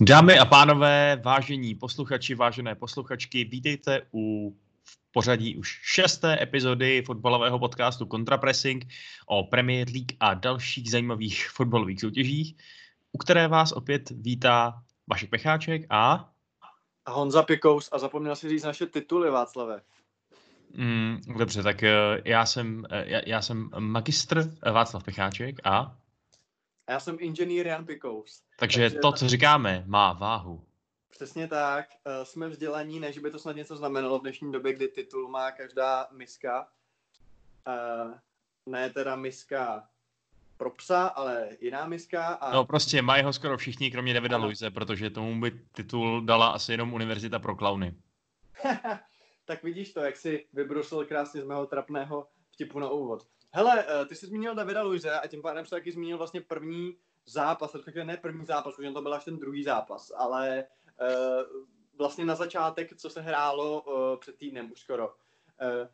Dámy 0.00 0.38
a 0.38 0.44
pánové, 0.44 1.20
vážení 1.24 1.74
posluchači, 1.74 2.34
vážené 2.34 2.74
posluchačky, 2.74 3.44
vítejte 3.44 4.02
u 4.14 4.56
v 4.84 5.12
pořadí 5.12 5.56
už 5.56 5.80
šesté 5.82 6.42
epizody 6.42 7.02
fotbalového 7.02 7.58
podcastu 7.58 8.06
Contrapressing 8.06 8.86
o 9.26 9.44
Premier 9.44 9.88
League 9.88 10.12
a 10.20 10.34
dalších 10.34 10.90
zajímavých 10.90 11.50
fotbalových 11.50 12.00
soutěžích, 12.00 12.56
u 13.12 13.18
které 13.18 13.48
vás 13.48 13.72
opět 13.72 14.10
vítá 14.10 14.82
Vašek 15.06 15.30
Pecháček 15.30 15.86
a... 15.90 16.30
A 17.04 17.12
Honza 17.12 17.42
Pikous 17.42 17.88
a 17.92 17.98
zapomněl 17.98 18.36
si 18.36 18.48
říct 18.48 18.64
naše 18.64 18.86
tituly, 18.86 19.30
Václave. 19.30 19.80
Mm, 20.74 21.20
dobře, 21.38 21.62
tak 21.62 21.82
eh, 21.82 21.92
já 22.24 22.46
jsem, 22.46 22.86
eh, 22.90 23.04
já, 23.06 23.20
já 23.26 23.42
jsem 23.42 23.70
magistr 23.78 24.52
Václav 24.72 25.04
Pecháček 25.04 25.56
a... 25.64 25.96
A 26.86 26.92
já 26.92 27.00
jsem 27.00 27.16
inženýr 27.20 27.66
Jan 27.66 27.86
Pikous. 27.86 28.42
Takže, 28.58 28.80
Takže 28.80 28.98
to, 28.98 29.12
co 29.12 29.28
říkáme, 29.28 29.84
má 29.86 30.12
váhu. 30.12 30.64
Přesně 31.10 31.48
tak. 31.48 31.88
Eh, 32.04 32.24
jsme 32.24 32.48
vzdělaní, 32.48 33.00
než 33.00 33.18
by 33.18 33.30
to 33.30 33.38
snad 33.38 33.56
něco 33.56 33.76
znamenalo 33.76 34.18
v 34.18 34.22
dnešní 34.22 34.52
době, 34.52 34.72
kdy 34.72 34.88
titul 34.88 35.28
má 35.28 35.50
každá 35.50 36.08
miska. 36.12 36.68
Uh, 37.66 38.14
ne 38.66 38.90
teda 38.90 39.16
miska 39.16 39.88
pro 40.56 40.70
psa, 40.70 41.06
ale 41.06 41.48
jiná 41.60 41.86
miska. 41.86 42.26
A... 42.26 42.52
No 42.52 42.64
prostě 42.64 43.02
mají 43.02 43.22
ho 43.22 43.32
skoro 43.32 43.56
všichni, 43.56 43.90
kromě 43.90 44.14
Davida 44.14 44.36
Luise, 44.36 44.70
protože 44.70 45.10
tomu 45.10 45.40
by 45.40 45.50
titul 45.72 46.20
dala 46.20 46.48
asi 46.48 46.72
jenom 46.72 46.94
Univerzita 46.94 47.38
pro 47.38 47.56
klauny. 47.56 47.94
tak 49.44 49.62
vidíš 49.62 49.92
to, 49.92 50.00
jak 50.00 50.16
si 50.16 50.46
vybrusil 50.52 51.04
krásně 51.04 51.40
z 51.40 51.44
mého 51.44 51.66
trapného 51.66 52.28
vtipu 52.50 52.78
na 52.78 52.90
úvod. 52.90 53.26
Hele, 53.52 53.84
eh, 53.88 54.06
ty 54.06 54.14
jsi 54.14 54.26
zmínil 54.26 54.54
Davida 54.54 54.82
Luise 54.82 55.10
a 55.10 55.26
tím 55.26 55.42
pádem 55.42 55.64
se 55.64 55.70
taky 55.70 55.92
zmínil 55.92 56.18
vlastně 56.18 56.40
první 56.40 56.96
zápas, 57.26 57.74
respektive 57.74 58.04
ne 58.04 58.16
první 58.16 58.46
zápas, 58.46 58.76
protože 58.76 58.90
to 58.90 59.02
byl 59.02 59.14
až 59.14 59.24
ten 59.24 59.38
druhý 59.38 59.64
zápas, 59.64 60.12
ale 60.16 60.64
uh, 61.00 61.62
vlastně 61.98 62.24
na 62.24 62.34
začátek, 62.34 62.96
co 62.96 63.10
se 63.10 63.20
hrálo 63.20 63.82
uh, 63.82 64.20
před 64.20 64.36
týdnem 64.36 64.72
už 64.72 64.80
skoro. 64.80 65.14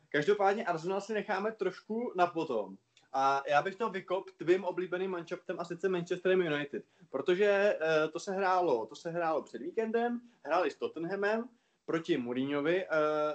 Každopádně 0.09 0.67
Arsenal 0.67 1.01
si 1.01 1.15
necháme 1.15 1.53
trošku 1.53 2.13
na 2.17 2.27
potom. 2.27 2.77
A 3.13 3.43
já 3.49 3.63
bych 3.63 3.77
to 3.77 3.91
vykop 3.91 4.31
tvým 4.31 4.65
oblíbeným 4.65 5.11
manšaftem 5.11 5.61
a 5.61 5.65
sice 5.65 5.89
Manchesterem 5.89 6.41
United. 6.41 6.85
Protože 7.11 7.79
to 8.13 8.21
se 8.21 8.33
hrálo, 8.33 8.87
to 8.87 8.95
se 8.95 9.11
hrálo 9.11 9.43
před 9.43 9.63
víkendem, 9.63 10.21
hráli 10.45 10.71
s 10.71 10.77
Tottenhamem, 10.77 11.49
proti 11.85 12.17
Mourinhovi. 12.17 12.87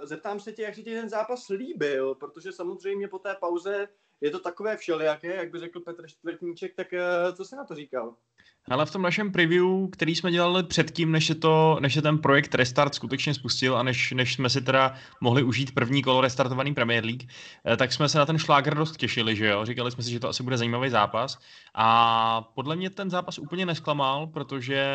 Zeptám 0.04 0.40
se 0.40 0.52
tě, 0.52 0.62
jak 0.62 0.76
si 0.76 0.84
ti 0.84 0.96
ten 0.96 1.10
zápas 1.10 1.50
líbil, 1.50 2.16
protože 2.16 2.52
samozřejmě 2.52 3.08
po 3.08 3.20
té 3.20 3.36
pauze 3.40 3.88
je 4.22 4.32
to 4.32 4.40
takové 4.40 4.78
všelijaké, 4.78 5.36
jak 5.36 5.52
by 5.52 5.60
řekl 5.60 5.80
Petr 5.80 6.08
Čtvrtníček, 6.08 6.76
tak 6.76 6.94
eh, 6.94 7.34
co 7.34 7.46
se 7.46 7.56
na 7.56 7.66
to 7.66 7.76
říkal? 7.76 8.16
Ale 8.70 8.86
v 8.86 8.92
tom 8.92 9.02
našem 9.02 9.32
preview, 9.32 9.66
který 9.92 10.16
jsme 10.16 10.32
dělali 10.32 10.64
předtím, 10.64 11.12
než, 11.12 11.30
je 11.30 11.36
to, 11.36 11.78
než 11.82 11.96
je 11.96 12.02
ten 12.02 12.18
projekt 12.18 12.56
Restart 12.56 12.96
skutečně 12.96 13.34
spustil 13.34 13.78
a 13.78 13.84
než, 13.84 14.12
než 14.12 14.34
jsme 14.34 14.50
si 14.50 14.62
teda 14.62 14.94
mohli 15.22 15.44
užít 15.44 15.74
první 15.74 16.04
kolo 16.04 16.22
restartovaný 16.22 16.74
Premier 16.74 17.06
League, 17.06 17.24
eh, 17.66 17.78
tak 17.78 17.94
jsme 17.94 18.10
se 18.10 18.18
na 18.18 18.26
ten 18.26 18.38
šláger 18.38 18.76
dost 18.76 18.98
těšili, 18.98 19.36
že 19.36 19.48
jo? 19.48 19.66
Říkali 19.66 19.92
jsme 19.92 20.04
si, 20.04 20.12
že 20.12 20.20
to 20.20 20.30
asi 20.30 20.44
bude 20.44 20.58
zajímavý 20.58 20.90
zápas. 20.90 21.40
A 21.76 22.42
podle 22.42 22.76
mě 22.76 22.90
ten 22.90 23.10
zápas 23.10 23.40
úplně 23.40 23.66
nesklamal, 23.66 24.28
protože 24.28 24.86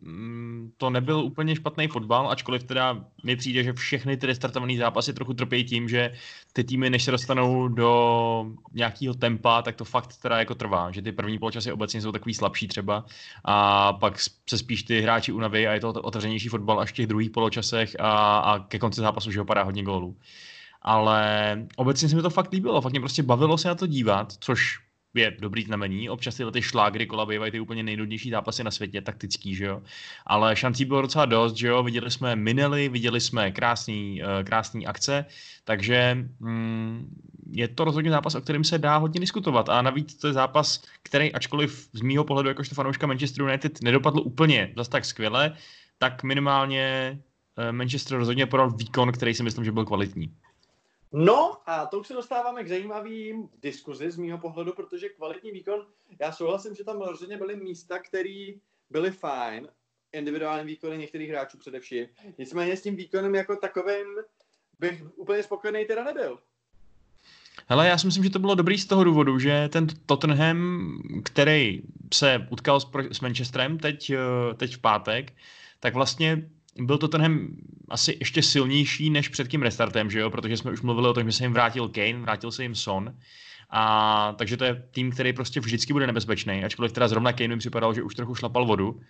mm, 0.00 0.72
to 0.76 0.90
nebyl 0.90 1.18
úplně 1.18 1.56
špatný 1.56 1.88
fotbal, 1.88 2.30
ačkoliv 2.30 2.64
teda 2.64 3.04
mi 3.24 3.36
přijde, 3.36 3.64
že 3.64 3.72
všechny 3.72 4.16
ty 4.16 4.26
restartované 4.26 4.76
zápasy 4.76 5.12
trochu 5.12 5.34
trpějí 5.34 5.64
tím, 5.64 5.88
že 5.88 6.12
ty 6.52 6.64
týmy, 6.64 6.90
než 6.90 7.04
se 7.04 7.10
dostanou 7.10 7.68
do 7.68 8.46
nějakého 8.72 9.14
tempa, 9.14 9.62
tak 9.62 9.76
to 9.76 9.84
fakt 9.84 10.16
teda 10.22 10.38
jako 10.38 10.54
trvá, 10.54 10.90
že 10.90 11.02
ty 11.02 11.12
první 11.12 11.38
poločasy 11.38 11.72
obecně 11.72 12.00
jsou 12.00 12.12
takový 12.12 12.34
slabší 12.34 12.68
třeba 12.68 13.04
a 13.44 13.92
pak 13.92 14.20
se 14.50 14.58
spíš 14.58 14.82
ty 14.82 15.00
hráči 15.00 15.32
unaví 15.32 15.66
a 15.66 15.72
je 15.72 15.80
to 15.80 15.92
otevřenější 15.92 16.48
fotbal 16.48 16.80
až 16.80 16.90
v 16.90 16.94
těch 16.94 17.06
druhých 17.06 17.30
poločasech 17.30 17.96
a, 18.00 18.38
a 18.38 18.58
ke 18.58 18.78
konci 18.78 19.00
zápasu 19.00 19.28
už 19.28 19.36
ho 19.36 19.44
padá 19.44 19.62
hodně 19.62 19.82
gólů. 19.82 20.16
Ale 20.82 21.58
obecně 21.76 22.08
se 22.08 22.16
mi 22.16 22.22
to 22.22 22.30
fakt 22.30 22.52
líbilo, 22.52 22.80
fakt 22.80 22.92
mě 22.92 23.00
prostě 23.00 23.22
bavilo 23.22 23.58
se 23.58 23.68
na 23.68 23.74
to 23.74 23.86
dívat, 23.86 24.32
což 24.40 24.78
je 25.14 25.36
dobrý 25.40 25.62
znamení. 25.62 26.10
Občas 26.10 26.34
tyhle 26.34 26.52
ty 26.52 26.62
šlágry 26.62 27.06
kola 27.06 27.26
bývají 27.26 27.52
ty 27.52 27.60
úplně 27.60 27.82
nejnudnější 27.82 28.30
zápasy 28.30 28.64
na 28.64 28.70
světě, 28.70 29.02
taktický, 29.02 29.54
že 29.54 29.64
jo. 29.64 29.82
Ale 30.26 30.56
šancí 30.56 30.84
bylo 30.84 31.02
docela 31.02 31.24
dost, 31.24 31.56
že 31.56 31.68
jo. 31.68 31.82
Viděli 31.82 32.10
jsme 32.10 32.36
minely, 32.36 32.88
viděli 32.88 33.20
jsme 33.20 33.52
krásný, 33.52 34.22
uh, 34.22 34.44
krásný 34.44 34.86
akce, 34.86 35.24
takže 35.64 36.16
mm, 36.40 37.16
je 37.52 37.68
to 37.68 37.84
rozhodně 37.84 38.10
zápas, 38.10 38.34
o 38.34 38.40
kterém 38.40 38.64
se 38.64 38.78
dá 38.78 38.96
hodně 38.96 39.20
diskutovat. 39.20 39.68
A 39.68 39.82
navíc 39.82 40.14
to 40.14 40.26
je 40.26 40.32
zápas, 40.32 40.82
který, 41.02 41.32
ačkoliv 41.32 41.88
z 41.92 42.00
mýho 42.00 42.24
pohledu 42.24 42.48
jakožto 42.48 42.74
fanouška 42.74 43.06
Manchester 43.06 43.42
United 43.42 43.82
nedopadl 43.82 44.20
úplně 44.20 44.72
zase 44.76 44.90
tak 44.90 45.04
skvěle, 45.04 45.56
tak 45.98 46.22
minimálně 46.22 47.18
uh, 47.58 47.72
Manchester 47.72 48.18
rozhodně 48.18 48.46
podal 48.46 48.70
výkon, 48.70 49.12
který 49.12 49.34
si 49.34 49.42
myslím, 49.42 49.64
že 49.64 49.72
byl 49.72 49.84
kvalitní. 49.84 50.36
No 51.12 51.56
a 51.66 51.86
to 51.86 52.00
už 52.00 52.06
se 52.06 52.14
dostáváme 52.14 52.64
k 52.64 52.68
zajímavým 52.68 53.48
diskuzi 53.62 54.10
z 54.10 54.16
mýho 54.16 54.38
pohledu, 54.38 54.72
protože 54.72 55.08
kvalitní 55.08 55.50
výkon, 55.50 55.86
já 56.20 56.32
souhlasím, 56.32 56.74
že 56.74 56.84
tam 56.84 57.00
rozhodně 57.00 57.36
byly 57.36 57.56
místa, 57.56 57.98
které 57.98 58.46
byly 58.90 59.10
fajn, 59.10 59.68
individuální 60.12 60.66
výkony 60.66 60.98
některých 60.98 61.30
hráčů 61.30 61.58
především. 61.58 62.06
Nicméně 62.38 62.76
s 62.76 62.82
tím 62.82 62.96
výkonem 62.96 63.34
jako 63.34 63.56
takovým 63.56 64.06
bych 64.78 65.02
úplně 65.16 65.42
spokojený 65.42 65.84
teda 65.84 66.04
nebyl. 66.04 66.38
Hele, 67.68 67.88
já 67.88 67.98
si 67.98 68.06
myslím, 68.06 68.24
že 68.24 68.30
to 68.30 68.38
bylo 68.38 68.54
dobrý 68.54 68.78
z 68.78 68.86
toho 68.86 69.04
důvodu, 69.04 69.38
že 69.38 69.68
ten 69.68 69.86
Tottenham, 70.06 70.92
který 71.24 71.82
se 72.14 72.46
utkal 72.50 72.80
s, 72.80 72.86
s 73.10 73.20
Manchesterem 73.20 73.78
teď, 73.78 74.10
eh, 74.10 74.54
teď 74.54 74.76
v 74.76 74.78
pátek, 74.78 75.32
tak 75.80 75.94
vlastně 75.94 76.42
byl 76.80 76.98
to 76.98 77.08
tenhle 77.08 77.30
asi 77.88 78.16
ještě 78.20 78.42
silnější 78.42 79.10
než 79.10 79.28
před 79.28 79.48
tím 79.48 79.62
restartem, 79.62 80.10
že 80.10 80.20
jo? 80.20 80.30
protože 80.30 80.56
jsme 80.56 80.70
už 80.70 80.82
mluvili 80.82 81.08
o 81.08 81.14
tom, 81.14 81.24
že 81.24 81.32
se 81.32 81.44
jim 81.44 81.52
vrátil 81.52 81.88
Kane, 81.88 82.20
vrátil 82.20 82.50
se 82.52 82.62
jim 82.62 82.74
Son, 82.74 83.14
a 83.70 84.34
takže 84.38 84.56
to 84.56 84.64
je 84.64 84.82
tým, 84.90 85.10
který 85.10 85.32
prostě 85.32 85.60
vždycky 85.60 85.92
bude 85.92 86.06
nebezpečný, 86.06 86.64
ačkoliv 86.64 86.92
teda 86.92 87.08
zrovna 87.08 87.32
Kane 87.32 87.48
mi 87.48 87.58
připadal, 87.58 87.94
že 87.94 88.02
už 88.02 88.14
trochu 88.14 88.34
šlapal 88.34 88.66
vodu 88.66 88.90
uh, 88.90 89.00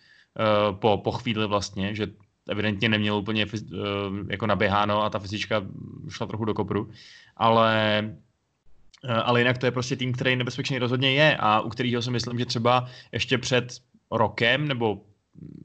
po, 0.79 1.01
po 1.05 1.13
chvíli 1.13 1.47
vlastně, 1.47 1.95
že 1.95 2.07
evidentně 2.49 2.89
neměl 2.89 3.17
úplně 3.17 3.47
uh, 3.47 3.51
jako 4.31 4.47
naběháno 4.47 5.03
a 5.03 5.11
ta 5.11 5.19
fyzička 5.19 5.63
šla 6.09 6.27
trochu 6.27 6.45
do 6.45 6.55
kopru, 6.55 6.91
ale 7.37 8.05
ale 9.09 9.41
jinak 9.41 9.59
to 9.59 9.67
je 9.67 9.73
prostě 9.73 9.97
tým, 9.97 10.13
který 10.13 10.37
nebezpečný 10.37 10.79
rozhodně 10.79 11.13
je 11.13 11.37
a 11.37 11.61
u 11.61 11.69
kterého 11.69 12.03
si 12.03 12.11
myslím, 12.11 12.39
že 12.39 12.47
třeba 12.47 12.87
ještě 13.13 13.39
před 13.39 13.81
rokem 14.11 14.69
nebo 14.69 15.01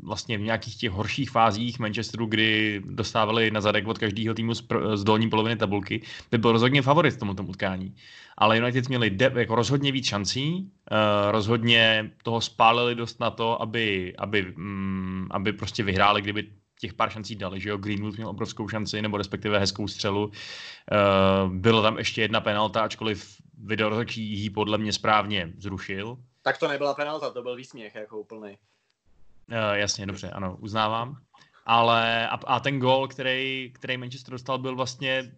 vlastně 0.03 0.37
v 0.37 0.41
nějakých 0.41 0.75
těch 0.75 0.91
horších 0.91 1.29
fázích 1.29 1.79
Manchesteru, 1.79 2.25
kdy 2.25 2.81
dostávali 2.85 3.51
na 3.51 3.61
zadek 3.61 3.87
od 3.87 3.97
každého 3.97 4.35
týmu 4.35 4.53
z, 4.53 4.67
pr- 4.67 4.95
z 4.97 5.03
dolní 5.03 5.29
poloviny 5.29 5.55
tabulky, 5.55 6.01
by 6.31 6.37
byl 6.37 6.51
rozhodně 6.51 6.81
favorit 6.81 7.13
v 7.13 7.17
tomto 7.17 7.43
utkání. 7.43 7.95
Ale 8.37 8.57
United 8.57 8.89
měli 8.89 9.09
de- 9.09 9.31
jako 9.35 9.55
rozhodně 9.55 9.91
víc 9.91 10.05
šancí, 10.05 10.71
uh, 10.91 11.31
rozhodně 11.31 12.11
toho 12.23 12.41
spálili 12.41 12.95
dost 12.95 13.19
na 13.19 13.31
to, 13.31 13.61
aby, 13.61 14.13
aby, 14.17 14.53
um, 14.57 15.27
aby 15.31 15.53
prostě 15.53 15.83
vyhráli, 15.83 16.21
kdyby 16.21 16.47
těch 16.79 16.93
pár 16.93 17.09
šancí 17.09 17.35
dali, 17.35 17.59
že 17.59 17.69
jo, 17.69 17.77
Greenwood 17.77 18.15
měl 18.15 18.29
obrovskou 18.29 18.67
šanci, 18.67 19.01
nebo 19.01 19.17
respektive 19.17 19.59
hezkou 19.59 19.87
střelu. 19.87 20.25
Uh, 20.25 21.53
bylo 21.53 21.81
tam 21.81 21.97
ještě 21.97 22.21
jedna 22.21 22.41
penalta, 22.41 22.81
ačkoliv 22.81 23.41
video 23.57 24.03
ji 24.15 24.49
podle 24.49 24.77
mě 24.77 24.93
správně 24.93 25.53
zrušil. 25.57 26.17
Tak 26.41 26.57
to 26.57 26.67
nebyla 26.67 26.93
penalta, 26.93 27.29
to 27.29 27.41
byl 27.41 27.55
výsměch 27.55 27.95
jako 27.95 28.19
úplný. 28.19 28.49
Uh, 28.49 29.73
jasně, 29.73 30.05
dobře, 30.05 30.29
ano, 30.29 30.57
uznávám. 30.59 31.17
Ale 31.65 32.29
a, 32.29 32.33
a 32.33 32.59
ten 32.59 32.79
gol, 32.79 33.07
který, 33.07 33.71
který 33.73 33.97
Manchester 33.97 34.31
dostal, 34.31 34.57
byl 34.57 34.75
vlastně 34.75 35.31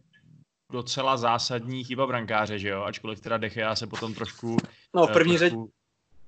docela 0.72 1.18
zásadní 1.18 1.84
chyba 1.84 2.08
brankáře, 2.08 2.60
že 2.60 2.70
jo? 2.70 2.84
Ačkoliv 2.84 3.22
teda 3.22 3.38
Dechea 3.38 3.76
se 3.76 3.88
potom 3.88 4.14
trošku... 4.14 4.58
No, 4.96 5.08
v 5.08 5.12
první, 5.12 5.38
trošku... 5.38 5.56
řadě, 5.56 5.72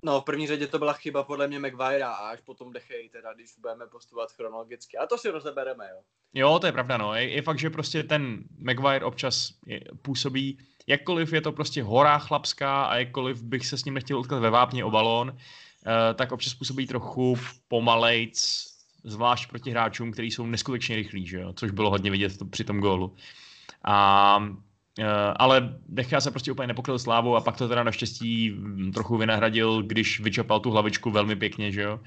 no, 0.03 0.21
v 0.21 0.23
první 0.23 0.47
řadě 0.47 0.67
to 0.67 0.79
byla 0.79 0.93
chyba 0.93 1.23
podle 1.23 1.47
mě 1.47 1.59
Maguire 1.59 2.03
a 2.03 2.11
až 2.11 2.39
potom 2.41 2.73
Dechej, 2.73 3.09
teda 3.09 3.33
když 3.33 3.55
budeme 3.61 3.87
postupovat 3.87 4.31
chronologicky. 4.31 4.97
A 4.97 5.05
to 5.05 5.17
si 5.17 5.29
rozebereme, 5.29 5.89
jo. 5.91 6.01
Jo, 6.33 6.59
to 6.59 6.65
je 6.65 6.71
pravda, 6.71 6.97
no. 6.97 7.15
Je, 7.15 7.29
je 7.29 7.41
fakt, 7.41 7.59
že 7.59 7.69
prostě 7.69 8.03
ten 8.03 8.43
Maguire 8.57 9.05
občas 9.05 9.49
je, 9.65 9.81
působí, 10.01 10.57
jakkoliv 10.87 11.33
je 11.33 11.41
to 11.41 11.51
prostě 11.51 11.83
hora 11.83 12.19
chlapská 12.19 12.83
a 12.83 12.95
jakkoliv 12.97 13.41
bych 13.41 13.67
se 13.67 13.77
s 13.77 13.85
ním 13.85 13.93
nechtěl 13.93 14.19
utkat 14.19 14.39
ve 14.39 14.49
vápně 14.49 14.85
o 14.85 14.91
balón, 14.91 15.37
Eh, 15.85 16.13
tak 16.13 16.31
občas 16.31 16.53
působí 16.53 16.87
trochu 16.87 17.37
pomalejc, 17.67 18.67
zvlášť 19.03 19.49
proti 19.49 19.71
hráčům, 19.71 20.11
kteří 20.11 20.31
jsou 20.31 20.45
neskutečně 20.45 20.95
rychlí, 20.95 21.27
že 21.27 21.39
jo? 21.39 21.53
což 21.53 21.71
bylo 21.71 21.89
hodně 21.89 22.11
vidět 22.11 22.37
to, 22.37 22.45
při 22.45 22.63
tom 22.63 22.79
gólu. 22.79 23.15
A, 23.83 24.37
uh, 24.37 24.55
ale 25.35 25.75
Decha 25.89 26.21
se 26.21 26.31
prostě 26.31 26.51
úplně 26.51 26.67
nepokryl 26.67 26.99
slávou 26.99 27.35
a 27.35 27.41
pak 27.41 27.57
to 27.57 27.67
teda 27.67 27.83
naštěstí 27.83 28.55
trochu 28.93 29.17
vynahradil, 29.17 29.83
když 29.83 30.19
vyčapal 30.19 30.59
tu 30.59 30.71
hlavičku 30.71 31.11
velmi 31.11 31.35
pěkně, 31.35 31.71
že 31.71 31.81
jo. 31.81 31.99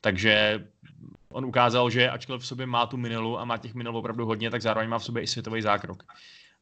Takže 0.00 0.64
on 1.28 1.44
ukázal, 1.44 1.90
že 1.90 2.10
ačkoliv 2.10 2.42
v 2.42 2.46
sobě 2.46 2.66
má 2.66 2.86
tu 2.86 2.96
minelu 2.96 3.38
a 3.38 3.44
má 3.44 3.56
těch 3.58 3.74
minel 3.74 3.96
opravdu 3.96 4.26
hodně, 4.26 4.50
tak 4.50 4.62
zároveň 4.62 4.88
má 4.88 4.98
v 4.98 5.04
sobě 5.04 5.22
i 5.22 5.26
světový 5.26 5.62
zákrok. 5.62 6.02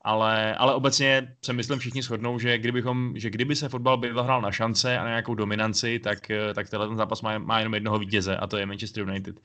ale, 0.02 0.54
ale 0.54 0.74
obecně 0.74 1.36
se 1.42 1.52
myslím 1.52 1.78
všichni 1.78 2.02
shodnou, 2.02 2.38
že, 2.38 2.58
kdybychom, 2.58 3.12
že 3.16 3.30
kdyby 3.30 3.56
se 3.56 3.68
fotbal 3.68 3.96
by 3.96 4.10
hrál 4.10 4.42
na 4.42 4.52
šance 4.52 4.98
a 4.98 5.02
na 5.04 5.08
nějakou 5.08 5.34
dominanci, 5.34 5.98
tak, 5.98 6.30
eh, 6.30 6.54
tak 6.54 6.70
tenhle 6.70 6.88
ten 6.88 6.96
zápas 6.96 7.22
má, 7.22 7.38
má 7.38 7.58
jenom 7.58 7.74
jednoho 7.74 7.98
vítěze 7.98 8.36
a 8.36 8.46
to 8.46 8.56
je 8.56 8.66
Manchester 8.66 9.02
United 9.08 9.40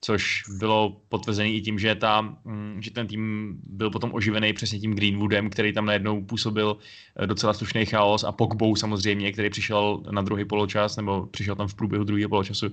což 0.00 0.42
bylo 0.58 1.00
potvrzené 1.08 1.50
i 1.50 1.60
tím, 1.60 1.78
že, 1.78 1.94
ta, 1.94 2.20
mm, 2.20 2.82
že 2.82 2.90
ten 2.90 3.06
tým 3.06 3.54
byl 3.66 3.90
potom 3.90 4.14
oživený 4.14 4.52
přesně 4.52 4.78
tím 4.78 4.94
Greenwoodem, 4.94 5.50
který 5.50 5.72
tam 5.72 5.86
najednou 5.86 6.24
působil 6.24 6.76
eh, 7.16 7.26
docela 7.26 7.52
slušný 7.52 7.86
chaos 7.86 8.24
a 8.24 8.32
Pogbou 8.32 8.76
samozřejmě, 8.76 9.32
který 9.32 9.50
přišel 9.50 10.02
na 10.10 10.22
druhý 10.22 10.44
poločas, 10.44 10.96
nebo 10.96 11.26
přišel 11.26 11.56
tam 11.56 11.68
v 11.68 11.74
průběhu 11.74 12.04
druhého 12.04 12.28
poločasu 12.28 12.66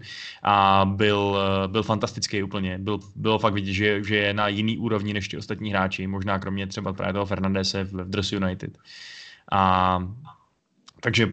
a 0.43 0.85
byl, 0.85 1.37
eh, 1.39 1.67
byl 1.67 1.83
fantastický 1.83 2.43
úplně. 2.43 2.77
Byl, 2.77 2.99
bylo 3.15 3.39
fakt 3.39 3.53
vidět, 3.53 3.73
že, 3.73 4.03
že 4.03 4.15
je 4.15 4.33
na 4.33 4.47
jiný 4.47 4.77
úrovni 4.77 5.13
než 5.13 5.27
ti 5.27 5.37
ostatní 5.37 5.69
hráči, 5.69 6.07
možná 6.07 6.39
kromě 6.39 6.67
třeba 6.67 6.93
právě 6.93 7.13
toho 7.13 7.25
Fernandese 7.25 7.83
v, 7.83 8.09
Dress 8.09 8.31
United. 8.31 8.77
A 9.51 9.99
takže 11.01 11.27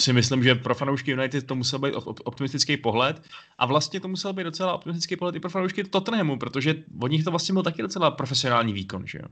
si 0.00 0.12
myslím, 0.12 0.42
že 0.42 0.54
pro 0.54 0.74
fanoušky 0.74 1.10
United 1.10 1.46
to 1.46 1.54
musel 1.54 1.78
být 1.78 1.94
optimistický 2.24 2.76
pohled 2.76 3.22
a 3.58 3.66
vlastně 3.66 4.00
to 4.00 4.08
musel 4.08 4.32
být 4.32 4.44
docela 4.44 4.74
optimistický 4.74 5.16
pohled 5.16 5.36
i 5.36 5.40
pro 5.40 5.50
fanoušky 5.50 5.84
Tottenhamu, 5.84 6.38
protože 6.38 6.74
od 7.02 7.08
nich 7.08 7.24
to 7.24 7.30
vlastně 7.30 7.52
byl 7.52 7.62
taky 7.62 7.82
docela 7.82 8.10
profesionální 8.10 8.72
výkon, 8.72 9.06
že 9.06 9.18
jo? 9.18 9.28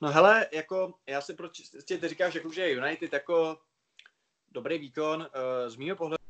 No 0.00 0.12
hele, 0.12 0.46
jako 0.52 0.94
já 1.06 1.20
si 1.20 1.34
proč, 1.34 1.62
ty 1.84 2.08
říkáš, 2.08 2.34
jako, 2.34 2.52
že 2.52 2.70
United 2.70 3.12
jako 3.12 3.58
dobrý 4.52 4.78
výkon, 4.78 5.20
uh, 5.20 5.70
z 5.70 5.76
mýho 5.76 5.96
pohledu 5.96 6.24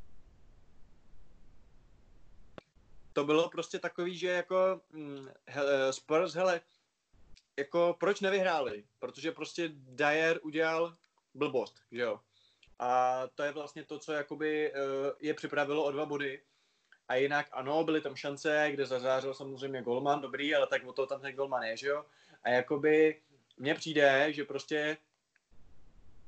to 3.15 3.23
bylo 3.23 3.49
prostě 3.49 3.79
takový, 3.79 4.17
že 4.17 4.27
jako 4.27 4.81
hm, 4.93 5.27
he, 5.45 5.93
Spurs, 5.93 6.33
hele, 6.33 6.61
jako 7.57 7.95
proč 7.99 8.21
nevyhráli? 8.21 8.83
Protože 8.99 9.31
prostě 9.31 9.69
Dyer 9.73 10.39
udělal 10.43 10.97
blbost, 11.33 11.81
že 11.91 12.01
jo? 12.01 12.19
A 12.79 13.21
to 13.35 13.43
je 13.43 13.51
vlastně 13.51 13.83
to, 13.83 13.99
co 13.99 14.13
jakoby 14.13 14.73
eh, 14.73 14.77
je 15.19 15.33
připravilo 15.33 15.83
o 15.83 15.91
dva 15.91 16.05
body. 16.05 16.41
A 17.07 17.15
jinak 17.15 17.47
ano, 17.51 17.83
byly 17.83 18.01
tam 18.01 18.15
šance, 18.15 18.67
kde 18.71 18.85
zazářil 18.85 19.33
samozřejmě 19.33 19.81
golman, 19.81 20.21
dobrý, 20.21 20.55
ale 20.55 20.67
tak 20.67 20.87
o 20.87 20.93
to 20.93 21.05
tam 21.07 21.21
ten 21.21 21.35
golman 21.35 21.63
je, 21.63 21.77
že 21.77 21.87
jo? 21.87 22.05
A 22.43 22.49
jakoby 22.49 23.21
mně 23.57 23.75
přijde, 23.75 24.33
že 24.33 24.43
prostě 24.43 24.97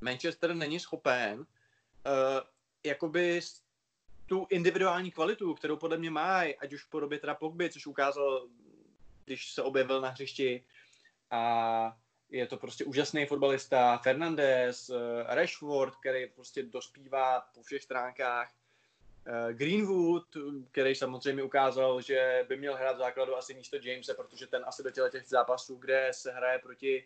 Manchester 0.02 0.56
není 0.56 0.80
schopen 0.80 1.40
uh, 1.40 1.46
jakoby 2.84 3.42
tu 4.26 4.48
individuální 4.50 5.12
kvalitu, 5.12 5.54
kterou 5.54 5.78
podle 5.78 5.98
mě 5.98 6.12
má, 6.12 6.40
ať 6.40 6.74
už 6.74 6.84
v 6.84 6.90
podobě 6.90 7.20
teda 7.20 7.36
Pogby, 7.36 7.70
což 7.70 7.88
ukázal, 7.88 8.48
když 9.26 9.54
se 9.54 9.64
objevil 9.64 10.02
na 10.02 10.10
hřišti, 10.10 10.66
a 11.32 11.98
je 12.30 12.48
to 12.48 12.58
prostě 12.58 12.86
úžasný 12.86 13.26
fotbalista, 13.26 13.98
Fernandez, 13.98 14.90
eh, 14.90 15.36
Rashford, 15.36 15.96
který 15.96 16.28
prostě 16.28 16.64
dospívá 16.64 17.42
po 17.56 17.64
všech 17.64 17.84
stránkách, 17.84 18.54
eh, 19.26 19.54
Greenwood, 19.54 20.24
který 20.72 20.96
samozřejmě 20.96 21.44
ukázal, 21.44 22.02
že 22.02 22.46
by 22.50 22.58
měl 22.58 22.76
hrát 22.76 22.96
v 22.96 23.00
základu 23.00 23.36
asi 23.36 23.54
místo 23.54 23.78
Jamese, 23.82 24.14
protože 24.14 24.48
ten 24.48 24.64
asi 24.66 24.84
do 24.84 25.10
těch 25.10 25.28
zápasů, 25.28 25.76
kde 25.76 26.10
se 26.12 26.32
hraje 26.32 26.60
proti 26.60 27.04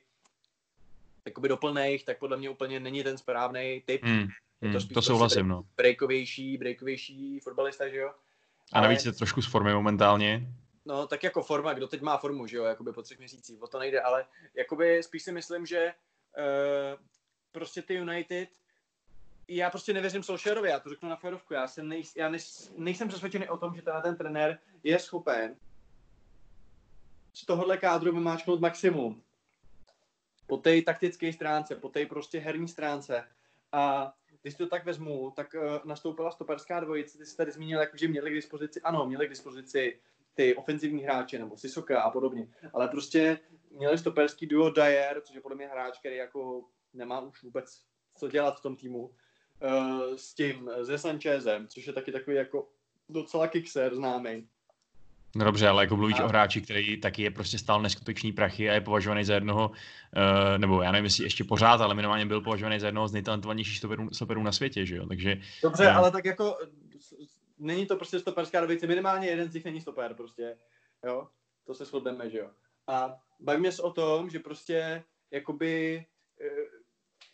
jakoby 1.26 1.50
doplných, 1.50 2.06
tak 2.06 2.20
podle 2.20 2.38
mě 2.38 2.50
úplně 2.50 2.80
není 2.80 3.04
ten 3.04 3.18
správný 3.18 3.84
typ. 3.86 4.04
Mm, 4.04 4.12
mm, 4.12 4.28
to, 4.74 4.80
to 4.80 4.88
prostě 4.88 5.02
souhlasím, 5.02 5.48
no. 5.48 5.64
Breakovější, 5.78 6.58
breakovější 6.58 7.40
fotbalista, 7.40 7.90
že 7.90 7.98
jo? 7.98 8.14
A 8.74 8.82
navíc 8.82 9.06
je 9.06 9.12
trošku 9.12 9.42
z 9.42 9.48
formy 9.48 9.74
momentálně. 9.74 10.48
No, 10.86 11.08
tak 11.08 11.24
jako 11.24 11.44
forma, 11.44 11.74
kdo 11.74 11.88
teď 11.88 12.02
má 12.02 12.18
formu, 12.18 12.48
že 12.48 12.58
jo, 12.58 12.64
jakoby 12.64 12.94
po 12.94 13.02
třech 13.02 13.20
měsících, 13.20 13.62
o 13.62 13.68
to 13.68 13.80
nejde, 13.80 14.02
ale 14.02 14.26
jakoby 14.54 15.04
spíš 15.04 15.24
si 15.24 15.32
myslím, 15.32 15.66
že 15.66 15.94
uh, 16.38 17.06
prostě 17.52 17.82
ty 17.82 17.94
United, 17.94 18.50
já 19.48 19.70
prostě 19.70 19.94
nevěřím 19.94 20.24
Solskjaerovi, 20.24 20.70
já 20.70 20.80
to 20.80 20.90
řeknu 20.90 21.10
na 21.10 21.16
férovku, 21.16 21.54
já, 21.54 21.68
jsem 21.68 21.88
nej, 21.88 22.04
já 22.18 22.30
nejs, 22.30 22.74
nejsem 22.78 23.08
přesvědčený 23.08 23.50
o 23.50 23.58
tom, 23.58 23.76
že 23.76 23.82
ten, 23.82 24.02
ten 24.02 24.18
trenér 24.18 24.60
je 24.84 25.00
schopen 25.00 25.56
z 27.34 27.46
tohohle 27.46 27.78
kádru 27.78 28.14
vymáčknout 28.14 28.60
maximum. 28.60 29.24
Po 30.48 30.58
té 30.58 30.82
taktické 30.82 31.34
stránce, 31.34 31.76
po 31.76 31.90
té 31.90 32.06
prostě 32.06 32.40
herní 32.40 32.68
stránce. 32.68 33.28
A 33.72 34.14
když 34.42 34.56
to 34.56 34.68
tak 34.68 34.86
vezmu, 34.86 35.32
tak 35.32 35.54
uh, 35.54 35.62
nastoupila 35.86 36.32
stoperská 36.32 36.80
dvojice, 36.80 37.18
ty 37.18 37.26
jsi 37.26 37.38
tady 37.38 37.52
zmínil, 37.52 37.80
jako, 37.80 37.98
že 37.98 38.08
měli 38.08 38.32
k 38.32 38.34
dispozici, 38.34 38.82
ano, 38.82 39.06
měli 39.06 39.28
k 39.28 39.30
dispozici 39.30 40.00
ty 40.34 40.56
ofenzivní 40.56 41.04
hráče, 41.04 41.40
nebo 41.40 41.58
Sisoka 41.58 42.02
a 42.02 42.10
podobně. 42.10 42.48
Ale 42.74 42.88
prostě 42.88 43.40
měli 43.72 43.98
stoperský 43.98 44.48
duo 44.48 44.70
Dyer, 44.70 45.22
což 45.22 45.36
je 45.36 45.42
podle 45.42 45.58
mě 45.58 45.68
hráč, 45.68 46.00
který 46.00 46.16
jako 46.16 46.64
nemá 46.94 47.20
už 47.20 47.44
vůbec 47.44 47.82
co 48.18 48.28
dělat 48.28 48.60
v 48.60 48.62
tom 48.62 48.76
týmu, 48.76 49.00
uh, 49.00 50.16
s 50.16 50.34
tím, 50.34 50.70
se 50.86 50.98
Sanchezem, 50.98 51.68
což 51.68 51.88
je 51.88 51.94
taky 51.94 52.12
takový 52.12 52.36
jako 52.36 52.68
docela 53.10 53.48
kickser 53.48 53.96
známý. 53.96 54.48
No 55.36 55.46
dobře, 55.46 55.68
ale 55.68 55.84
jako 55.84 55.96
mluvíš 55.98 56.20
a... 56.20 56.26
o 56.26 56.28
hráči, 56.28 56.62
který 56.62 57.02
taky 57.02 57.24
je 57.24 57.32
prostě 57.32 57.58
stál 57.58 57.82
neskutečný 57.82 58.32
prachy 58.32 58.70
a 58.70 58.74
je 58.74 58.82
považovaný 58.82 59.24
za 59.24 59.34
jednoho, 59.34 59.70
uh, 59.70 60.58
nebo 60.58 60.82
já 60.82 60.92
nevím, 60.92 61.06
jestli 61.06 61.24
ještě 61.24 61.44
pořád, 61.44 61.82
ale 61.82 61.96
minimálně 61.96 62.26
byl 62.26 62.42
považovaný 62.42 62.80
za 62.80 62.88
jednoho 62.88 63.08
z 63.08 63.14
nejtalentovanějších 63.14 63.78
stoperů, 63.78 64.10
stoperů 64.14 64.44
na 64.44 64.52
světě, 64.52 64.86
že 64.86 64.96
jo, 64.96 65.08
takže... 65.08 65.38
Dobře, 65.64 65.88
uh... 65.88 65.98
ale 65.98 66.12
tak 66.12 66.26
jako 66.26 66.58
není 67.62 67.86
to 67.86 67.96
prostě 67.96 68.20
stoperská 68.20 68.62
dvojice, 68.62 68.88
minimálně 68.88 69.28
jeden 69.28 69.52
z 69.52 69.54
nich 69.54 69.66
není 69.66 69.82
stoper 69.82 70.14
prostě, 70.14 70.58
jo, 71.06 71.28
to 71.64 71.74
se 71.74 71.86
shodneme, 71.86 72.30
že 72.30 72.38
jo. 72.38 72.52
A 72.88 73.20
bavíme 73.40 73.72
se 73.72 73.82
o 73.82 73.92
tom, 73.92 74.30
že 74.30 74.40
prostě 74.40 75.04
jakoby 75.32 76.06
eh, 76.42 76.82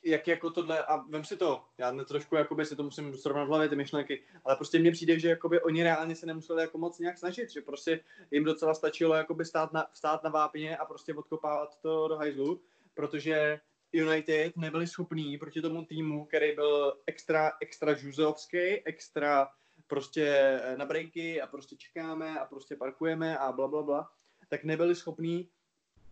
jak 0.03 0.27
jako 0.27 0.49
tohle, 0.51 0.85
a 0.85 0.97
vem 0.97 1.23
si 1.23 1.37
to, 1.37 1.63
já 1.77 1.91
ne 1.91 2.05
trošku 2.05 2.35
jakoby 2.35 2.65
si 2.65 2.75
to 2.75 2.83
musím 2.83 3.17
srovnat 3.17 3.43
v 3.43 3.47
hlavě 3.47 3.69
ty 3.69 3.75
myšlenky, 3.75 4.23
ale 4.45 4.55
prostě 4.55 4.79
mně 4.79 4.91
přijde, 4.91 5.19
že 5.19 5.29
jakoby 5.29 5.61
oni 5.61 5.83
reálně 5.83 6.15
se 6.15 6.25
nemuseli 6.25 6.61
jako 6.61 6.77
moc 6.77 6.99
nějak 6.99 7.17
snažit, 7.17 7.51
že 7.51 7.61
prostě 7.61 7.99
jim 8.31 8.43
docela 8.43 8.73
stačilo 8.73 9.15
jakoby 9.15 9.45
stát 9.45 9.73
na, 9.73 9.87
stát 9.93 10.23
na 10.23 10.29
vápně 10.29 10.77
a 10.77 10.85
prostě 10.85 11.13
odkopávat 11.13 11.81
to 11.81 12.07
do 12.07 12.17
hajzlu, 12.17 12.61
protože 12.93 13.59
United 13.91 14.57
nebyli 14.57 14.87
schopní 14.87 15.37
proti 15.37 15.61
tomu 15.61 15.85
týmu, 15.85 16.25
který 16.25 16.55
byl 16.55 16.97
extra, 17.07 17.51
extra 17.61 17.93
žuzovský, 17.93 18.85
extra 18.85 19.47
prostě 19.87 20.25
eh, 20.63 20.77
na 20.77 20.85
breaky 20.85 21.41
a 21.41 21.47
prostě 21.47 21.75
čekáme 21.75 22.39
a 22.39 22.45
prostě 22.45 22.75
parkujeme 22.75 23.37
a 23.37 23.51
bla, 23.51 23.67
bla, 23.67 23.83
bla, 23.83 24.11
tak 24.49 24.63
nebyli 24.63 24.95
schopní 24.95 25.49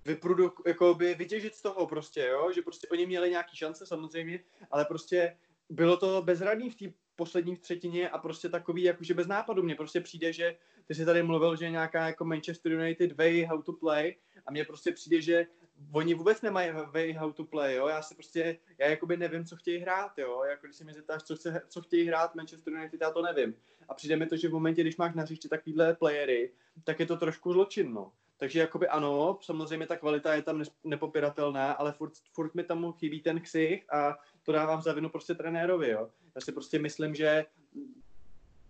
vyproduk, 0.05 0.61
jakoby 0.67 1.15
vytěžit 1.15 1.55
z 1.55 1.61
toho 1.61 1.87
prostě, 1.87 2.21
jo, 2.21 2.51
že 2.51 2.61
prostě 2.61 2.87
oni 2.87 3.05
měli 3.05 3.29
nějaký 3.29 3.57
šance 3.57 3.85
samozřejmě, 3.85 4.39
ale 4.71 4.85
prostě 4.85 5.37
bylo 5.69 5.97
to 5.97 6.21
bezradný 6.21 6.69
v 6.69 6.75
té 6.75 6.85
poslední 7.15 7.57
třetině 7.57 8.09
a 8.09 8.17
prostě 8.17 8.49
takový 8.49 8.83
jakože 8.83 9.13
bez 9.13 9.27
nápadu. 9.27 9.63
Mně 9.63 9.75
prostě 9.75 10.01
přijde, 10.01 10.33
že 10.33 10.57
ty 10.87 10.95
jsi 10.95 11.05
tady 11.05 11.23
mluvil, 11.23 11.55
že 11.55 11.69
nějaká 11.69 12.07
jako 12.07 12.25
Manchester 12.25 12.71
United 12.71 13.17
way 13.17 13.43
how 13.43 13.61
to 13.61 13.73
play 13.73 14.15
a 14.45 14.51
mně 14.51 14.65
prostě 14.65 14.91
přijde, 14.91 15.21
že 15.21 15.47
oni 15.91 16.13
vůbec 16.13 16.41
nemají 16.41 16.71
way 16.93 17.13
how 17.13 17.31
to 17.31 17.43
play, 17.43 17.75
jo, 17.75 17.87
já 17.87 18.01
se 18.01 18.15
prostě, 18.15 18.57
já 18.77 18.89
jakoby 18.89 19.17
nevím, 19.17 19.45
co 19.45 19.55
chtějí 19.55 19.77
hrát, 19.77 20.17
jo, 20.17 20.43
jako 20.49 20.67
když 20.67 20.75
si 20.75 20.83
mi 20.83 20.93
zeptáš, 20.93 21.23
co, 21.23 21.35
chce, 21.35 21.61
co 21.67 21.81
chtějí 21.81 22.07
hrát 22.07 22.35
Manchester 22.35 22.73
United, 22.73 23.01
já 23.01 23.11
to 23.11 23.21
nevím. 23.21 23.55
A 23.89 23.93
přijde 23.93 24.15
mi 24.15 24.25
to, 24.25 24.37
že 24.37 24.49
v 24.49 24.53
momentě, 24.53 24.81
když 24.81 24.97
máš 24.97 25.15
na 25.15 25.23
hřišti 25.23 25.49
takovýhle 25.49 25.93
playery, 25.93 26.51
tak 26.83 26.99
je 26.99 27.05
to 27.05 27.17
trošku 27.17 27.53
zločinno. 27.53 28.11
Takže 28.37 28.59
jakoby 28.59 28.87
ano, 28.87 29.39
samozřejmě 29.41 29.87
ta 29.87 29.97
kvalita 29.97 30.33
je 30.33 30.41
tam 30.41 30.63
nepopiratelná, 30.83 31.71
ale 31.71 31.91
furt, 31.91 32.13
furt 32.33 32.55
mi 32.55 32.63
tam 32.63 32.93
chybí 32.93 33.21
ten 33.21 33.41
ksich 33.41 33.93
a 33.93 34.17
to 34.43 34.51
dávám 34.51 34.81
za 34.81 34.93
vinu 34.93 35.09
prostě 35.09 35.35
trenérovi, 35.35 35.89
jo. 35.89 36.09
Já 36.35 36.41
si 36.41 36.51
prostě 36.51 36.79
myslím, 36.79 37.15
že 37.15 37.45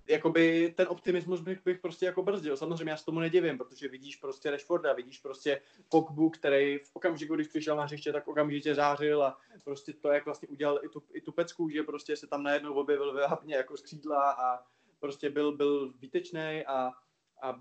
jakoby 0.07 0.73
ten 0.77 0.87
optimismus 0.87 1.41
bych, 1.41 1.63
bych 1.63 1.79
prostě 1.79 2.05
jako 2.05 2.23
brzdil. 2.23 2.57
Samozřejmě 2.57 2.91
já 2.91 2.97
s 2.97 3.05
tomu 3.05 3.19
nedivím, 3.19 3.57
protože 3.57 3.87
vidíš 3.87 4.15
prostě 4.15 4.51
Rashforda, 4.51 4.93
vidíš 4.93 5.19
prostě 5.19 5.61
Pogbu, 5.89 6.29
který 6.29 6.79
v 6.79 6.91
okamžiku, 6.93 7.35
když 7.35 7.47
přišel 7.47 7.75
na 7.75 7.83
hřiště, 7.83 8.13
tak 8.13 8.27
okamžitě 8.27 8.75
zářil 8.75 9.23
a 9.23 9.37
prostě 9.63 9.93
to, 9.93 10.09
jak 10.09 10.25
vlastně 10.25 10.47
udělal 10.47 10.79
i 10.83 10.89
tu, 10.89 11.03
i 11.13 11.21
tu 11.21 11.31
pecku, 11.31 11.69
že 11.69 11.83
prostě 11.83 12.15
se 12.15 12.27
tam 12.27 12.43
najednou 12.43 12.73
objevil 12.73 13.13
vápně 13.13 13.55
jako 13.55 13.77
skřídla 13.77 14.31
a 14.31 14.63
prostě 14.99 15.29
byl, 15.29 15.51
byl 15.51 15.93
výtečný 15.99 16.63
a, 16.67 16.91
a 17.41 17.59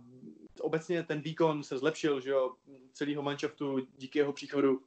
obecně 0.60 1.02
ten 1.02 1.20
výkon 1.20 1.62
se 1.62 1.78
zlepšil, 1.78 2.20
že 2.20 2.30
jo, 2.30 2.54
celého 2.92 3.22
manšaftu 3.22 3.86
díky 3.96 4.18
jeho 4.18 4.32
příchodu. 4.32 4.82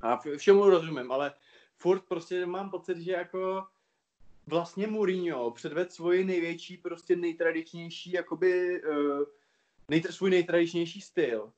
A 0.00 0.20
všemu 0.36 0.70
rozumím, 0.70 1.12
ale 1.12 1.32
furt 1.76 2.00
prostě 2.00 2.46
mám 2.46 2.70
pocit, 2.70 2.98
že 2.98 3.12
jako 3.12 3.66
vlastně 4.46 4.86
Mourinho 4.86 5.50
předved 5.50 5.92
svoji 5.92 6.24
největší, 6.24 6.76
prostě 6.76 7.16
nejtradičnější, 7.16 8.12
jakoby, 8.12 8.82
uh, 8.82 9.22
nejtr- 9.90 10.10
svůj 10.10 10.30
nejtradičnější 10.30 11.00
styl, 11.00 11.52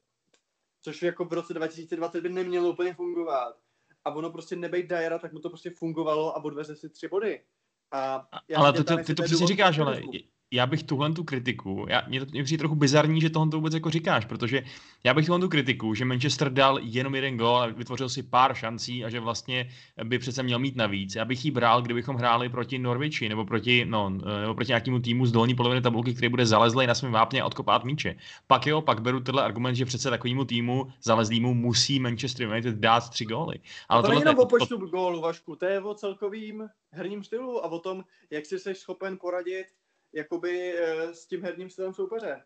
což 0.82 1.02
jako 1.02 1.24
v 1.24 1.32
roce 1.32 1.54
2020 1.54 2.20
by 2.20 2.28
nemělo 2.28 2.70
úplně 2.70 2.94
fungovat. 2.94 3.56
A 4.04 4.14
ono 4.14 4.30
prostě 4.30 4.56
nebejt 4.56 4.88
Dyera, 4.88 5.18
tak 5.18 5.32
mu 5.32 5.38
to 5.38 5.48
prostě 5.48 5.70
fungovalo 5.70 6.36
a 6.36 6.44
odveze 6.44 6.76
si 6.76 6.88
tři 6.88 7.08
body. 7.08 7.44
A 7.92 8.28
já 8.48 8.58
ale 8.58 8.72
ty, 8.72 8.84
ty, 8.84 9.04
ty 9.04 9.14
to 9.14 9.22
přesně 9.22 9.46
říkáš, 9.46 9.78
ale 9.78 10.02
já 10.52 10.66
bych 10.66 10.82
tuhle 10.82 11.12
tu 11.12 11.24
kritiku, 11.24 11.86
já, 11.88 12.02
mě 12.08 12.20
to 12.20 12.26
mě 12.32 12.44
přijde 12.44 12.58
trochu 12.58 12.74
bizarní, 12.74 13.20
že 13.20 13.30
tohle 13.30 13.50
to 13.50 13.56
vůbec 13.56 13.74
jako 13.74 13.90
říkáš, 13.90 14.24
protože 14.24 14.62
já 15.04 15.14
bych 15.14 15.26
tuhle 15.26 15.40
tu 15.40 15.48
kritiku, 15.48 15.94
že 15.94 16.04
Manchester 16.04 16.52
dal 16.52 16.78
jenom 16.82 17.14
jeden 17.14 17.36
gol 17.36 17.56
a 17.56 17.66
vytvořil 17.66 18.08
si 18.08 18.22
pár 18.22 18.54
šancí 18.54 19.04
a 19.04 19.10
že 19.10 19.20
vlastně 19.20 19.68
by 20.04 20.18
přece 20.18 20.42
měl 20.42 20.58
mít 20.58 20.76
navíc. 20.76 21.14
Já 21.14 21.24
bych 21.24 21.44
ji 21.44 21.50
bral, 21.50 21.82
kdybychom 21.82 22.16
hráli 22.16 22.48
proti 22.48 22.78
Norwichi 22.78 23.28
nebo 23.28 23.44
proti, 23.44 23.84
no, 23.84 24.10
nebo 24.40 24.54
proti 24.54 24.70
nějakému 24.70 24.98
týmu 24.98 25.26
z 25.26 25.32
dolní 25.32 25.54
poloviny 25.54 25.80
tabulky, 25.80 26.14
který 26.14 26.28
bude 26.28 26.46
zalezlý 26.46 26.86
na 26.86 26.94
svém 26.94 27.12
vápně 27.12 27.42
a 27.42 27.46
odkopát 27.46 27.84
míče. 27.84 28.14
Pak 28.46 28.66
jo, 28.66 28.80
pak 28.80 29.02
beru 29.02 29.20
tenhle 29.20 29.44
argument, 29.44 29.74
že 29.74 29.84
přece 29.84 30.10
takovému 30.10 30.44
týmu 30.44 30.92
zalezlýmu 31.02 31.54
musí 31.54 32.00
Manchester 32.00 32.46
United 32.46 32.76
dát 32.76 33.10
tři 33.10 33.24
góly. 33.24 33.58
Ale 33.88 34.02
to 34.02 34.08
není 34.08 34.20
jenom 34.20 34.38
o 34.38 34.46
počtu 34.46 34.78
to... 34.78 34.86
gólů, 34.86 35.20
Vašku, 35.20 35.56
to 35.56 35.66
je 35.66 35.80
o 35.80 35.94
celkovým 35.94 36.68
herním 36.90 37.24
stylu 37.24 37.64
a 37.64 37.68
o 37.68 37.78
tom, 37.78 38.04
jak 38.30 38.46
si 38.46 38.58
jsi 38.58 38.74
schopen 38.74 39.18
poradit 39.20 39.66
jakoby 40.14 40.74
eh, 40.78 41.14
s 41.14 41.26
tím 41.26 41.42
herním 41.42 41.70
stylem 41.70 41.94
soupeře. 41.94 42.40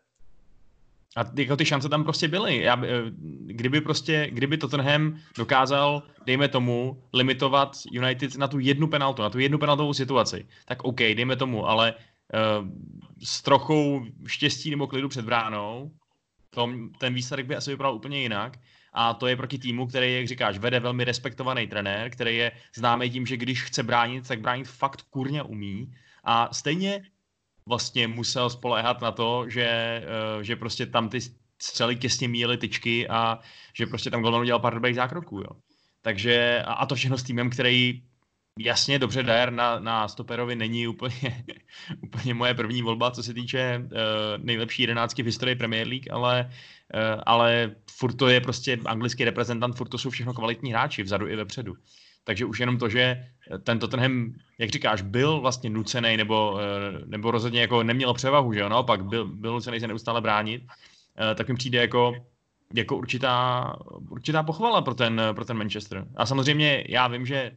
A 1.17 1.25
jako 1.35 1.55
ty 1.55 1.65
šance 1.65 1.89
tam 1.89 2.03
prostě 2.03 2.27
byly. 2.27 2.61
Já, 2.61 2.85
eh, 2.85 2.87
kdyby 3.45 3.81
prostě, 3.81 4.27
kdyby 4.31 4.57
Tottenham 4.57 5.19
dokázal, 5.37 6.03
dejme 6.25 6.47
tomu, 6.47 7.03
limitovat 7.13 7.77
United 7.91 8.35
na 8.35 8.47
tu 8.47 8.59
jednu 8.59 8.87
penaltu, 8.87 9.21
na 9.21 9.29
tu 9.29 9.39
jednu 9.39 9.57
penaltovou 9.57 9.93
situaci, 9.93 10.47
tak 10.65 10.83
OK, 10.83 10.97
dejme 10.97 11.35
tomu, 11.35 11.67
ale 11.67 11.93
uh, 11.93 12.67
s 13.23 13.41
trochou 13.41 14.05
štěstí 14.27 14.71
nebo 14.71 14.87
klidu 14.87 15.09
před 15.09 15.25
bránou, 15.25 15.91
to, 16.49 16.69
ten 16.99 17.13
výsledek 17.13 17.45
by 17.45 17.55
asi 17.55 17.71
vypadal 17.71 17.95
úplně 17.95 18.21
jinak. 18.21 18.57
A 18.93 19.13
to 19.13 19.27
je 19.27 19.35
proti 19.35 19.57
týmu, 19.57 19.87
který, 19.87 20.15
jak 20.15 20.27
říkáš, 20.27 20.57
vede 20.57 20.79
velmi 20.79 21.03
respektovaný 21.03 21.67
trenér, 21.67 22.09
který 22.09 22.37
je 22.37 22.51
známý 22.75 23.09
tím, 23.09 23.25
že 23.25 23.37
když 23.37 23.63
chce 23.63 23.83
bránit, 23.83 24.27
tak 24.27 24.41
bránit 24.41 24.67
fakt 24.67 25.01
kurně 25.01 25.43
umí. 25.43 25.93
A 26.23 26.53
stejně 26.53 27.01
vlastně 27.67 28.07
musel 28.07 28.49
spoléhat 28.49 29.01
na 29.01 29.11
to, 29.11 29.45
že, 29.49 29.67
eh, 29.67 30.43
že 30.43 30.55
prostě 30.55 30.85
tam 30.85 31.09
ty 31.09 31.19
střely 31.61 31.95
těsně 31.95 32.27
míjely 32.27 32.57
tyčky 32.57 33.07
a 33.07 33.39
že 33.73 33.85
prostě 33.85 34.11
tam 34.11 34.21
Golden 34.21 34.41
udělal 34.41 34.59
pár 34.59 34.73
dobrých 34.73 34.95
zákroků, 34.95 35.37
jo. 35.37 35.49
Takže 36.01 36.63
a 36.65 36.85
to 36.85 36.95
všechno 36.95 37.17
s 37.17 37.23
týmem, 37.23 37.49
který 37.49 38.01
jasně 38.59 38.99
dobře 38.99 39.23
Dyer 39.23 39.51
na, 39.51 39.79
na 39.79 40.07
stoperovi 40.07 40.55
není 40.55 40.87
úplně, 40.87 41.43
úplně 42.01 42.33
moje 42.33 42.53
první 42.53 42.81
volba, 42.81 43.11
co 43.11 43.23
se 43.23 43.33
týče 43.33 43.81
uh, 43.83 43.89
nejlepší 44.37 44.83
jedenáctky 44.83 45.23
v 45.23 45.25
historii 45.25 45.55
Premier 45.55 45.87
League, 45.87 46.11
ale, 46.11 46.49
uh, 46.93 47.21
ale 47.25 47.75
furt 47.91 48.13
to 48.13 48.27
je 48.27 48.41
prostě 48.41 48.79
anglický 48.85 49.25
reprezentant, 49.25 49.75
furt 49.75 49.89
to 49.89 49.97
jsou 49.97 50.09
všechno 50.09 50.33
kvalitní 50.33 50.71
hráči 50.71 51.03
vzadu 51.03 51.27
i 51.27 51.35
vepředu. 51.35 51.73
Takže 52.27 52.45
už 52.45 52.59
jenom 52.59 52.77
to, 52.77 52.89
že 52.89 53.23
ten 53.63 53.79
Tottenham, 53.79 54.33
jak 54.57 54.69
říkáš, 54.69 55.01
byl 55.01 55.39
vlastně 55.39 55.69
nucený 55.69 56.17
nebo, 56.17 56.59
eh, 56.59 57.05
nebo 57.05 57.31
rozhodně 57.31 57.61
jako 57.61 57.83
neměl 57.83 58.13
převahu, 58.13 58.53
že 58.53 58.59
jo, 58.59 58.69
naopak 58.69 59.05
byl, 59.05 59.27
byl 59.27 59.53
nucený 59.53 59.79
se 59.79 59.87
neustále 59.87 60.21
bránit, 60.21 60.63
eh, 60.67 61.35
tak 61.35 61.47
mi 61.47 61.55
přijde 61.55 61.79
jako, 61.79 62.15
jako 62.73 62.97
určitá, 62.97 63.75
určitá 64.09 64.43
pochvala 64.43 64.81
pro 64.81 64.93
ten, 64.93 65.21
pro 65.33 65.45
ten 65.45 65.57
Manchester. 65.57 66.07
A 66.15 66.25
samozřejmě 66.25 66.83
já 66.89 67.07
vím, 67.07 67.25
že 67.25 67.51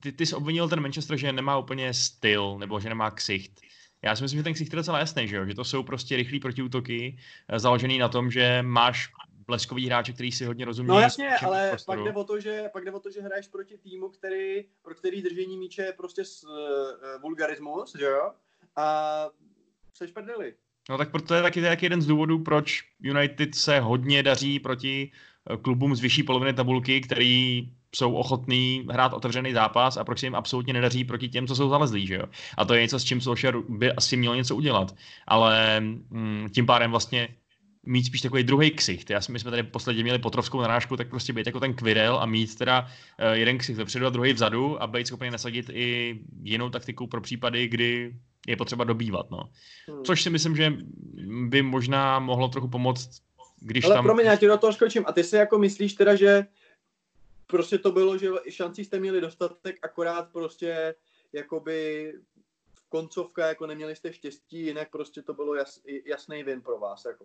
ty, 0.00 0.12
ty 0.12 0.26
jsi 0.26 0.34
obvinil 0.34 0.68
ten 0.68 0.80
Manchester, 0.80 1.16
že 1.16 1.32
nemá 1.32 1.58
úplně 1.58 1.94
styl, 1.94 2.56
nebo 2.58 2.80
že 2.80 2.88
nemá 2.88 3.10
ksicht. 3.10 3.60
Já 4.02 4.16
si 4.16 4.22
myslím, 4.22 4.38
že 4.38 4.44
ten 4.44 4.54
ksicht 4.54 4.72
je 4.72 4.76
docela 4.76 4.98
jasný, 4.98 5.28
že, 5.28 5.36
jo? 5.36 5.46
že 5.46 5.54
to 5.54 5.64
jsou 5.64 5.82
prostě 5.82 6.16
rychlí 6.16 6.40
protiútoky, 6.40 7.18
eh, 7.48 7.58
založený 7.58 7.98
na 7.98 8.08
tom, 8.08 8.30
že 8.30 8.62
máš 8.62 9.10
bleskový 9.46 9.86
hráče, 9.86 10.12
který 10.12 10.32
si 10.32 10.44
hodně 10.44 10.64
rozumí. 10.64 10.88
No 10.88 11.00
jasně, 11.00 11.36
ale 11.36 11.68
prostoru. 11.70 12.04
pak 12.04 12.14
jde, 12.14 12.20
o 12.20 12.24
to, 12.24 12.40
že, 12.40 12.70
pak 12.72 12.84
jde 12.84 12.92
o 12.92 13.00
to, 13.00 13.10
že 13.10 13.20
hraješ 13.20 13.48
proti 13.48 13.78
týmu, 13.78 14.08
který, 14.08 14.64
pro 14.82 14.94
který 14.94 15.22
držení 15.22 15.58
míče 15.58 15.82
je 15.82 15.92
prostě 15.92 16.24
s, 16.24 16.44
uh, 16.44 17.22
vulgarismus, 17.22 17.96
že 17.98 18.04
jo? 18.04 18.32
A 18.76 19.28
seš 19.94 20.10
prdeli. 20.10 20.54
No 20.90 20.98
tak 20.98 21.10
proto 21.10 21.34
je 21.34 21.42
taky, 21.42 21.62
taky 21.62 21.86
jeden 21.86 22.02
z 22.02 22.06
důvodů, 22.06 22.38
proč 22.38 22.84
United 23.00 23.54
se 23.54 23.80
hodně 23.80 24.22
daří 24.22 24.60
proti 24.60 25.10
eh, 25.50 25.56
klubům 25.56 25.96
z 25.96 26.00
vyšší 26.00 26.22
poloviny 26.22 26.54
tabulky, 26.54 27.00
který 27.00 27.68
jsou 27.94 28.14
ochotní 28.14 28.86
hrát 28.90 29.12
otevřený 29.12 29.52
zápas 29.52 29.96
a 29.96 30.04
proč 30.04 30.18
se 30.18 30.26
jim 30.26 30.34
absolutně 30.34 30.72
nedaří 30.72 31.04
proti 31.04 31.28
těm, 31.28 31.46
co 31.46 31.56
jsou 31.56 31.68
zalezlí, 31.68 32.06
že 32.06 32.14
jo. 32.14 32.24
A 32.56 32.64
to 32.64 32.74
je 32.74 32.82
něco, 32.82 32.98
s 32.98 33.04
čím 33.04 33.20
Solskjaer 33.20 33.56
by 33.68 33.92
asi 33.92 34.16
měl 34.16 34.36
něco 34.36 34.56
udělat. 34.56 34.94
Ale 35.26 35.80
mm, 35.80 36.48
tím 36.54 36.66
pádem 36.66 36.90
vlastně 36.90 37.28
mít 37.86 38.04
spíš 38.04 38.20
takový 38.20 38.42
druhý 38.42 38.70
ksicht. 38.70 39.10
Já 39.10 39.20
si, 39.20 39.32
my 39.32 39.38
jsme 39.38 39.50
tady 39.50 39.62
posledně 39.62 40.02
měli 40.02 40.18
potrovskou 40.18 40.60
narážku, 40.60 40.96
tak 40.96 41.08
prostě 41.08 41.32
být 41.32 41.46
jako 41.46 41.60
ten 41.60 41.74
kvirel 41.74 42.18
a 42.18 42.26
mít 42.26 42.58
teda 42.58 42.82
uh, 42.82 43.32
jeden 43.32 43.58
ksicht 43.58 43.78
vepředu 43.78 44.06
a 44.06 44.10
druhý 44.10 44.32
vzadu 44.32 44.82
a 44.82 44.86
být 44.86 45.06
schopný 45.06 45.30
nasadit 45.30 45.70
i 45.72 46.18
jinou 46.42 46.70
taktiku 46.70 47.06
pro 47.06 47.20
případy, 47.20 47.68
kdy 47.68 48.16
je 48.46 48.56
potřeba 48.56 48.84
dobývat. 48.84 49.30
No. 49.30 49.50
Hmm. 49.88 50.04
Což 50.04 50.22
si 50.22 50.30
myslím, 50.30 50.56
že 50.56 50.72
by 51.48 51.62
možná 51.62 52.18
mohlo 52.18 52.48
trochu 52.48 52.68
pomoct, 52.68 53.22
když 53.60 53.84
Ale 53.84 53.94
tam... 53.94 54.04
promiň, 54.04 54.26
já 54.26 54.36
ti 54.36 54.46
do 54.46 54.58
toho 54.58 54.72
skočím. 54.72 55.04
A 55.06 55.12
ty 55.12 55.24
si 55.24 55.36
jako 55.36 55.58
myslíš 55.58 55.94
teda, 55.94 56.14
že 56.14 56.46
prostě 57.46 57.78
to 57.78 57.92
bylo, 57.92 58.18
že 58.18 58.28
šancí 58.50 58.84
jste 58.84 59.00
měli 59.00 59.20
dostatek, 59.20 59.76
akorát 59.82 60.32
prostě 60.32 60.94
jakoby 61.32 62.12
koncovka, 62.88 63.46
jako 63.46 63.66
neměli 63.66 63.96
jste 63.96 64.12
štěstí, 64.12 64.66
jinak 64.66 64.90
prostě 64.90 65.22
to 65.22 65.34
bylo 65.34 65.54
jas, 65.54 65.80
jasný 66.04 66.42
vin 66.42 66.60
pro 66.60 66.78
vás. 66.78 67.04
Jako 67.04 67.24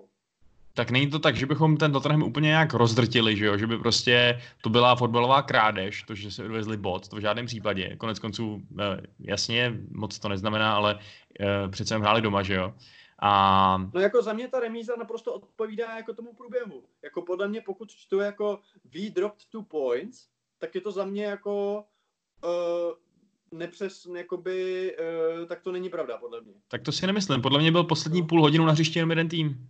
tak 0.74 0.92
není 0.92 1.10
to 1.10 1.20
tak, 1.20 1.36
že 1.36 1.46
bychom 1.46 1.78
ten 1.78 1.92
Tottenham 1.92 2.24
úplně 2.24 2.48
nějak 2.48 2.74
rozdrtili, 2.74 3.38
že 3.38 3.46
jo? 3.46 3.58
že 3.58 3.68
by 3.68 3.78
prostě 3.78 4.42
to 4.62 4.70
byla 4.70 4.96
fotbalová 4.96 5.42
krádež, 5.42 6.04
to, 6.04 6.16
že 6.16 6.32
se 6.32 6.46
odvezli 6.46 6.78
bod, 6.78 7.08
to 7.08 7.16
v 7.16 7.20
žádném 7.20 7.46
případě. 7.46 7.96
Konec 7.96 8.20
konců, 8.20 8.62
eh, 8.80 9.02
jasně, 9.20 9.74
moc 9.92 10.20
to 10.20 10.30
neznamená, 10.30 10.76
ale 10.76 11.00
eh, 11.40 11.70
přece 11.70 11.98
hráli 11.98 12.22
doma, 12.22 12.44
že 12.44 12.54
jo. 12.54 12.74
A... 13.24 13.90
No 13.94 14.02
jako 14.02 14.22
za 14.22 14.34
mě 14.34 14.48
ta 14.48 14.60
remíza 14.60 14.96
naprosto 14.96 15.34
odpovídá 15.34 15.98
jako 15.98 16.14
tomu 16.14 16.34
průběhu. 16.34 16.84
Jako 17.04 17.22
podle 17.22 17.48
mě, 17.48 17.62
pokud 17.62 17.92
čtu 17.92 18.20
jako 18.20 18.60
we 18.94 19.10
dropped 19.10 19.46
two 19.50 19.64
points, 19.64 20.28
tak 20.60 20.76
je 20.76 20.82
to 20.82 20.92
za 20.92 21.06
mě 21.06 21.24
jako 21.24 21.84
uh, 22.44 23.60
nepřes, 23.60 24.08
jakoby, 24.16 24.92
uh, 25.40 25.46
tak 25.48 25.62
to 25.62 25.72
není 25.72 25.90
pravda, 25.90 26.18
podle 26.18 26.42
mě. 26.42 26.54
Tak 26.68 26.82
to 26.82 26.92
si 26.92 27.08
nemyslím. 27.08 27.42
Podle 27.42 27.60
mě 27.60 27.72
byl 27.72 27.84
poslední 27.84 28.22
no. 28.22 28.28
půl 28.28 28.42
hodinu 28.42 28.66
na 28.66 28.72
hřišti 28.72 29.00
jenom 29.00 29.10
jeden 29.10 29.30
tým. 29.30 29.70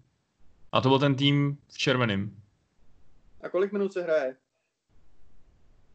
A 0.72 0.82
to 0.82 0.90
byl 0.90 1.00
ten 1.00 1.16
tým 1.16 1.58
v 1.68 1.78
červeném. 1.78 2.36
A 3.42 3.50
kolik 3.50 3.72
minut 3.72 3.94
se 3.94 4.04
hraje? 4.04 4.36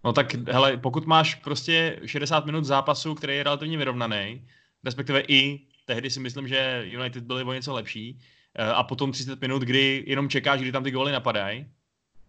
No 0.04 0.12
tak, 0.12 0.34
hele, 0.34 0.76
pokud 0.76 1.06
máš 1.06 1.34
prostě 1.34 2.00
60 2.04 2.46
minut 2.46 2.64
zápasu, 2.64 3.14
který 3.14 3.36
je 3.36 3.42
relativně 3.42 3.78
vyrovnaný, 3.78 4.48
respektive 4.84 5.20
i 5.20 5.60
tehdy 5.84 6.10
si 6.10 6.20
myslím, 6.20 6.48
že 6.48 6.84
United 6.86 7.24
byli 7.24 7.44
o 7.44 7.52
něco 7.52 7.74
lepší, 7.74 8.18
eh, 8.54 8.64
a 8.64 8.82
potom 8.82 9.12
30 9.12 9.40
minut, 9.40 9.62
kdy 9.62 10.04
jenom 10.06 10.28
čekáš, 10.28 10.60
kdy 10.60 10.72
tam 10.72 10.84
ty 10.84 10.90
góly 10.90 11.12
napadají, 11.12 11.66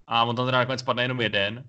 a 0.07 0.23
on 0.23 0.35
tam 0.35 0.45
teda 0.45 0.57
nakonec 0.57 0.81
padne 0.83 1.03
jenom 1.03 1.21
jeden, 1.21 1.63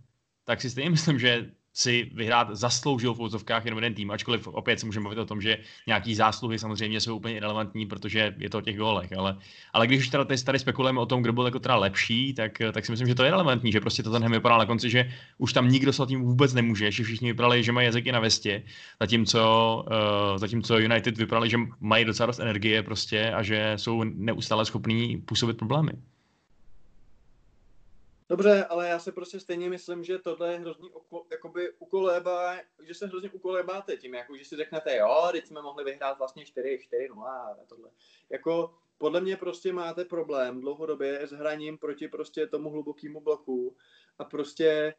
tak 0.45 0.61
si 0.61 0.71
stejně 0.71 0.91
myslím, 0.97 1.19
že 1.19 1.51
si 1.79 2.11
vyhrát 2.15 2.49
zasloužil 2.53 3.15
v 3.15 3.21
úzovkách 3.21 3.65
jenom 3.65 3.79
jeden 3.79 3.95
tým, 3.95 4.11
ačkoliv 4.11 4.49
opět 4.49 4.81
si 4.81 4.87
můžeme 4.87 5.03
mluvit 5.03 5.19
o 5.19 5.25
tom, 5.25 5.41
že 5.41 5.59
nějaký 5.87 6.15
zásluhy 6.15 6.59
samozřejmě 6.59 7.01
jsou 7.01 7.17
úplně 7.17 7.37
irrelevantní, 7.37 7.87
protože 7.87 8.35
je 8.39 8.51
to 8.51 8.59
o 8.59 8.61
těch 8.61 8.77
gólech, 8.77 9.13
ale, 9.13 9.37
ale 9.73 9.87
když 9.87 10.01
už 10.01 10.09
teda 10.09 10.25
tady, 10.25 10.43
tady 10.43 10.59
spekulujeme 10.59 11.01
o 11.01 11.07
tom, 11.07 11.23
kdo 11.23 11.33
byl 11.33 11.45
jako 11.45 11.59
teda 11.59 11.77
lepší, 11.77 12.35
tak, 12.35 12.59
tak 12.73 12.87
si 12.87 12.93
myslím, 12.93 13.09
že 13.09 13.15
to 13.15 13.25
je 13.25 13.31
relevantní, 13.31 13.73
že 13.73 13.81
prostě 13.81 14.03
to 14.03 14.11
ten 14.11 14.33
vypadal 14.33 14.59
na 14.59 14.67
konci, 14.67 14.91
že 14.91 15.13
už 15.39 15.53
tam 15.53 15.69
nikdo 15.69 15.93
se 15.93 16.07
tím 16.07 16.23
vůbec 16.23 16.55
nemůže, 16.55 16.91
že 16.91 17.05
všichni 17.05 17.33
vypadali, 17.33 17.65
že 17.65 17.73
mají 17.73 17.87
jazyky 17.87 18.13
na 18.13 18.21
vestě, 18.21 18.63
zatímco, 19.01 19.85
uh, 19.87 20.39
zatímco 20.39 20.79
United 20.79 21.19
vypadali, 21.19 21.51
že 21.51 21.59
mají 21.81 22.05
docela 22.05 22.27
dost 22.27 22.39
energie 22.39 22.83
prostě 22.83 23.31
a 23.31 23.43
že 23.43 23.73
jsou 23.77 24.03
neustále 24.05 24.67
schopní 24.67 25.17
působit 25.17 25.57
problémy. 25.57 25.93
Dobře, 28.29 28.65
ale 28.65 28.89
já 28.89 28.99
se 28.99 29.13
prostě 29.13 29.41
stejně 29.41 29.71
myslím, 29.71 30.05
že 30.05 30.19
tohle 30.19 30.53
je 30.53 30.59
hrozný 30.59 30.91
oko, 30.93 31.27
jakoby 31.31 31.73
ukolébá, 31.79 32.57
že 32.83 32.95
se 32.95 33.07
hrozně 33.07 33.31
ukolébáte 33.31 33.97
tím, 33.97 34.15
jako 34.15 34.37
že 34.37 34.45
si 34.45 34.57
řeknete, 34.57 34.97
jo, 34.97 35.29
teď 35.33 35.47
jsme 35.47 35.63
mohli 35.63 35.85
vyhrát 35.85 36.19
vlastně 36.19 36.45
4, 36.47 36.79
4, 36.83 37.09
0 37.09 37.31
a 37.33 37.65
tohle. 37.69 37.91
Jako 38.31 38.75
podle 38.99 39.21
mě 39.21 39.37
prostě 39.37 39.73
máte 39.73 40.05
problém 40.05 40.61
dlouhodobě 40.61 41.27
s 41.27 41.31
hraním 41.31 41.79
proti 41.79 42.09
prostě 42.09 42.47
tomu 42.47 42.71
hlubokému 42.71 43.21
bloku 43.21 43.77
a 44.19 44.25
prostě 44.25 44.95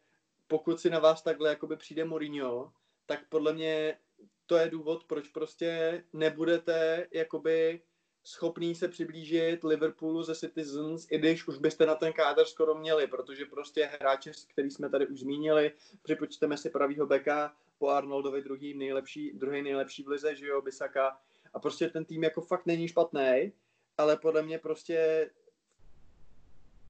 pokud 0.46 0.80
si 0.80 0.90
na 0.90 0.98
vás 0.98 1.22
takhle 1.22 1.48
jakoby 1.48 1.76
přijde 1.76 2.04
Mourinho, 2.04 2.72
tak 3.06 3.28
podle 3.28 3.52
mě 3.52 3.98
to 4.46 4.56
je 4.56 4.70
důvod, 4.70 5.04
proč 5.04 5.28
prostě 5.28 6.02
nebudete 6.12 7.06
jakoby 7.12 7.82
schopný 8.24 8.74
se 8.74 8.88
přiblížit 8.88 9.64
Liverpoolu 9.64 10.22
ze 10.22 10.34
Citizens, 10.34 11.06
i 11.10 11.18
když 11.18 11.48
už 11.48 11.58
byste 11.58 11.86
na 11.86 11.94
ten 11.94 12.12
kádr 12.12 12.44
skoro 12.44 12.74
měli, 12.74 13.06
protože 13.06 13.44
prostě 13.44 13.90
hráče, 14.00 14.32
který 14.48 14.70
jsme 14.70 14.90
tady 14.90 15.06
už 15.06 15.20
zmínili, 15.20 15.72
připočteme 16.02 16.56
si 16.56 16.70
pravýho 16.70 17.06
beka 17.06 17.56
po 17.78 17.88
Arnoldovi 17.88 18.42
druhý 18.42 18.74
nejlepší, 18.74 19.32
druhý 19.32 19.62
nejlepší 19.62 20.02
v 20.02 20.08
lize, 20.08 20.36
že 20.36 20.46
jo, 20.46 20.62
Bisaka. 20.62 21.20
A 21.54 21.58
prostě 21.58 21.88
ten 21.88 22.04
tým 22.04 22.24
jako 22.24 22.40
fakt 22.40 22.66
není 22.66 22.88
špatný, 22.88 23.52
ale 23.98 24.16
podle 24.16 24.42
mě 24.42 24.58
prostě 24.58 25.30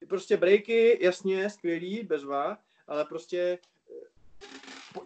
prostě 0.09 0.37
breaky, 0.37 1.05
jasně, 1.05 1.51
skvělý, 1.51 2.03
bezva, 2.03 2.59
ale 2.87 3.05
prostě 3.05 3.59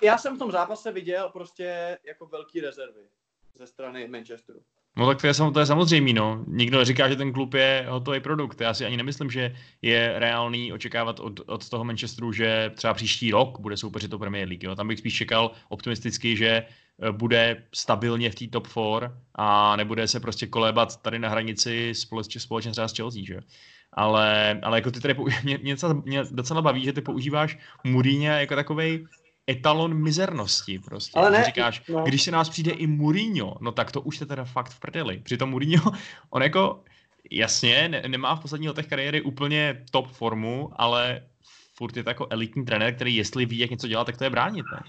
já 0.02 0.19
jsem 0.19 0.37
v 0.37 0.38
tom 0.38 0.50
zápase 0.50 0.93
viděl 0.93 1.28
prostě 1.28 1.99
jako 2.04 2.26
velký 2.26 2.61
rezervy 2.61 3.09
ze 3.54 3.66
strany 3.66 4.09
Manchesteru. 4.09 4.62
No 4.97 5.07
tak 5.07 5.21
to 5.21 5.27
je, 5.27 5.35
to 5.53 5.61
je 5.61 5.67
samozřejmé, 5.67 6.13
no. 6.13 6.45
Nikdo 6.47 6.79
neříká, 6.79 7.09
že 7.09 7.17
ten 7.17 7.33
klub 7.33 7.55
je 7.55 7.87
hotový 7.89 8.21
produkt. 8.21 8.61
Já 8.61 8.75
si 8.75 8.85
ani 8.85 8.97
nemyslím, 8.97 9.31
že 9.31 9.57
je 9.83 10.15
reálný 10.17 10.73
očekávat 10.73 11.21
od, 11.21 11.41
od 11.47 11.69
toho 11.69 11.85
Manchesteru, 11.85 12.33
že 12.33 12.71
třeba 12.75 12.95
příští 12.95 13.31
rok 13.31 13.61
bude 13.61 13.77
soupeřit 13.77 14.13
o 14.13 14.19
Premier 14.19 14.49
League. 14.49 14.63
Jo. 14.65 14.75
Tam 14.75 14.89
bych 14.89 14.99
spíš 14.99 15.15
čekal 15.15 15.51
optimisticky, 15.69 16.37
že 16.37 16.49
eh, 16.49 17.13
bude 17.13 17.65
stabilně 17.75 18.31
v 18.31 18.35
té 18.35 18.47
top 18.47 18.69
4 18.69 18.81
a 19.35 19.77
nebude 19.77 20.09
se 20.09 20.21
prostě 20.21 20.47
kolébat 20.47 21.03
tady 21.03 21.19
na 21.19 21.29
hranici 21.29 21.95
společně, 21.95 22.41
společně 22.41 22.73
třeba 22.73 22.89
s 22.89 22.97
Chelsea, 22.97 23.23
že? 23.25 23.41
Ale, 23.93 24.61
ale 24.63 24.79
jako 24.79 24.91
ty 24.91 25.01
tady, 25.01 25.15
mě, 25.43 25.59
mě, 25.59 25.75
docela, 25.75 26.03
mě 26.05 26.25
docela 26.31 26.63
baví, 26.63 26.85
že 26.85 26.93
ty 26.93 27.01
používáš 27.01 27.59
Mourinho 27.85 28.33
jako 28.33 28.55
takovej 28.55 29.07
etalon 29.47 29.95
mizernosti 29.95 30.79
prostě. 30.79 31.19
Ale 31.19 31.31
ne, 31.31 31.45
říkáš, 31.45 31.87
no. 31.89 32.05
když 32.05 32.23
se 32.23 32.31
nás 32.31 32.49
přijde 32.49 32.73
i 32.73 32.87
Mourinho, 32.87 33.57
no 33.61 33.73
tak 33.73 33.93
to 33.93 34.01
už 34.01 34.21
je 34.21 34.27
teda 34.27 34.45
fakt 34.45 34.71
v 34.71 34.81
prdeli. 34.81 35.19
Přitom 35.19 35.51
Mourinho, 35.51 35.93
on 36.31 36.43
jako, 36.43 36.85
jasně, 37.31 37.89
ne, 37.89 38.03
nemá 38.09 38.35
v 38.35 38.41
posledních 38.41 38.69
letech 38.69 38.87
kariéry 38.87 39.23
úplně 39.23 39.85
top 39.91 40.13
formu, 40.13 40.71
ale 40.73 41.29
furt 41.75 41.97
je 41.97 42.05
to 42.05 42.11
jako 42.11 42.27
elitní 42.31 42.65
trenér, 42.65 42.95
který 42.95 43.17
jestli 43.17 43.47
ví, 43.47 43.59
jak 43.59 43.71
něco 43.71 43.89
dělat, 43.89 44.05
tak 44.05 44.17
to 44.17 44.25
je 44.25 44.31
bránit, 44.31 44.67
ne? 44.73 44.83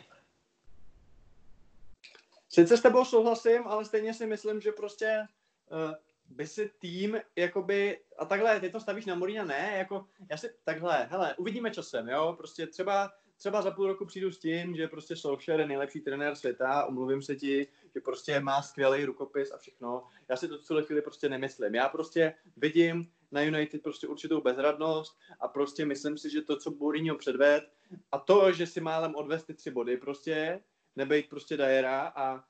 Sice 2.50 2.78
s 2.78 2.82
tebou 2.82 3.06
souhlasím, 3.06 3.68
ale 3.68 3.86
stejně 3.86 4.14
si 4.14 4.26
myslím, 4.26 4.62
že 4.62 4.72
prostě 4.72 5.28
uh, 5.72 5.92
by 6.26 6.48
si 6.48 6.72
tým, 6.80 7.18
jakoby, 7.36 8.00
a 8.20 8.26
takhle, 8.26 8.60
ty 8.60 8.70
to 8.70 8.80
stavíš 8.80 9.06
na 9.06 9.16
Mourinho, 9.16 9.46
ne, 9.46 9.74
jako, 9.78 10.06
já 10.32 10.38
si, 10.38 10.50
takhle, 10.64 11.08
hele, 11.12 11.36
uvidíme 11.38 11.72
časem, 11.72 12.10
jo, 12.10 12.34
prostě 12.38 12.68
třeba 12.68 13.12
třeba 13.38 13.62
za 13.62 13.72
půl 13.72 13.88
roku 13.88 14.06
přijdu 14.06 14.32
s 14.32 14.39
tím, 14.39 14.75
že 14.75 14.88
prostě 14.88 15.15
Solskjaer 15.15 15.60
je 15.60 15.68
nejlepší 15.68 16.01
trenér 16.01 16.36
světa, 16.36 16.86
omluvím 16.86 17.22
se 17.22 17.36
ti, 17.36 17.68
že 17.96 18.01
prostě 18.01 18.39
má 18.39 18.62
skvělý 18.62 19.06
rukopis 19.06 19.51
a 19.51 19.58
všechno. 19.58 20.04
Já 20.30 20.36
si 20.36 20.48
to 20.48 20.58
v 20.58 20.63
celé 20.63 20.84
chvíli 20.84 21.01
prostě 21.01 21.30
nemyslím. 21.30 21.75
Já 21.75 21.89
prostě 21.89 22.34
vidím 22.58 23.12
na 23.32 23.42
United 23.42 23.84
prostě 23.84 24.08
určitou 24.08 24.42
bezradnost 24.42 25.18
a 25.39 25.48
prostě 25.48 25.86
myslím 25.86 26.18
si, 26.18 26.30
že 26.30 26.42
to, 26.42 26.58
co 26.58 26.72
Mourinho 26.72 27.15
předved 27.15 27.63
a 28.12 28.20
to, 28.20 28.51
že 28.54 28.68
si 28.68 28.82
málem 28.82 29.15
odvést 29.15 29.44
ty 29.44 29.54
tři 29.54 29.72
body, 29.72 29.98
prostě 29.98 30.62
nebejt 30.96 31.30
prostě 31.30 31.58
Dajera 31.58 32.13
a 32.15 32.44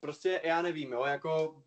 prostě 0.00 0.40
já 0.44 0.62
nevím, 0.62 0.92
jo, 0.92 1.04
jako 1.04 1.62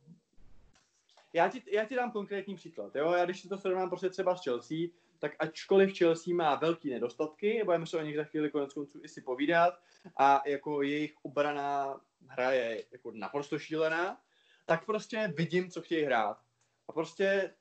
já 1.34 1.50
ti, 1.50 1.64
já 1.72 1.86
ti 1.86 1.96
dám 1.96 2.12
konkrétní 2.12 2.56
příklad, 2.56 2.96
jo, 2.96 3.12
já 3.12 3.26
když 3.26 3.42
si 3.42 3.50
to 3.50 3.58
srovnám 3.58 3.90
prostě 3.90 4.10
třeba 4.10 4.36
s 4.36 4.44
Chelsea, 4.44 4.78
tak 5.20 5.36
ačkoliv 5.40 5.98
Chelsea 5.98 6.36
má 6.36 6.56
velký 6.56 6.90
nedostatky, 6.90 7.62
budeme 7.66 7.86
se 7.86 7.98
o 7.98 8.02
nich 8.02 8.16
za 8.16 8.24
chvíli 8.24 8.50
konec 8.50 8.74
konců 8.74 9.02
i 9.04 9.08
si 9.08 9.22
povídat, 9.22 9.74
a 10.18 10.42
jako 10.46 10.82
jejich 10.82 11.14
obraná 11.22 12.02
hra 12.28 12.52
je 12.52 12.84
jako 12.92 13.12
naprosto 13.14 13.60
šílená, 13.60 14.22
tak 14.66 14.86
prostě 14.86 15.34
vidím, 15.38 15.72
co 15.72 15.82
chtějí 15.82 16.06
hrát. 16.06 16.38
A 16.88 16.92
prostě, 16.92 17.54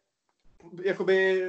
jakoby, 0.84 1.48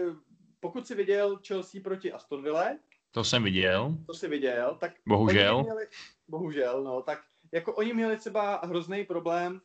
pokud 0.59 0.87
si 0.87 0.95
viděl 0.95 1.39
Chelsea 1.47 1.81
proti 1.83 2.11
Aston 2.11 2.43
Villa, 2.43 2.65
to 3.11 3.23
jsem 3.23 3.43
viděl. 3.43 3.95
To 4.05 4.13
si 4.13 4.27
viděl, 4.27 4.77
tak... 4.79 4.91
Bohužel. 5.07 5.63
Měli, 5.63 5.87
bohužel, 6.27 6.83
no, 6.83 7.01
tak 7.01 7.23
jako 7.51 7.75
oni 7.75 7.93
měli 7.93 8.17
třeba 8.17 8.61
hrozný 8.63 9.05
problém 9.05 9.61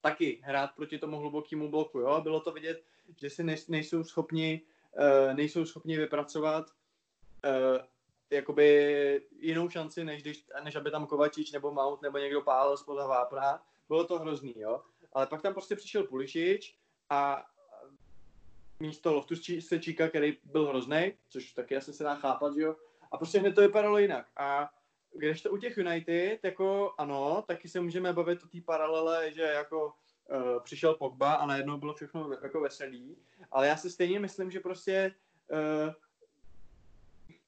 taky 0.00 0.40
hrát 0.42 0.70
proti 0.76 0.98
tomu 0.98 1.18
hlubokému 1.18 1.70
bloku, 1.70 1.98
jo, 1.98 2.20
bylo 2.20 2.40
to 2.40 2.52
vidět, 2.52 2.84
že 3.16 3.30
si 3.30 3.44
nejsou 3.68 4.04
schopni, 4.04 4.60
uh, 4.98 5.34
nejsou 5.34 5.64
schopni 5.64 5.96
vypracovat 5.96 6.70
uh, 7.44 7.86
jakoby 8.30 9.22
jinou 9.38 9.68
šanci, 9.68 10.04
než, 10.04 10.22
když, 10.22 10.44
než 10.64 10.76
aby 10.76 10.90
tam 10.90 11.06
Kovačič 11.06 11.52
nebo 11.52 11.72
Mount 11.72 12.02
nebo 12.02 12.18
někdo 12.18 12.42
pálil 12.42 12.76
spoza 12.76 13.06
vápna. 13.06 13.62
Bylo 13.88 14.04
to 14.04 14.18
hrozný, 14.18 14.54
jo. 14.56 14.82
Ale 15.12 15.26
pak 15.26 15.42
tam 15.42 15.52
prostě 15.52 15.76
přišel 15.76 16.04
Pulišič 16.04 16.76
a 17.10 17.46
místo 18.80 19.14
Loftus 19.14 19.50
Sečíka, 19.60 20.08
který 20.08 20.36
byl 20.44 20.66
hrozný, 20.66 21.12
což 21.28 21.52
taky 21.52 21.76
asi 21.76 21.92
se 21.92 22.04
dá 22.04 22.14
chápat, 22.14 22.54
že 22.54 22.62
jo. 22.62 22.76
A 23.12 23.16
prostě 23.16 23.38
hned 23.38 23.54
to 23.54 23.60
vypadalo 23.60 23.98
jinak. 23.98 24.26
A 24.36 24.70
když 25.14 25.42
to 25.42 25.50
u 25.50 25.56
těch 25.56 25.76
United, 25.76 26.44
jako 26.44 26.94
ano, 26.98 27.44
taky 27.46 27.68
se 27.68 27.80
můžeme 27.80 28.12
bavit 28.12 28.42
o 28.42 28.48
té 28.48 28.58
paralele, 28.60 29.32
že 29.32 29.42
jako 29.42 29.92
uh, 30.28 30.62
přišel 30.62 30.94
Pogba 30.94 31.34
a 31.34 31.46
najednou 31.46 31.78
bylo 31.78 31.94
všechno 31.94 32.30
jako 32.42 32.60
veselý, 32.60 33.16
ale 33.50 33.66
já 33.66 33.76
si 33.76 33.90
stejně 33.90 34.20
myslím, 34.20 34.50
že 34.50 34.60
prostě 34.60 35.14
uh, 35.50 35.92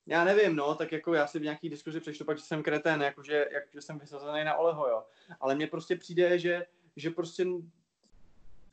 já 0.07 0.25
nevím, 0.25 0.57
no, 0.57 0.75
tak 0.75 0.93
jako 0.93 1.15
já 1.15 1.27
si 1.27 1.39
v 1.39 1.43
nějaký 1.43 1.69
diskuzi 1.69 2.01
přečtu 2.01 2.25
pak, 2.25 2.39
že 2.39 2.45
jsem 2.45 2.63
kretén, 2.63 3.03
jakože, 3.03 3.49
jak, 3.53 3.65
že 3.73 3.83
jsem 3.83 3.99
vysazený 3.99 4.45
na 4.45 4.55
Oleho, 4.55 4.89
jo. 4.89 5.05
Ale 5.41 5.55
mně 5.55 5.67
prostě 5.67 5.97
přijde, 5.97 6.39
že, 6.39 6.67
že 6.97 7.11
prostě 7.11 7.47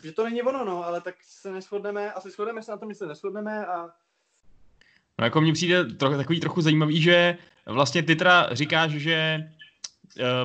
že 0.03 0.11
to 0.11 0.23
není 0.23 0.41
ono, 0.41 0.65
no, 0.65 0.85
ale 0.85 1.01
tak 1.01 1.15
se 1.21 1.51
neschodneme, 1.51 2.13
asi 2.13 2.29
shodneme 2.29 2.63
se 2.63 2.71
na 2.71 2.77
tom, 2.77 2.89
že 2.89 2.95
se 2.95 3.05
neschodneme 3.05 3.65
a 3.65 3.89
No 5.19 5.25
jako 5.25 5.41
mně 5.41 5.53
přijde 5.53 5.85
troch, 5.85 6.17
takový 6.17 6.39
trochu 6.39 6.61
zajímavý, 6.61 7.01
že 7.01 7.37
vlastně 7.65 8.03
ty 8.03 8.15
teda 8.15 8.49
říkáš, 8.51 8.91
že 8.91 9.49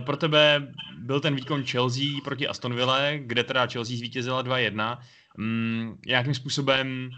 pro 0.05 0.17
tebe 0.17 0.73
byl 0.99 1.21
ten 1.21 1.35
výkon 1.35 1.65
Chelsea 1.65 2.05
proti 2.25 2.49
Aston 2.49 2.75
Villa, 2.75 2.99
kde 3.19 3.45
teda 3.45 3.67
Chelsea 3.67 3.97
zvítězila 3.97 4.43
2-1. 4.43 4.99
Mm, 5.37 5.99
nějakým 6.07 6.35
způsobem 6.35 7.11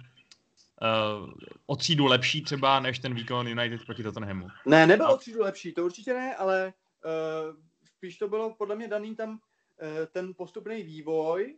uh, 0.83 1.31
o 1.67 1.77
třídu 1.77 2.07
lepší 2.07 2.43
třeba 2.43 2.81
než 2.81 2.99
ten 2.99 3.15
výkon 3.15 3.49
United 3.49 3.85
proti 3.87 4.03
Tottenhamu. 4.03 4.49
Ne, 4.67 4.87
nebyl 4.87 5.11
o 5.11 5.17
třídu 5.17 5.41
lepší, 5.41 5.73
to 5.73 5.85
určitě 5.85 6.15
ne, 6.15 6.37
ale 6.37 6.73
uh, 7.05 7.57
spíš 7.97 8.17
to 8.17 8.29
bylo 8.29 8.55
podle 8.55 8.77
mě 8.77 8.89
daný 8.89 9.17
tam 9.17 9.31
uh, 9.31 9.39
ten 10.13 10.35
postupný 10.35 10.83
vývoj 10.83 11.57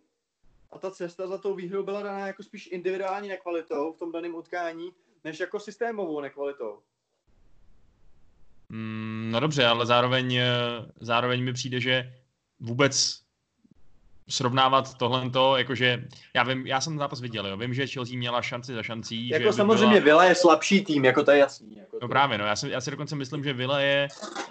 a 0.70 0.78
ta 0.78 0.90
cesta 0.90 1.26
za 1.26 1.38
tou 1.38 1.54
výhrou 1.54 1.82
byla 1.82 2.02
daná 2.02 2.26
jako 2.26 2.42
spíš 2.42 2.68
individuální 2.72 3.28
nekvalitou 3.28 3.92
v 3.92 3.98
tom 3.98 4.12
daném 4.12 4.35
utkání, 4.35 4.92
než 5.24 5.40
jako 5.40 5.61
systémovou 5.61 6.20
nekvalitou. 6.20 6.82
Mm, 8.68 9.29
no 9.33 9.40
dobře, 9.40 9.66
ale 9.66 9.87
zároveň, 9.87 10.35
eh, 10.35 10.48
zároveň 11.00 11.44
mi 11.44 11.52
přijde, 11.52 11.81
že 11.81 12.12
vůbec 12.61 13.26
srovnávat 14.29 14.94
tohle 14.94 15.31
to, 15.31 15.57
jakože 15.57 16.05
já 16.35 16.42
vím, 16.42 16.66
já 16.66 16.81
jsem 16.81 16.98
zápas 16.98 17.20
viděl, 17.20 17.46
jo, 17.46 17.57
vím, 17.57 17.74
že 17.74 17.87
Chelsea 17.87 18.16
měla 18.16 18.42
šanci 18.42 18.74
za 18.74 18.83
šancí. 18.83 19.29
Jako 19.29 19.44
že 19.44 19.52
samozřejmě 19.52 20.00
byla... 20.00 20.05
Villa 20.05 20.24
je 20.24 20.35
slabší 20.35 20.85
tým, 20.85 21.05
jako 21.05 21.24
to 21.24 21.31
je 21.31 21.38
jasný. 21.38 21.76
Jako 21.76 21.96
no 21.96 22.00
to... 22.00 22.09
právě, 22.09 22.38
no, 22.38 22.44
já 22.44 22.57
si, 22.57 22.70
já 22.70 22.81
si 22.81 22.90
dokonce 22.90 23.16
myslím, 23.16 23.44
že 23.44 23.52
Villa 23.52 23.81
je 23.81 24.09
uh, 24.35 24.46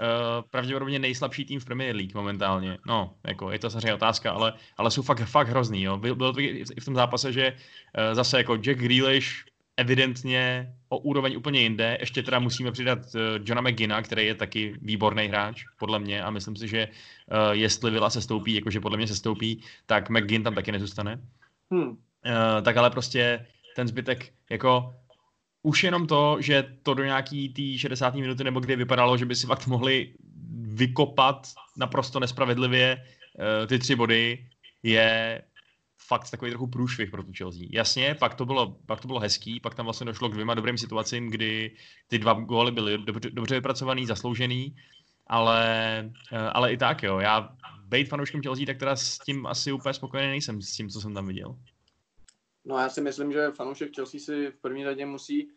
pravděpodobně 0.50 1.00
nejslabší 1.00 1.46
tým 1.46 1.60
v 1.60 1.66
Premier 1.66 1.96
League 1.96 2.16
momentálně. 2.16 2.78
No, 2.88 3.14
jako 3.28 3.52
je 3.52 3.60
to 3.60 3.70
samozřejmě 3.70 3.94
otázka, 3.94 4.32
ale, 4.32 4.54
ale 4.78 4.92
jsou 4.92 5.02
fakt, 5.02 5.26
fakt 5.26 5.48
hrozný, 5.48 5.84
jo. 5.84 5.98
Bylo 5.98 6.34
to 6.34 6.40
i 6.40 6.64
v 6.82 6.86
tom 6.86 6.96
zápase, 6.96 7.34
že 7.34 7.52
uh, 7.52 8.16
zase 8.16 8.38
jako 8.38 8.56
Jack 8.56 8.80
Grealish 8.80 9.46
evidentně 9.78 10.74
o 10.90 10.98
úroveň 10.98 11.38
úplně 11.38 11.62
jinde. 11.62 11.98
Ještě 12.00 12.24
teda 12.24 12.40
musíme 12.40 12.72
přidat 12.72 13.00
uh, 13.00 13.22
Johna 13.46 13.62
McGinna, 13.62 14.02
který 14.02 14.26
je 14.26 14.36
taky 14.36 14.76
výborný 14.82 15.28
hráč, 15.28 15.64
podle 15.80 16.00
mě, 16.00 16.24
a 16.24 16.30
myslím 16.30 16.56
si, 16.56 16.68
že 16.68 16.88
uh, 16.88 17.52
jestli 17.52 17.92
Vila 17.92 18.10
se 18.10 18.22
stoupí, 18.22 18.56
jakože 18.56 18.80
podle 18.80 18.98
mě 18.98 19.08
se 19.08 19.16
stoupí, 19.16 19.62
tak 19.86 20.10
McGinn 20.10 20.44
tam 20.44 20.56
taky 20.56 20.72
nezůstane. 20.72 21.22
Hmm. 21.72 21.90
Uh, 21.90 21.96
tak 22.64 22.78
ale 22.78 22.90
prostě 22.90 23.46
ten 23.76 23.88
zbytek, 23.88 24.34
jako 24.50 24.96
už 25.64 25.84
jenom 25.84 26.08
to, 26.08 26.38
že 26.40 26.78
to 26.84 26.94
do 26.94 27.04
nějaký 27.04 27.50
tý 27.50 27.78
60. 27.78 28.16
minuty 28.16 28.44
nebo 28.44 28.60
kdy 28.60 28.76
vypadalo, 28.76 29.18
že 29.18 29.26
by 29.26 29.36
si 29.36 29.48
fakt 29.48 29.68
mohli 29.68 30.14
vykopat 30.62 31.48
naprosto 31.78 32.20
nespravedlivě 32.20 32.98
uh, 33.02 33.68
ty 33.68 33.80
tři 33.80 33.96
body, 33.96 34.46
je 34.84 35.42
fakt 36.08 36.32
takový 36.32 36.52
trochu 36.52 36.68
průšvih 36.68 37.12
pro 37.12 37.24
tu 37.24 37.32
Chelsea. 37.38 37.68
Jasně, 37.72 38.16
pak 38.20 38.36
to, 38.36 38.46
bylo, 38.46 38.78
pak 38.86 39.02
to 39.02 39.08
bylo 39.08 39.20
hezký, 39.20 39.60
pak 39.60 39.76
tam 39.76 39.86
vlastně 39.86 40.06
došlo 40.06 40.30
k 40.30 40.34
dvěma 40.34 40.54
dobrým 40.54 40.78
situacím, 40.78 41.30
kdy 41.30 41.76
ty 42.08 42.20
dva 42.20 42.34
góly 42.34 42.72
byly 42.72 42.98
dobře, 42.98 43.30
dobře 43.30 43.56
vypracovaný, 43.56 44.06
zasloužený, 44.06 44.76
ale, 45.28 45.66
eh, 46.34 46.38
ale 46.38 46.74
i 46.74 46.78
tak 46.78 47.04
jo, 47.04 47.20
já 47.20 47.56
být 47.86 48.10
fanouškem 48.10 48.42
Chelsea, 48.42 48.66
tak 48.66 48.78
teda 48.78 48.96
s 48.96 49.20
tím 49.20 49.46
asi 49.46 49.72
úplně 49.72 49.94
spokojený 49.94 50.30
nejsem, 50.30 50.62
s 50.62 50.72
tím, 50.72 50.90
co 50.90 51.02
jsem 51.02 51.14
tam 51.14 51.28
viděl. 51.28 51.56
No 52.66 52.78
já 52.78 52.90
si 52.90 53.02
myslím, 53.02 53.32
že 53.32 53.52
fanoušek 53.52 53.96
Chelsea 53.96 54.20
si 54.20 54.48
v 54.52 54.62
první 54.62 54.84
řadě 54.84 55.06
musí 55.06 55.52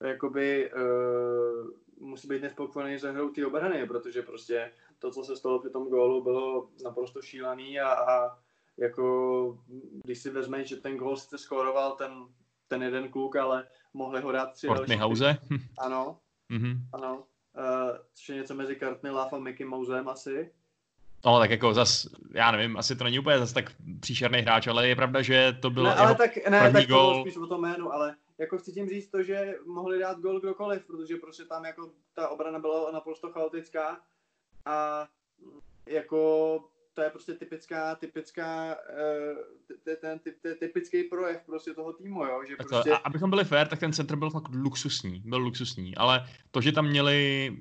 jakoby 0.00 0.70
uh, 0.72 1.70
musí 1.98 2.28
být 2.28 2.42
nespokojený 2.42 2.98
za 2.98 3.12
hrou 3.12 3.30
ty 3.30 3.44
obrany, 3.44 3.86
protože 3.86 4.22
prostě 4.22 4.72
to, 4.98 5.10
co 5.10 5.24
se 5.24 5.36
stalo 5.36 5.58
při 5.58 5.70
tom 5.70 5.88
gólu, 5.88 6.22
bylo 6.22 6.68
naprosto 6.84 7.22
šílený 7.22 7.80
a, 7.80 7.92
a 7.92 8.38
jako 8.78 9.58
když 10.04 10.18
si 10.18 10.30
vezme, 10.30 10.64
že 10.64 10.76
ten 10.76 10.96
gol 10.96 11.16
sice 11.16 11.38
skóroval 11.38 11.92
ten, 11.92 12.12
ten 12.68 12.82
jeden 12.82 13.08
kluk, 13.08 13.36
ale 13.36 13.66
mohli 13.94 14.20
ho 14.20 14.32
dát 14.32 14.52
tři 14.52 14.66
další. 14.66 14.96
Hause? 14.96 15.36
Ano, 15.78 16.18
mm-hmm. 16.50 16.78
ano. 16.92 17.24
Uh, 17.58 17.96
což 18.14 18.28
je 18.28 18.36
něco 18.36 18.54
mezi 18.54 18.76
Courtney 18.76 19.12
Love 19.12 19.30
a 19.32 19.38
Mickey 19.38 19.66
Mousem 19.66 20.08
asi. 20.08 20.50
No, 21.24 21.38
tak 21.38 21.50
jako 21.50 21.74
zas, 21.74 22.06
já 22.34 22.50
nevím, 22.50 22.76
asi 22.76 22.96
to 22.96 23.04
není 23.04 23.18
úplně 23.18 23.38
zase 23.38 23.54
tak 23.54 23.72
příšerný 24.00 24.38
hráč, 24.38 24.66
ale 24.66 24.88
je 24.88 24.96
pravda, 24.96 25.22
že 25.22 25.56
to 25.62 25.70
byl 25.70 25.82
ne, 25.82 25.94
ale 25.94 26.14
tak, 26.14 26.36
ne, 26.36 26.60
první 26.60 26.72
tak 26.72 26.88
gol. 26.88 27.14
to 27.14 27.20
spíš 27.20 27.36
o 27.36 27.46
tom 27.46 27.60
jménu, 27.60 27.92
ale 27.92 28.16
jako 28.38 28.58
chci 28.58 28.72
tím 28.72 28.88
říct 28.88 29.08
to, 29.08 29.22
že 29.22 29.54
mohli 29.66 29.98
dát 29.98 30.18
gol 30.18 30.40
kdokoliv, 30.40 30.86
protože 30.86 31.16
prostě 31.16 31.44
tam 31.44 31.64
jako 31.64 31.90
ta 32.14 32.28
obrana 32.28 32.58
byla 32.58 32.90
naprosto 32.90 33.32
chaotická 33.32 34.00
a 34.66 35.08
jako 35.86 36.60
to 36.94 37.02
je 37.02 37.10
prostě 37.10 37.34
typická, 37.34 37.94
typická, 37.94 38.76
uh, 38.76 39.94
ten, 40.00 40.20
ten 40.42 40.56
typický 40.58 41.04
projev 41.04 41.42
prostě 41.46 41.74
toho 41.74 41.92
týmu, 41.92 42.24
jo, 42.24 42.42
že 42.48 42.56
prostě... 42.56 42.90
To, 42.90 42.94
a 42.94 42.98
abychom 42.98 43.30
byli 43.30 43.44
fair, 43.44 43.68
tak 43.68 43.80
ten 43.80 43.92
center 43.92 44.16
byl 44.16 44.30
fakt 44.30 44.48
luxusní, 44.54 45.22
byl 45.24 45.38
luxusní, 45.38 45.96
ale 45.96 46.26
to, 46.50 46.60
že 46.60 46.72
tam 46.72 46.88
měli 46.88 47.52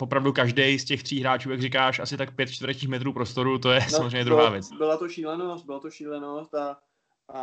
opravdu 0.00 0.32
každý 0.32 0.78
z 0.78 0.84
těch 0.84 1.02
tří 1.02 1.20
hráčů, 1.20 1.50
jak 1.50 1.60
říkáš, 1.60 1.98
asi 1.98 2.16
tak 2.16 2.36
pět 2.36 2.50
čtverečních 2.50 2.90
metrů 2.90 3.12
prostoru, 3.12 3.58
to 3.58 3.70
je 3.70 3.80
no, 3.80 3.88
samozřejmě 3.88 4.24
druhá 4.24 4.50
věc. 4.50 4.72
Byla 4.72 4.96
to 4.96 5.08
šílenost, 5.08 5.66
byla 5.66 5.80
to 5.80 5.90
šílenost 5.90 6.54
a, 6.54 6.78
a 7.28 7.40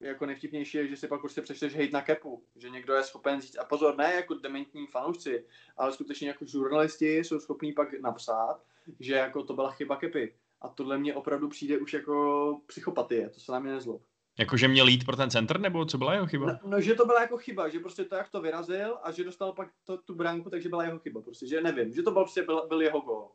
jako 0.00 0.26
nejvtipnější 0.26 0.78
je, 0.78 0.88
že 0.88 0.96
si 0.96 1.08
pak 1.08 1.20
prostě 1.20 1.42
přečteš 1.42 1.76
hate 1.76 1.90
na 1.92 2.02
kepu, 2.02 2.42
že 2.56 2.70
někdo 2.70 2.94
je 2.94 3.02
schopen 3.02 3.40
říct, 3.40 3.58
a 3.58 3.64
pozor, 3.64 3.96
ne 3.96 4.14
jako 4.14 4.34
dementní 4.34 4.86
fanoušci, 4.86 5.44
ale 5.76 5.92
skutečně 5.92 6.28
jako 6.28 6.44
žurnalisti 6.44 7.18
jsou 7.18 7.40
schopní 7.40 7.72
pak 7.72 8.00
napsat, 8.00 8.60
že 9.00 9.14
jako 9.14 9.42
to 9.42 9.54
byla 9.54 9.70
chyba 9.70 9.96
kepy. 9.96 10.34
A 10.62 10.68
tohle 10.68 10.98
mě 10.98 11.14
opravdu 11.14 11.48
přijde 11.48 11.78
už 11.78 11.92
jako 11.92 12.60
psychopatie, 12.66 13.28
to 13.28 13.40
se 13.40 13.52
na 13.52 13.58
mě 13.58 13.72
nezlob. 13.72 14.02
Jakože 14.38 14.68
měl 14.68 14.88
jít 14.88 15.04
pro 15.04 15.16
ten 15.16 15.30
center, 15.30 15.60
nebo 15.60 15.84
co 15.84 15.98
byla 15.98 16.14
jeho 16.14 16.26
chyba? 16.26 16.46
No, 16.46 16.58
no, 16.64 16.80
že 16.80 16.94
to 16.94 17.06
byla 17.06 17.20
jako 17.20 17.38
chyba, 17.38 17.68
že 17.68 17.78
prostě 17.78 18.04
to, 18.04 18.14
jak 18.14 18.30
to 18.30 18.40
vyrazil 18.40 18.98
a 19.02 19.10
že 19.12 19.24
dostal 19.24 19.52
pak 19.52 19.68
to, 19.84 19.98
tu 19.98 20.14
bránku, 20.14 20.50
takže 20.50 20.68
byla 20.68 20.84
jeho 20.84 20.98
chyba. 20.98 21.22
Prostě, 21.22 21.46
že 21.46 21.60
nevím, 21.60 21.92
že 21.92 22.02
to 22.02 22.10
byl, 22.10 22.22
prostě 22.22 22.42
byl, 22.42 22.66
byl 22.68 22.82
jeho 22.82 23.00
gol. 23.00 23.28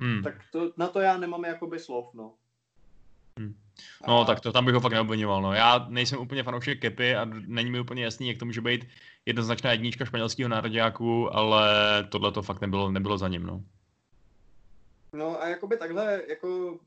Hmm. 0.00 0.22
Tak 0.22 0.34
to, 0.52 0.72
na 0.76 0.88
to 0.88 1.00
já 1.00 1.18
nemám 1.18 1.44
jakoby 1.44 1.78
slov, 1.78 2.14
no. 2.14 2.34
Hmm. 3.38 3.54
No, 4.08 4.20
a... 4.20 4.24
tak 4.24 4.40
to 4.40 4.52
tam 4.52 4.64
bych 4.64 4.74
ho 4.74 4.80
fakt 4.80 4.92
neobvinoval. 4.92 5.42
No. 5.42 5.52
Já 5.52 5.86
nejsem 5.88 6.18
úplně 6.18 6.42
fanoušek 6.42 6.80
Kepy 6.80 7.16
a 7.16 7.24
není 7.46 7.70
mi 7.70 7.80
úplně 7.80 8.04
jasný, 8.04 8.28
jak 8.28 8.38
to 8.38 8.44
může 8.44 8.60
být 8.60 8.86
jednoznačná 9.26 9.72
jednička 9.72 10.04
španělského 10.04 10.48
národňáku, 10.48 11.34
ale 11.34 11.68
tohle 12.08 12.32
to 12.32 12.42
fakt 12.42 12.60
nebylo, 12.60 12.90
nebylo 12.90 13.18
za 13.18 13.28
ním. 13.28 13.42
No. 13.42 13.62
No 15.12 15.42
a 15.42 15.48
jakoby 15.48 15.76
takhle, 15.76 16.22
jako 16.26 16.78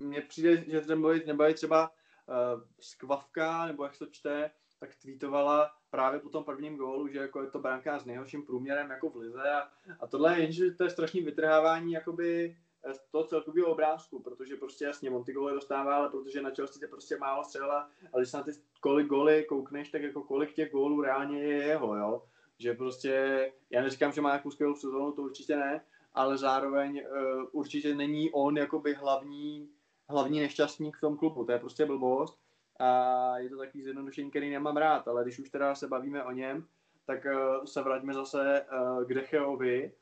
mně 0.00 0.20
přijde, 0.20 0.56
že 0.56 0.82
nebo 1.26 1.42
je 1.42 1.54
třeba 1.54 1.90
uh, 1.90 2.62
skvavka, 2.80 3.66
nebo 3.66 3.84
jak 3.84 3.94
se 3.94 3.98
to 3.98 4.10
čte, 4.10 4.50
tak 4.80 4.90
tweetovala 5.02 5.70
právě 5.90 6.20
po 6.20 6.28
tom 6.28 6.44
prvním 6.44 6.76
gólu, 6.76 7.08
že 7.08 7.18
jako 7.18 7.42
je 7.42 7.50
to 7.50 7.58
brankář 7.58 8.02
s 8.02 8.04
nejhorším 8.04 8.42
průměrem 8.42 8.90
jako 8.90 9.10
v 9.10 9.16
lize 9.16 9.50
a, 9.50 9.68
a 10.00 10.06
tohle 10.06 10.34
je 10.34 10.42
jenže 10.42 10.70
to 10.70 10.84
je 10.84 10.90
strašný 10.90 11.20
vytrhávání 11.20 11.92
jakoby 11.92 12.56
eh, 12.84 12.94
z 12.94 12.98
toho 13.10 13.24
celkového 13.24 13.66
obrázku, 13.66 14.22
protože 14.22 14.56
prostě 14.56 14.84
jasně 14.84 15.10
Monty 15.10 15.32
goly 15.32 15.54
dostává, 15.54 15.96
ale 15.96 16.08
protože 16.08 16.42
na 16.42 16.50
Chelsea 16.50 16.82
je 16.82 16.88
prostě 16.88 17.16
málo 17.18 17.44
střela, 17.44 17.90
ale 18.12 18.22
když 18.22 18.30
se 18.30 18.36
na 18.36 18.42
ty 18.42 18.50
kolik 18.80 19.06
góly 19.06 19.44
koukneš, 19.48 19.90
tak 19.90 20.02
jako 20.02 20.22
kolik 20.22 20.52
těch 20.52 20.72
gólů 20.72 21.00
reálně 21.00 21.42
je 21.42 21.64
jeho, 21.64 21.96
jo. 21.96 22.24
Že 22.58 22.74
prostě, 22.74 23.52
já 23.70 23.82
neříkám, 23.82 24.12
že 24.12 24.20
má 24.20 24.28
nějakou 24.28 24.50
skvělou 24.50 24.74
sezónu, 24.74 25.12
to 25.12 25.22
určitě 25.22 25.56
ne, 25.56 25.84
ale 26.14 26.38
zároveň 26.38 27.02
uh, 27.02 27.44
určitě 27.52 27.94
není 27.94 28.30
on 28.30 28.56
jakoby 28.56 28.94
hlavní 28.94 29.68
hlavní 30.10 30.40
nešťastník 30.40 30.96
v 30.96 31.00
tom 31.00 31.16
klubu. 31.16 31.44
To 31.44 31.52
je 31.52 31.58
prostě 31.58 31.86
blbost 31.86 32.38
a 32.78 33.38
je 33.38 33.48
to 33.48 33.58
takový 33.58 33.82
zjednodušení, 33.82 34.30
který 34.30 34.50
nemám 34.50 34.76
rád, 34.76 35.08
ale 35.08 35.22
když 35.22 35.38
už 35.38 35.50
teda 35.50 35.74
se 35.74 35.88
bavíme 35.88 36.24
o 36.24 36.32
něm, 36.32 36.66
tak 37.06 37.24
uh, 37.24 37.64
se 37.64 37.82
vraťme 37.82 38.14
zase 38.14 38.66
uh, 38.72 39.04
k 39.04 39.14
Decheovi, 39.14 39.92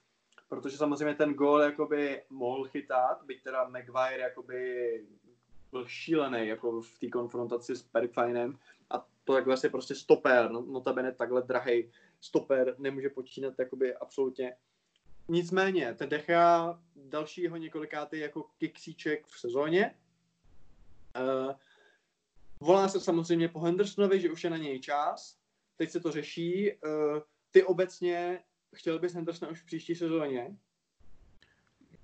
protože 0.49 0.77
samozřejmě 0.77 1.15
ten 1.15 1.35
gól 1.35 1.61
jakoby 1.61 2.23
mohl 2.31 2.65
chytat, 2.65 3.23
byť 3.25 3.43
teda 3.43 3.69
Maguire 3.69 4.23
jakoby 4.23 5.05
byl 5.71 5.87
šílený 5.87 6.49
jako 6.49 6.81
v 6.81 6.99
té 6.99 7.09
konfrontaci 7.09 7.77
s 7.77 7.83
Perifinem 7.83 8.59
a 8.91 9.07
to 9.25 9.33
takhle 9.33 9.57
si 9.57 9.69
prostě 9.69 9.95
stoper, 9.95 10.51
no, 10.51 10.63
notabene 10.63 11.13
takhle 11.13 11.43
drahý 11.43 11.91
stoper 12.21 12.75
nemůže 12.79 13.09
počínat 13.09 13.55
jakoby 13.59 13.95
absolutně 13.95 14.57
Nicméně, 15.29 15.95
ten 15.95 16.09
Decha 16.09 16.79
dalšího 16.97 17.57
několikátý 17.57 18.19
jako 18.19 18.43
kiksíček 18.59 19.27
v 19.27 19.41
sezóně. 19.41 19.95
Uh, 21.21 21.53
volá 22.61 22.89
se 22.89 23.01
samozřejmě 23.01 23.49
po 23.49 23.61
Hendersonovi, 23.61 24.21
že 24.21 24.31
už 24.31 24.45
je 24.45 24.51
na 24.51 24.57
něj 24.57 24.81
čas. 24.81 25.39
Teď 25.77 25.91
se 25.91 26.01
to 26.01 26.13
řeší. 26.13 26.73
Uh, 26.73 27.19
ty 27.51 27.65
obecně 27.65 28.41
chtěl 28.75 28.99
bys 28.99 29.15
Hendersona 29.15 29.51
už 29.51 29.63
v 29.63 29.67
příští 29.67 29.95
sezóně? 29.95 30.57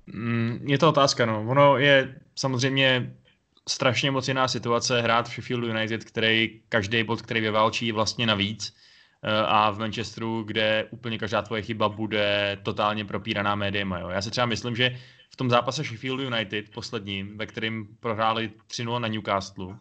Mm, 0.06 0.64
je 0.68 0.78
to 0.78 0.88
otázka, 0.88 1.26
no. 1.26 1.46
Ono 1.48 1.78
je 1.78 2.20
samozřejmě 2.34 3.16
strašně 3.68 4.10
moc 4.10 4.28
jiná 4.28 4.48
situace 4.48 5.00
hrát 5.00 5.28
v 5.28 5.32
Sheffield 5.32 5.64
United, 5.64 6.04
který 6.04 6.62
každý 6.68 7.04
bod, 7.04 7.22
který 7.22 7.40
vyválčí, 7.40 7.92
vlastně 7.92 8.26
navíc 8.26 8.76
a 9.46 9.70
v 9.70 9.78
Manchesteru, 9.78 10.42
kde 10.42 10.86
úplně 10.90 11.18
každá 11.18 11.42
tvoje 11.42 11.62
chyba 11.62 11.88
bude 11.88 12.58
totálně 12.62 13.04
propíraná 13.04 13.54
médiema. 13.54 13.98
Jo. 13.98 14.08
Já 14.08 14.22
si 14.22 14.30
třeba 14.30 14.46
myslím, 14.46 14.76
že 14.76 14.98
v 15.30 15.36
tom 15.36 15.50
zápase 15.50 15.84
Sheffield 15.84 16.20
United 16.20 16.70
posledním, 16.70 17.38
ve 17.38 17.46
kterém 17.46 17.86
prohráli 18.00 18.50
3-0 18.68 19.00
na 19.00 19.08
Newcastle, 19.08 19.78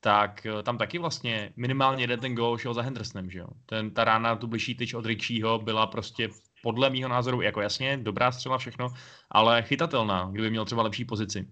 tak 0.00 0.46
eh, 0.46 0.62
tam 0.62 0.78
taky 0.78 0.98
vlastně 0.98 1.52
minimálně 1.56 2.02
jeden 2.02 2.20
ten 2.20 2.34
gol 2.34 2.58
šel 2.58 2.74
za 2.74 2.82
Hendersonem, 2.82 3.30
že 3.30 3.38
jo. 3.38 3.48
Ten, 3.66 3.90
ta 3.90 4.04
rána, 4.04 4.36
tu 4.36 4.46
bližší 4.46 4.74
tyč 4.74 4.94
od 4.94 5.06
Richieho 5.06 5.58
byla 5.58 5.86
prostě 5.86 6.28
podle 6.62 6.90
mýho 6.90 7.08
názoru, 7.08 7.40
jako 7.40 7.60
jasně, 7.60 7.96
dobrá 7.96 8.32
střela 8.32 8.58
všechno, 8.58 8.88
ale 9.30 9.62
chytatelná, 9.62 10.28
kdyby 10.32 10.50
měl 10.50 10.64
třeba 10.64 10.82
lepší 10.82 11.04
pozici. 11.04 11.48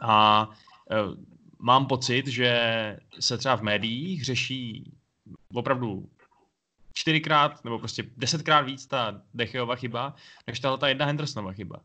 A 0.00 0.48
e, 0.90 0.96
mám 1.58 1.86
pocit, 1.86 2.26
že 2.26 2.52
se 3.20 3.38
třeba 3.38 3.56
v 3.56 3.62
médiích 3.62 4.24
řeší 4.24 4.92
opravdu 5.54 6.08
čtyřikrát 6.94 7.64
nebo 7.64 7.78
prostě 7.78 8.04
desetkrát 8.16 8.66
víc 8.66 8.86
ta 8.86 9.22
Decheova 9.34 9.76
chyba, 9.76 10.14
než 10.46 10.60
tahle 10.60 10.78
ta 10.78 10.88
jedna 10.88 11.06
Hendersonova 11.06 11.52
chyba. 11.52 11.80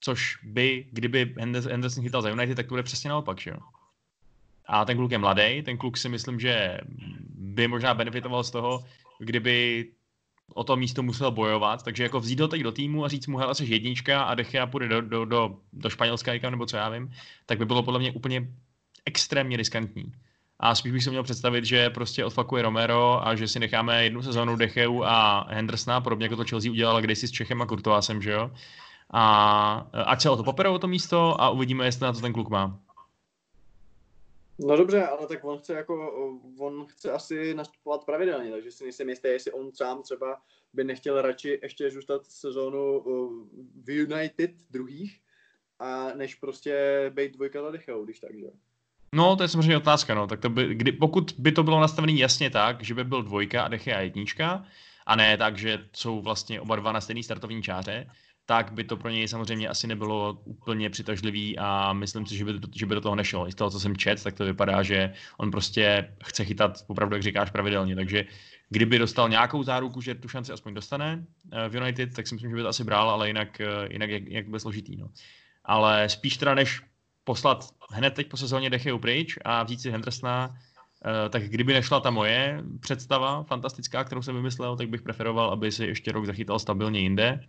Což 0.00 0.38
by, 0.42 0.86
kdyby 0.92 1.34
Henderson 1.38 2.04
chytal 2.04 2.22
za 2.22 2.30
United, 2.30 2.56
tak 2.56 2.66
to 2.66 2.74
bude 2.74 2.82
přesně 2.82 3.10
naopak, 3.10 3.40
že 3.40 3.50
jo. 3.50 3.56
A 4.66 4.84
ten 4.84 4.96
kluk 4.96 5.12
je 5.12 5.18
mladý, 5.18 5.62
ten 5.62 5.78
kluk 5.78 5.96
si 5.96 6.08
myslím, 6.08 6.40
že 6.40 6.78
by 7.28 7.68
možná 7.68 7.94
benefitoval 7.94 8.44
z 8.44 8.50
toho, 8.50 8.84
kdyby 9.18 9.88
o 10.54 10.64
to 10.64 10.76
místo 10.76 11.02
musel 11.02 11.30
bojovat, 11.30 11.82
takže 11.82 12.02
jako 12.02 12.20
vzít 12.20 12.40
ho 12.40 12.48
teď 12.48 12.62
do 12.62 12.72
týmu 12.72 13.04
a 13.04 13.08
říct 13.08 13.26
mu, 13.26 13.38
hele, 13.38 13.54
jsi 13.54 13.64
jednička 13.64 14.22
a 14.22 14.34
Dechea 14.34 14.66
půjde 14.66 14.88
do, 14.88 15.00
do, 15.00 15.24
do, 15.24 15.58
do 15.72 15.90
Španělska, 15.90 16.50
nebo 16.50 16.66
co 16.66 16.76
já 16.76 16.88
vím, 16.88 17.12
tak 17.46 17.58
by 17.58 17.64
bylo 17.64 17.82
podle 17.82 18.00
mě 18.00 18.12
úplně 18.12 18.48
extrémně 19.04 19.56
riskantní. 19.56 20.12
A 20.60 20.74
spíš 20.74 20.92
bych 20.92 21.04
si 21.04 21.10
měl 21.10 21.22
představit, 21.22 21.64
že 21.64 21.90
prostě 21.90 22.24
odfakuje 22.24 22.62
Romero 22.62 23.26
a 23.26 23.34
že 23.34 23.48
si 23.48 23.58
necháme 23.60 24.04
jednu 24.04 24.22
sezónu 24.22 24.56
Decheu 24.56 25.02
a 25.04 25.46
Hendersona, 25.50 26.00
podobně 26.00 26.24
jako 26.24 26.36
to 26.36 26.44
Chelsea 26.44 26.70
udělala 26.70 27.00
kdysi 27.00 27.28
s 27.28 27.30
Čechem 27.30 27.62
a 27.62 27.66
Kurtoásem, 27.66 28.22
že 28.22 28.30
jo? 28.32 28.50
A 29.10 29.90
ať 29.92 30.22
se 30.22 30.30
o 30.30 30.36
to 30.36 30.44
poperou 30.44 30.78
to 30.78 30.86
místo 30.86 31.40
a 31.40 31.50
uvidíme, 31.50 31.84
jestli 31.84 32.04
na 32.04 32.12
to 32.12 32.20
ten 32.20 32.32
kluk 32.32 32.48
má. 32.48 32.80
No 34.58 34.76
dobře, 34.76 35.06
ale 35.06 35.26
tak 35.26 35.44
on 35.44 35.58
chce 35.58 35.74
jako, 35.74 36.12
on 36.58 36.86
chce 36.86 37.12
asi 37.12 37.54
nastupovat 37.54 38.04
pravidelně, 38.04 38.50
takže 38.50 38.70
si 38.70 38.84
nejsem 38.84 39.08
jistý, 39.08 39.28
jestli 39.28 39.52
on 39.52 39.72
sám 39.74 40.02
třeba 40.02 40.40
by 40.72 40.84
nechtěl 40.84 41.22
radši 41.22 41.58
ještě 41.62 41.90
zůstat 41.90 42.26
sezónu 42.26 43.00
v 43.84 43.90
United 43.90 44.50
druhých, 44.70 45.20
a 45.78 46.14
než 46.14 46.34
prostě 46.34 47.04
být 47.14 47.32
dvojka 47.32 47.62
za 47.62 47.70
Decheu, 47.70 48.04
když 48.04 48.20
tak, 48.20 48.38
že 48.38 48.46
No, 49.14 49.36
to 49.36 49.42
je 49.42 49.48
samozřejmě 49.48 49.76
otázka, 49.76 50.14
no. 50.14 50.26
Tak 50.26 50.40
to 50.40 50.50
by, 50.50 50.74
kdy, 50.74 50.92
pokud 50.92 51.34
by 51.38 51.52
to 51.52 51.62
bylo 51.62 51.80
nastavené 51.80 52.12
jasně 52.12 52.50
tak, 52.50 52.84
že 52.84 52.94
by 52.94 53.04
byl 53.04 53.22
dvojka 53.22 53.62
a 53.62 53.68
Dechy 53.68 53.94
a 53.94 54.00
jednička, 54.00 54.64
a 55.06 55.16
ne 55.16 55.36
tak, 55.36 55.58
že 55.58 55.78
jsou 55.92 56.22
vlastně 56.22 56.60
oba 56.60 56.76
dva 56.76 56.92
na 56.92 57.00
stejné 57.00 57.22
startovní 57.22 57.62
čáře, 57.62 58.06
tak 58.46 58.72
by 58.72 58.84
to 58.84 58.96
pro 58.96 59.10
něj 59.10 59.28
samozřejmě 59.28 59.68
asi 59.68 59.86
nebylo 59.86 60.32
úplně 60.44 60.90
přitažlivý 60.90 61.58
a 61.58 61.92
myslím 61.92 62.26
si, 62.26 62.36
že 62.36 62.44
by, 62.44 62.52
že 62.74 62.86
by 62.86 62.94
do 62.94 63.00
toho 63.00 63.14
nešlo. 63.14 63.48
I 63.48 63.52
z 63.52 63.54
toho, 63.54 63.70
co 63.70 63.80
jsem 63.80 63.96
čet, 63.96 64.22
tak 64.22 64.34
to 64.34 64.44
vypadá, 64.44 64.82
že 64.82 65.12
on 65.36 65.50
prostě 65.50 66.12
chce 66.24 66.44
chytat 66.44 66.84
opravdu, 66.86 67.16
jak 67.16 67.22
říkáš, 67.22 67.50
pravidelně. 67.50 67.96
Takže 67.96 68.24
kdyby 68.68 68.98
dostal 68.98 69.28
nějakou 69.28 69.62
záruku, 69.62 70.00
že 70.00 70.14
tu 70.14 70.28
šanci 70.28 70.52
aspoň 70.52 70.74
dostane 70.74 71.24
eh, 71.52 71.68
v 71.68 71.76
United, 71.76 72.14
tak 72.14 72.26
si 72.26 72.34
myslím, 72.34 72.50
že 72.50 72.56
by 72.56 72.62
to 72.62 72.68
asi 72.68 72.84
bral, 72.84 73.10
ale 73.10 73.28
jinak, 73.28 73.60
eh, 73.60 73.66
jinak 73.90 74.10
jak, 74.10 74.22
jak 74.26 74.48
by 74.48 74.60
složitý. 74.60 74.96
No. 74.96 75.10
Ale 75.64 76.08
spíš 76.08 76.36
teda, 76.36 76.54
než 76.54 76.82
poslat 77.24 77.68
hned 77.90 78.14
teď 78.14 78.28
po 78.28 78.36
sezóně 78.36 78.70
Dechy 78.70 78.98
pryč 78.98 79.38
a 79.44 79.62
vzít 79.62 79.80
si 79.80 79.90
Hendersona, 79.90 80.58
eh, 81.04 81.28
tak 81.28 81.42
kdyby 81.42 81.72
nešla 81.72 82.00
ta 82.00 82.10
moje 82.10 82.62
představa 82.80 83.42
fantastická, 83.42 84.04
kterou 84.04 84.22
jsem 84.22 84.34
vymyslel, 84.34 84.76
tak 84.76 84.88
bych 84.88 85.02
preferoval, 85.02 85.50
aby 85.50 85.72
si 85.72 85.84
ještě 85.84 86.12
rok 86.12 86.26
zachytal 86.26 86.58
stabilně 86.58 87.00
jinde, 87.00 87.40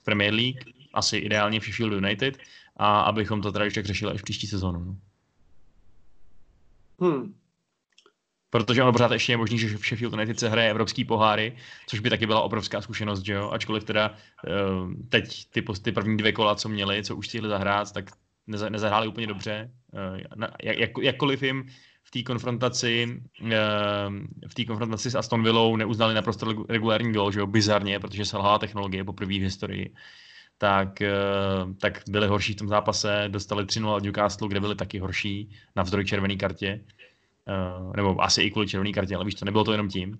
v 0.00 0.04
Premier 0.04 0.34
League, 0.34 0.64
asi 0.94 1.16
ideálně 1.16 1.60
v 1.60 1.64
Sheffield 1.64 1.92
United, 1.92 2.38
a 2.76 3.00
abychom 3.00 3.42
to 3.42 3.52
teda 3.52 3.64
ještě 3.64 3.82
řešili 3.82 4.12
až 4.12 4.22
příští 4.22 4.46
sezónu. 4.46 4.84
No. 4.84 4.96
Hmm. 7.00 7.34
Protože 8.50 8.82
ono 8.82 8.92
pořád 8.92 9.10
ještě 9.10 9.32
je 9.32 9.36
možný, 9.36 9.58
že 9.58 9.76
v 9.76 9.86
Sheffield 9.86 10.14
United 10.14 10.38
se 10.38 10.48
hraje 10.48 10.70
evropský 10.70 11.04
poháry, 11.04 11.56
což 11.86 12.00
by 12.00 12.10
taky 12.10 12.26
byla 12.26 12.40
obrovská 12.40 12.82
zkušenost, 12.82 13.24
že 13.24 13.32
jo? 13.32 13.50
Ačkoliv 13.50 13.84
teda 13.84 14.10
uh, 14.10 14.92
teď 15.08 15.50
ty, 15.50 15.62
ty 15.82 15.92
první 15.92 16.16
dvě 16.16 16.32
kola, 16.32 16.54
co 16.54 16.68
měli, 16.68 17.04
co 17.04 17.16
už 17.16 17.28
stihli 17.28 17.48
zahrát, 17.48 17.92
tak 17.92 18.10
neza, 18.46 18.68
nezahráli 18.68 19.08
úplně 19.08 19.26
dobře. 19.26 19.70
Eh, 19.94 20.20
jak, 20.62 20.78
jak, 20.78 20.90
jakkoliv 21.02 21.42
jim 21.42 21.66
v 22.02 22.10
té 22.10 22.22
konfrontaci 22.22 23.20
eh, 23.44 23.56
v 24.48 24.54
té 24.54 24.64
konfrontaci 24.64 25.10
s 25.10 25.14
Aston 25.14 25.42
Villou 25.42 25.76
neuznali 25.76 26.14
naprosto 26.14 26.64
regulární 26.68 27.12
gol, 27.12 27.32
že 27.32 27.40
jo, 27.40 27.46
bizarně, 27.46 28.00
protože 28.00 28.24
selhala 28.24 28.58
technologie 28.58 29.04
poprvé 29.04 29.34
v 29.34 29.42
historii. 29.42 29.94
tak, 30.58 31.02
eh, 31.02 31.12
tak 31.80 32.02
byli 32.08 32.26
horší 32.26 32.52
v 32.52 32.56
tom 32.56 32.68
zápase, 32.68 33.24
dostali 33.28 33.64
3-0 33.64 33.96
od 33.96 34.02
Newcastle, 34.02 34.48
kde 34.48 34.60
byli 34.60 34.74
taky 34.74 34.98
horší, 34.98 35.50
navzdory 35.76 36.04
červené 36.04 36.36
kartě, 36.36 36.80
nebo 37.96 38.22
asi 38.22 38.42
i 38.42 38.50
kvůli 38.50 38.68
červené 38.68 38.92
kartě, 38.92 39.16
ale 39.16 39.24
víš, 39.24 39.34
to 39.34 39.44
nebylo 39.44 39.64
to 39.64 39.72
jenom 39.72 39.88
tím. 39.88 40.18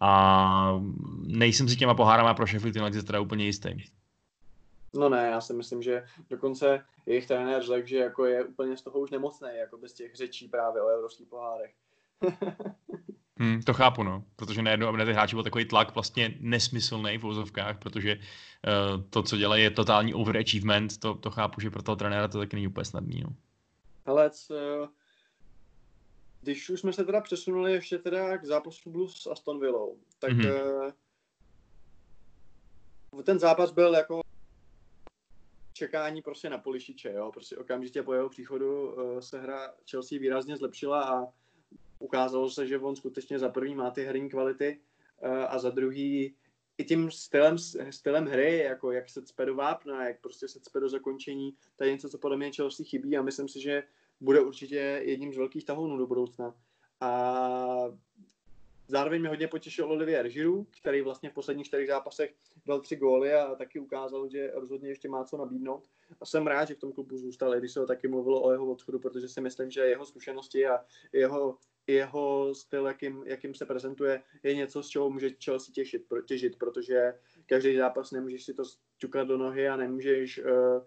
A 0.00 0.80
nejsem 1.26 1.68
si 1.68 1.76
těma 1.76 1.94
pohárama 1.94 2.34
pro 2.34 2.46
Sheffield 2.46 2.76
United 2.76 3.06
teda 3.06 3.20
úplně 3.20 3.44
jistý. 3.44 3.68
No 4.94 5.08
ne, 5.08 5.26
já 5.26 5.40
si 5.40 5.52
myslím, 5.52 5.82
že 5.82 6.04
dokonce 6.30 6.84
jejich 7.06 7.26
trenér 7.26 7.62
řekl, 7.62 7.86
že 7.86 7.96
jako 7.96 8.24
je 8.24 8.44
úplně 8.44 8.76
z 8.76 8.82
toho 8.82 9.00
už 9.00 9.10
nemocný, 9.10 9.48
jako 9.58 9.78
bez 9.78 9.92
těch 9.92 10.14
řečí 10.14 10.48
právě 10.48 10.82
o 10.82 10.88
evropských 10.88 11.28
pohárech. 11.28 11.74
Hmm, 13.40 13.62
to 13.62 13.74
chápu, 13.74 14.02
no, 14.02 14.24
protože 14.36 14.62
najednou, 14.62 14.86
aby 14.86 14.98
na 14.98 15.04
ty 15.04 15.12
hráči 15.12 15.36
byl 15.36 15.42
takový 15.42 15.64
tlak 15.64 15.94
vlastně 15.94 16.34
nesmyslný 16.40 17.18
v 17.18 17.22
vozovkách, 17.22 17.78
protože 17.78 18.16
uh, 18.16 18.22
to, 19.10 19.22
co 19.22 19.36
dělají, 19.36 19.62
je 19.62 19.70
totální 19.70 20.14
overachievement, 20.14 20.98
to, 20.98 21.14
to 21.14 21.30
chápu, 21.30 21.60
že 21.60 21.70
pro 21.70 21.82
toho 21.82 21.96
trenéra 21.96 22.28
to 22.28 22.38
taky 22.38 22.56
není 22.56 22.66
úplně 22.66 22.84
snadný, 22.84 23.20
no. 23.20 23.28
Ale 24.06 24.30
co, 24.30 24.54
když 26.40 26.70
už 26.70 26.80
jsme 26.80 26.92
se 26.92 27.04
teda 27.04 27.20
přesunuli 27.20 27.72
ještě 27.72 27.98
teda 27.98 28.38
k 28.38 28.44
zápasu 28.44 28.90
Blues 28.90 29.22
s 29.22 29.26
Aston 29.26 29.60
Villou, 29.60 29.96
tak 30.18 30.32
mm-hmm. 30.32 30.92
ten 33.24 33.38
zápas 33.38 33.70
byl 33.70 33.94
jako 33.94 34.20
čekání 35.80 36.22
prostě 36.22 36.50
na 36.50 36.58
Polišiče, 36.58 37.12
jo, 37.12 37.30
prostě 37.32 37.56
okamžitě 37.56 38.02
po 38.02 38.14
jeho 38.14 38.28
příchodu 38.28 38.92
uh, 38.92 39.18
se 39.20 39.40
hra 39.40 39.74
Chelsea 39.90 40.18
výrazně 40.18 40.56
zlepšila 40.56 41.02
a 41.02 41.26
ukázalo 41.98 42.50
se, 42.50 42.66
že 42.66 42.78
on 42.78 42.96
skutečně 42.96 43.38
za 43.38 43.48
první 43.48 43.74
má 43.74 43.90
ty 43.90 44.04
herní 44.04 44.28
kvality 44.28 44.80
uh, 45.22 45.44
a 45.48 45.58
za 45.58 45.70
druhý 45.70 46.34
i 46.78 46.84
tím 46.84 47.10
stylem, 47.10 47.58
stylem 47.90 48.26
hry, 48.26 48.58
jako 48.58 48.92
jak 48.92 49.08
se 49.08 49.22
cpe 49.22 49.46
do 49.46 49.54
vápna, 49.54 50.08
jak 50.08 50.20
prostě 50.20 50.48
se 50.48 50.60
cpe 50.60 50.80
do 50.80 50.88
zakončení, 50.88 51.54
to 51.76 51.84
je 51.84 51.92
něco, 51.92 52.08
co 52.08 52.18
podle 52.18 52.36
mě 52.36 52.52
Chelsea 52.52 52.86
chybí 52.88 53.16
a 53.16 53.22
myslím 53.22 53.48
si, 53.48 53.60
že 53.60 53.82
bude 54.20 54.40
určitě 54.40 55.02
jedním 55.04 55.32
z 55.32 55.36
velkých 55.36 55.64
tahounů 55.64 55.96
do 55.96 56.06
budoucna. 56.06 56.54
A 57.00 57.10
zároveň 58.90 59.20
mě 59.20 59.28
hodně 59.28 59.48
potěšil 59.48 59.86
Olivier 59.86 60.28
Giroud, 60.28 60.68
který 60.80 61.02
vlastně 61.02 61.30
v 61.30 61.34
posledních 61.34 61.66
čtyřech 61.66 61.88
zápasech 61.88 62.34
dal 62.66 62.80
tři 62.80 62.96
góly 62.96 63.34
a 63.34 63.54
taky 63.54 63.80
ukázal, 63.80 64.28
že 64.28 64.50
rozhodně 64.54 64.88
ještě 64.88 65.08
má 65.08 65.24
co 65.24 65.36
nabídnout. 65.36 65.88
A 66.20 66.26
jsem 66.26 66.46
rád, 66.46 66.68
že 66.68 66.74
v 66.74 66.78
tom 66.78 66.92
klubu 66.92 67.18
zůstal, 67.18 67.58
když 67.58 67.72
se 67.72 67.86
taky 67.86 68.08
mluvilo 68.08 68.42
o 68.42 68.52
jeho 68.52 68.72
odchodu, 68.72 68.98
protože 68.98 69.28
si 69.28 69.40
myslím, 69.40 69.70
že 69.70 69.80
jeho 69.80 70.06
zkušenosti 70.06 70.66
a 70.66 70.84
jeho, 71.12 71.56
jeho 71.86 72.54
styl, 72.54 72.86
jakým, 72.86 73.22
jakým 73.26 73.54
se 73.54 73.66
prezentuje, 73.66 74.22
je 74.42 74.54
něco, 74.54 74.82
z 74.82 74.88
čeho 74.88 75.10
může 75.10 75.30
Chelsea 75.44 75.72
těšit, 75.74 76.06
těžit, 76.26 76.58
protože 76.58 77.14
každý 77.46 77.76
zápas 77.76 78.10
nemůžeš 78.10 78.44
si 78.44 78.54
to 78.54 78.62
ťukat 78.98 79.28
do 79.28 79.38
nohy 79.38 79.68
a 79.68 79.76
nemůžeš 79.76 80.38
uh, 80.38 80.82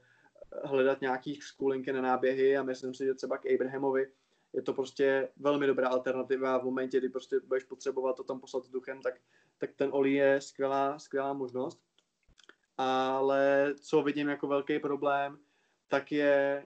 hledat 0.63 1.01
nějaký 1.01 1.35
skulinky 1.35 1.93
na 1.93 2.01
náběhy 2.01 2.57
a 2.57 2.63
myslím 2.63 2.93
si, 2.93 3.05
že 3.05 3.13
třeba 3.13 3.37
k 3.37 3.53
Abrahamovi 3.53 4.07
je 4.53 4.61
to 4.61 4.73
prostě 4.73 5.29
velmi 5.37 5.67
dobrá 5.67 5.87
alternativa 5.87 6.57
v 6.57 6.63
momentě, 6.63 6.99
kdy 6.99 7.09
prostě 7.09 7.39
budeš 7.47 7.63
potřebovat 7.63 8.15
to 8.15 8.23
tam 8.23 8.39
poslat 8.39 8.69
duchem, 8.69 9.01
tak, 9.01 9.13
tak 9.57 9.73
ten 9.75 9.89
Oli 9.93 10.13
je 10.13 10.41
skvělá, 10.41 10.99
skvělá 10.99 11.33
možnost. 11.33 11.79
Ale 12.77 13.73
co 13.81 14.01
vidím 14.01 14.29
jako 14.29 14.47
velký 14.47 14.79
problém, 14.79 15.37
tak 15.87 16.11
je, 16.11 16.65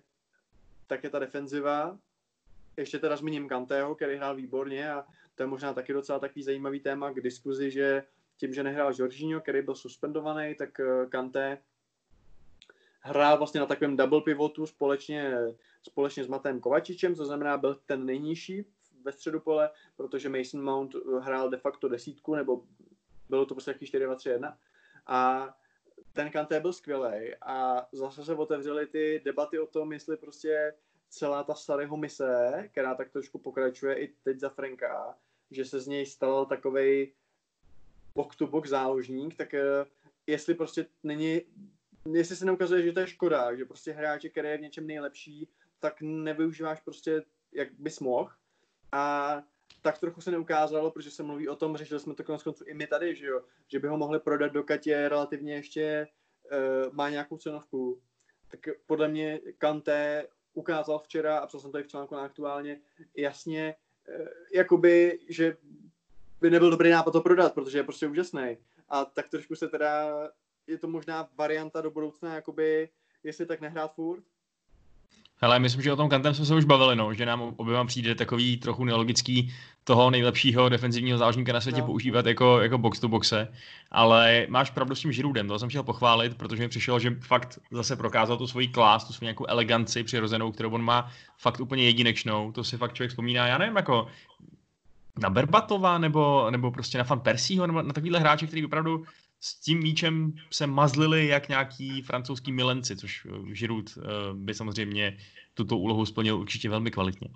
tak 0.88 1.04
je 1.04 1.10
ta 1.10 1.20
defenziva. 1.20 1.98
Ještě 2.78 3.00
teda 3.00 3.16
zmíním 3.16 3.50
Kanteho, 3.50 3.96
který 3.96 4.16
hrál 4.16 4.36
výborně 4.36 4.92
a 4.92 5.06
to 5.36 5.44
je 5.44 5.48
možná 5.48 5.74
taky 5.74 5.94
docela 5.94 6.20
takový 6.20 6.44
zajímavý 6.44 6.80
téma 6.80 7.12
k 7.12 7.22
diskuzi, 7.22 7.72
že 7.72 8.04
tím, 8.38 8.54
že 8.54 8.64
nehrál 8.64 8.94
Jorginho, 8.96 9.42
který 9.42 9.62
byl 9.62 9.76
suspendovaný, 9.76 10.56
tak 10.56 10.80
eh, 10.80 11.06
Kante 11.10 11.58
hrál 13.08 13.38
vlastně 13.38 13.60
na 13.60 13.66
takovém 13.66 13.98
double 13.98 14.22
pivotu 14.22 14.66
společně, 14.66 15.34
společně 15.88 16.24
s 16.24 16.28
Matem 16.28 16.60
Kovačičem, 16.60 17.16
co 17.16 17.26
znamená 17.26 17.58
byl 17.58 17.80
ten 17.86 18.06
nejnižší 18.06 18.66
ve 19.04 19.12
středu 19.12 19.40
pole, 19.40 19.70
protože 19.96 20.30
Mason 20.30 20.64
Mount 20.64 20.96
hrál 21.20 21.50
de 21.50 21.58
facto 21.58 21.88
desítku, 21.88 22.36
nebo 22.36 22.64
bylo 23.30 23.46
to 23.46 23.56
prostě 23.56 23.72
4-2-3-1. 23.72 24.58
A 25.08 25.50
ten 26.14 26.32
Kanté 26.32 26.60
byl 26.60 26.74
skvělý 26.74 27.36
a 27.42 27.88
zase 27.92 28.26
se 28.26 28.36
otevřely 28.36 28.88
ty 28.88 29.22
debaty 29.26 29.60
o 29.60 29.68
tom, 29.68 29.94
jestli 29.94 30.18
prostě 30.18 30.74
celá 31.10 31.44
ta 31.44 31.56
Saryho 31.56 31.98
mise, 31.98 32.70
která 32.72 32.96
tak 32.96 33.10
trošku 33.10 33.40
pokračuje 33.40 33.96
i 33.96 34.08
teď 34.24 34.40
za 34.40 34.50
Franka, 34.50 35.18
že 35.52 35.66
se 35.66 35.80
z 35.80 35.88
něj 35.88 36.06
stal 36.06 36.46
takovej 36.46 37.14
box-to-box 38.16 38.70
záložník, 38.70 39.38
tak 39.38 39.54
eh, 39.54 39.86
jestli 40.28 40.56
prostě 40.56 40.86
není 41.04 41.42
jestli 42.14 42.36
se 42.36 42.46
neukazuje, 42.46 42.84
že 42.84 42.92
to 42.92 43.00
je 43.00 43.08
škoda, 43.08 43.56
že 43.56 43.66
prostě 43.66 43.92
hráče, 43.92 44.30
který 44.30 44.50
je 44.50 44.58
v 44.58 44.62
něčem 44.62 44.88
nejlepší, 44.88 45.50
tak 45.80 46.02
nevyužíváš 46.02 46.82
prostě, 46.82 47.24
jak 47.52 47.68
bys 47.80 48.00
mohl. 48.00 48.32
A 48.92 49.44
tak 49.82 49.98
trochu 49.98 50.22
se 50.22 50.32
neukázalo, 50.32 50.92
protože 50.92 51.12
se 51.12 51.24
mluví 51.24 51.50
o 51.50 51.56
tom, 51.56 51.78
řešili 51.78 52.00
jsme 52.00 52.16
to 52.16 52.24
konec 52.24 52.44
konců 52.44 52.64
i 52.64 52.74
my 52.74 52.88
tady, 52.88 53.16
že 53.16 53.26
jo, 53.26 53.44
že 53.68 53.80
by 53.80 53.88
ho 53.88 53.98
mohli 53.98 54.20
prodat, 54.20 54.52
dokud 54.52 54.88
je 54.88 55.10
relativně 55.10 55.54
ještě 55.54 56.08
uh, 56.52 56.94
má 56.94 57.10
nějakou 57.10 57.38
cenovku. 57.38 58.02
Tak 58.48 58.60
podle 58.86 59.08
mě 59.08 59.40
Kanté 59.58 60.28
ukázal 60.54 61.00
včera, 61.00 61.40
a 61.40 61.48
psal 61.48 61.62
jsem 61.62 61.72
tady 61.72 61.84
v 61.84 61.88
článku 61.88 62.16
na 62.16 62.22
aktuálně, 62.22 62.82
jasně, 63.18 63.76
uh, 64.20 64.28
jakoby, 64.54 65.20
že 65.30 65.58
by 66.42 66.50
nebyl 66.50 66.72
dobrý 66.72 66.90
nápad 66.90 67.12
to 67.12 67.22
prodat, 67.22 67.54
protože 67.54 67.78
je 67.78 67.84
prostě 67.84 68.08
úžasný. 68.08 68.58
A 68.90 69.06
tak 69.06 69.30
trošku 69.30 69.56
se 69.56 69.68
teda 69.68 70.14
je 70.68 70.78
to 70.78 70.88
možná 70.88 71.30
varianta 71.36 71.82
do 71.82 71.92
budoucna, 71.92 72.36
jakoby, 72.36 72.90
jestli 73.24 73.46
tak 73.46 73.62
nehrát 73.62 73.94
furt? 73.94 74.24
Hele, 75.42 75.60
myslím, 75.60 75.82
že 75.82 75.94
o 75.94 75.96
tom 75.96 76.10
kantem 76.10 76.34
jsme 76.34 76.46
se 76.46 76.56
už 76.56 76.66
bavili, 76.66 76.96
no, 76.96 77.14
že 77.14 77.26
nám 77.26 77.42
oběma 77.42 77.86
přijde 77.86 78.16
takový 78.16 78.58
trochu 78.58 78.84
nelogický 78.84 79.54
toho 79.84 80.12
nejlepšího 80.12 80.70
defenzivního 80.70 81.18
záložníka 81.18 81.54
na 81.54 81.62
světě 81.62 81.82
no. 81.82 81.86
používat 81.86 82.26
jako, 82.26 82.60
jako 82.62 82.78
box 82.78 83.00
to 83.00 83.08
boxe, 83.08 83.48
ale 83.92 84.46
máš 84.50 84.70
pravdu 84.70 84.96
s 84.96 85.02
tím 85.02 85.12
Žirudem, 85.12 85.48
to 85.48 85.60
jsem 85.60 85.70
chtěl 85.70 85.84
pochválit, 85.84 86.38
protože 86.38 86.64
mi 86.64 86.70
přišlo, 86.70 87.00
že 87.00 87.16
fakt 87.20 87.60
zase 87.72 87.96
prokázal 87.96 88.38
tu 88.38 88.48
svoji 88.48 88.68
klás, 88.68 89.04
tu 89.04 89.14
svoji 89.14 89.26
nějakou 89.26 89.46
eleganci 89.46 90.04
přirozenou, 90.04 90.52
kterou 90.52 90.72
on 90.72 90.82
má 90.82 91.12
fakt 91.38 91.60
úplně 91.60 91.84
jedinečnou, 91.84 92.52
to 92.52 92.64
si 92.64 92.78
fakt 92.78 92.94
člověk 92.94 93.10
vzpomíná, 93.10 93.48
já 93.48 93.58
nevím, 93.58 93.76
jako 93.76 94.08
na 95.20 95.30
Berbatova 95.30 95.98
nebo, 95.98 96.52
nebo 96.52 96.72
prostě 96.72 96.98
na 96.98 97.04
Fan 97.04 97.20
Persího 97.20 97.68
nebo 97.68 97.82
na 97.82 97.94
takovýhle 97.94 98.20
hráče, 98.20 98.48
který 98.48 98.66
opravdu 98.66 99.04
s 99.40 99.60
tím 99.60 99.80
míčem 99.80 100.34
se 100.52 100.68
mazlili 100.68 101.28
jak 101.28 101.50
nějaký 101.50 102.02
francouzský 102.02 102.52
milenci, 102.52 102.96
což 102.96 103.26
eh, 103.26 103.54
Giroud 103.54 103.98
eh, 103.98 104.02
by 104.34 104.54
samozřejmě 104.54 105.18
tuto 105.54 105.78
úlohu 105.78 106.06
splnil 106.06 106.38
určitě 106.38 106.70
velmi 106.70 106.92
kvalitně. 106.92 107.30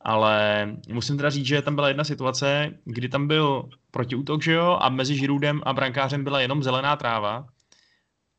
Ale 0.00 0.68
musím 0.92 1.16
teda 1.16 1.30
říct, 1.30 1.46
že 1.46 1.62
tam 1.62 1.74
byla 1.74 1.88
jedna 1.88 2.04
situace, 2.04 2.78
kdy 2.84 3.08
tam 3.08 3.28
byl 3.28 3.68
protiútok, 3.90 4.42
že 4.42 4.52
jo, 4.52 4.78
a 4.80 4.88
mezi 4.88 5.16
Žirudem 5.16 5.62
a 5.66 5.72
brankářem 5.72 6.24
byla 6.24 6.40
jenom 6.40 6.62
zelená 6.62 6.96
tráva 6.96 7.46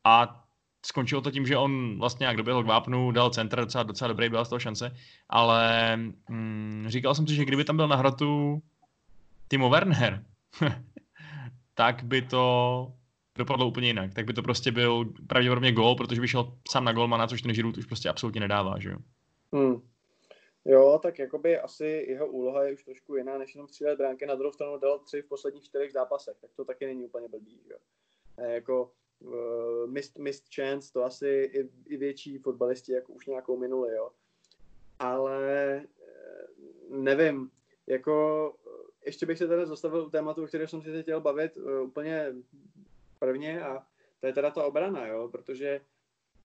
a 0.04 0.44
skončilo 0.86 1.22
to 1.22 1.32
tím, 1.32 1.48
že 1.48 1.58
on 1.58 2.00
vlastně 2.00 2.26
jak 2.26 2.38
doběhl 2.38 2.64
k 2.64 2.68
vápnu, 2.68 3.12
dal 3.12 3.30
centr, 3.30 3.60
docela, 3.60 3.84
docela 3.84 4.08
dobrý, 4.08 4.30
byla 4.30 4.46
z 4.46 4.50
toho 4.50 4.60
šance, 4.60 4.96
ale 5.30 5.96
mm, 6.30 6.86
říkal 6.88 7.16
jsem 7.16 7.28
si, 7.28 7.36
že 7.36 7.46
kdyby 7.46 7.64
tam 7.64 7.76
byl 7.76 7.88
na 7.88 7.96
hratu 7.96 8.62
Timo 9.48 9.70
Werner, 9.70 10.24
tak 11.74 12.04
by 12.04 12.22
to 12.22 12.94
dopadlo 13.38 13.68
úplně 13.68 13.88
jinak. 13.88 14.13
Tak 14.13 14.26
by 14.26 14.34
to 14.34 14.42
prostě 14.42 14.72
byl 14.72 15.06
pravděpodobně 15.28 15.72
gol, 15.72 15.96
protože 15.96 16.22
by 16.22 16.28
šel 16.28 16.58
sám 16.70 16.86
na 16.86 16.94
golmana, 16.94 17.28
což 17.28 17.42
ten 17.42 17.54
Žirut 17.54 17.78
už 17.78 17.86
prostě 17.86 18.10
absolutně 18.10 18.42
nedává, 18.42 18.80
že 18.80 18.89
jo. 18.89 18.98
Hmm. 19.54 19.82
Jo, 20.65 21.00
tak 21.04 21.20
jakoby 21.20 21.60
asi 21.60 21.86
jeho 21.86 22.28
úloha 22.28 22.63
je 22.63 22.74
už 22.74 22.84
trošku 22.84 23.15
jiná, 23.15 23.38
než 23.38 23.56
jenom 23.56 23.68
střílet 23.68 23.98
bránky. 23.98 24.26
Na 24.26 24.36
druhou 24.36 24.52
stranu 24.52 24.78
dal 24.78 25.00
tři 25.00 25.22
v 25.22 25.28
posledních 25.28 25.63
čtyřech 25.63 25.92
zápasech, 25.92 26.38
tak 26.42 26.50
to 26.56 26.65
taky 26.65 26.86
není 26.86 27.06
úplně 27.06 27.28
blbý, 27.28 27.62
jo. 27.70 27.78
A 28.38 28.42
jako 28.42 28.92
uh, 29.20 29.89
missed, 29.89 30.18
missed 30.18 30.56
chance, 30.56 30.94
to 30.94 31.04
asi 31.04 31.28
i, 31.28 31.70
i 31.94 31.98
větší 31.98 32.38
fotbalisti 32.38 32.92
jako 32.92 33.13
už 33.13 33.28
nějakou 33.28 33.58
minuli, 33.58 33.96
jo. 33.96 34.10
Ale 35.00 35.82
uh, 36.89 36.98
nevím, 36.98 37.52
jako 37.88 38.56
ještě 39.06 39.26
bych 39.26 39.38
se 39.38 39.48
teda 39.48 39.65
zastavil 39.65 40.06
u 40.06 40.10
tématu, 40.10 40.44
o 40.44 40.48
kterém 40.48 40.68
jsem 40.68 40.82
si 40.82 41.02
chtěl 41.02 41.22
bavit, 41.22 41.58
úplně 41.84 42.34
prvně 43.20 43.62
a 43.64 43.86
to 44.20 44.28
je 44.28 44.34
teda 44.34 44.52
ta 44.52 44.64
obrana, 44.64 45.08
jo, 45.08 45.30
protože 45.30 45.82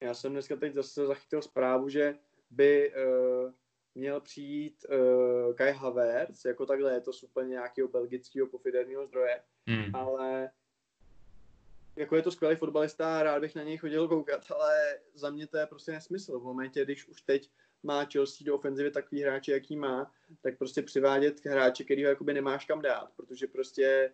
já 0.00 0.14
jsem 0.14 0.32
dneska 0.32 0.56
teď 0.56 0.74
zase 0.74 1.06
zachytil 1.06 1.42
zprávu, 1.42 1.88
že 1.88 2.18
by 2.50 2.92
uh, 2.94 3.52
měl 3.94 4.20
přijít 4.20 4.86
uh, 4.90 5.54
Kai 5.54 5.72
Havertz, 5.72 6.44
jako 6.44 6.66
takhle 6.66 6.94
je 6.94 7.00
to 7.00 7.10
úplně 7.22 7.48
nějakého 7.48 7.88
belgického 7.88 8.46
pofiderního 8.46 9.06
zdroje, 9.06 9.42
hmm. 9.66 9.94
ale 9.94 10.50
jako 11.96 12.16
je 12.16 12.22
to 12.22 12.30
skvělý 12.30 12.56
fotbalista, 12.56 13.22
rád 13.22 13.40
bych 13.40 13.54
na 13.54 13.62
něj 13.62 13.76
chodil 13.76 14.08
koukat, 14.08 14.50
ale 14.50 14.98
za 15.14 15.30
mě 15.30 15.46
to 15.46 15.58
je 15.58 15.66
prostě 15.66 15.92
nesmysl. 15.92 16.40
V 16.40 16.42
momentě, 16.42 16.84
když 16.84 17.08
už 17.08 17.22
teď 17.22 17.50
má 17.82 18.04
Chelsea 18.04 18.44
do 18.46 18.54
ofenzivy 18.54 18.90
takový 18.90 19.22
hráče, 19.22 19.52
jaký 19.52 19.76
má, 19.76 20.12
tak 20.40 20.58
prostě 20.58 20.82
přivádět 20.82 21.46
hráče, 21.46 21.84
který 21.84 22.04
ho 22.04 22.10
jakoby 22.10 22.34
nemáš 22.34 22.64
kam 22.64 22.82
dát, 22.82 23.10
protože 23.16 23.46
prostě 23.46 24.12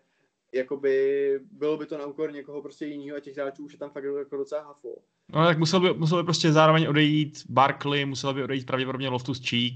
jakoby 0.53 1.39
bylo 1.51 1.77
by 1.77 1.85
to 1.85 1.97
na 1.97 2.05
úkor 2.05 2.31
někoho 2.31 2.61
prostě 2.61 2.85
jiného 2.85 3.17
a 3.17 3.19
těch 3.19 3.37
hráčů 3.37 3.65
už 3.65 3.73
je 3.73 3.79
tam 3.79 3.89
fakt 3.89 4.03
jako 4.03 4.37
docela 4.37 4.61
hafo. 4.61 4.95
No 5.29 5.45
tak 5.45 5.57
musel 5.57 5.79
by, 5.79 5.93
musel 5.93 6.17
by 6.17 6.23
prostě 6.23 6.51
zároveň 6.51 6.87
odejít 6.87 7.43
Barkley, 7.49 8.05
musel 8.05 8.33
by 8.33 8.43
odejít 8.43 8.65
pravděpodobně 8.65 9.09
Loftus 9.09 9.49
Cheek 9.49 9.73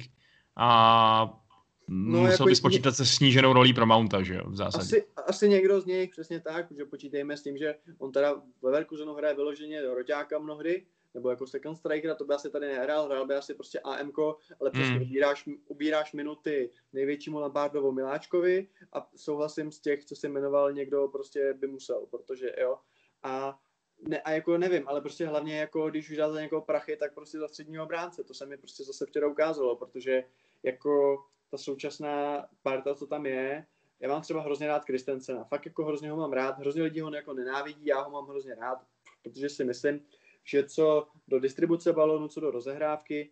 a 0.55 1.41
No, 1.87 2.19
musel 2.19 2.31
jako, 2.31 2.43
by 2.43 2.55
spočítat 2.55 2.91
se 2.91 3.05
sníženou 3.05 3.53
rolí 3.53 3.73
pro 3.73 3.85
Mounta, 3.85 4.23
že 4.23 4.35
jo, 4.35 4.41
v 4.49 4.55
zásadě. 4.55 4.83
Asi, 4.83 5.05
asi 5.27 5.49
někdo 5.49 5.81
z 5.81 5.85
nich, 5.85 6.09
přesně 6.11 6.39
tak, 6.39 6.65
že 6.71 6.85
počítejme 6.85 7.37
s 7.37 7.43
tím, 7.43 7.57
že 7.57 7.75
on 7.97 8.11
teda 8.11 8.41
ve 8.61 8.71
Verkusenu 8.71 9.13
hraje 9.13 9.35
vyloženě 9.35 9.81
roťáka 9.81 10.39
mnohdy, 10.39 10.85
nebo 11.15 11.29
jako 11.29 11.47
second 11.47 11.77
striker, 11.77 12.15
to 12.15 12.25
by 12.25 12.33
asi 12.33 12.49
tady 12.49 12.67
nehrál, 12.67 13.05
hrál 13.05 13.27
by 13.27 13.35
asi 13.35 13.53
prostě 13.53 13.79
AMK, 13.79 14.17
ale 14.59 14.71
přesně 14.71 14.95
mm. 14.95 15.01
ubíráš, 15.01 15.49
ubíráš 15.67 16.13
minuty 16.13 16.69
největšímu 16.93 17.39
Lampardovu 17.39 17.91
Miláčkovi 17.91 18.67
a 18.93 19.09
souhlasím 19.15 19.71
s 19.71 19.79
těch, 19.79 20.05
co 20.05 20.15
se 20.15 20.29
jmenoval 20.29 20.73
někdo, 20.73 21.07
prostě 21.07 21.53
by 21.53 21.67
musel, 21.67 22.05
protože 22.11 22.55
jo. 22.61 22.77
A 23.23 23.59
ne, 24.07 24.21
a 24.21 24.31
jako 24.31 24.57
nevím, 24.57 24.87
ale 24.87 25.01
prostě 25.01 25.27
hlavně 25.27 25.59
jako 25.59 25.89
když 25.89 26.09
už 26.09 26.17
dá 26.17 26.31
za 26.31 26.41
někoho 26.41 26.61
prachy, 26.61 26.97
tak 26.97 27.13
prostě 27.13 27.39
za 27.39 27.47
středního 27.47 27.83
obránce, 27.83 28.23
to 28.23 28.33
se 28.33 28.45
mi 28.45 28.57
prostě 28.57 28.83
zase 28.83 29.05
včera 29.05 29.27
ukázalo, 29.27 29.75
protože 29.75 30.23
jako 30.63 31.23
ta 31.51 31.57
současná 31.57 32.45
parta, 32.63 32.95
co 32.95 33.07
tam 33.07 33.25
je, 33.25 33.65
já 33.99 34.09
mám 34.09 34.21
třeba 34.21 34.41
hrozně 34.41 34.67
rád 34.67 34.85
Kristensena, 34.85 35.43
fakt 35.43 35.65
jako 35.65 35.85
hrozně 35.85 36.11
ho 36.11 36.17
mám 36.17 36.33
rád, 36.33 36.59
hrozně 36.59 36.83
lidí 36.83 36.99
ho 36.99 37.15
jako 37.15 37.33
nenávidí, 37.33 37.85
já 37.85 38.01
ho 38.01 38.11
mám 38.11 38.27
hrozně 38.27 38.55
rád, 38.55 38.85
protože 39.23 39.49
si 39.49 39.63
myslím, 39.63 40.05
že 40.45 40.63
co 40.63 41.07
do 41.27 41.39
distribuce 41.39 41.93
balonu, 41.93 42.27
co 42.27 42.39
do 42.39 42.51
rozehrávky, 42.51 43.31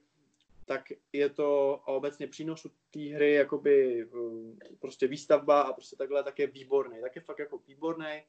tak 0.66 0.92
je 1.14 1.30
to 1.30 1.82
obecně 1.86 2.28
přínosu 2.28 2.72
té 2.92 3.00
hry, 3.00 3.34
jakoby 3.34 4.06
um, 4.06 4.60
prostě 4.80 5.08
výstavba 5.08 5.62
a 5.62 5.74
prostě 5.74 5.96
takhle, 5.96 6.24
tak 6.24 6.40
je 6.40 6.48
výborný, 6.48 7.02
tak 7.02 7.16
je 7.16 7.22
fakt 7.22 7.40
jako 7.40 7.58
výborný. 7.68 8.24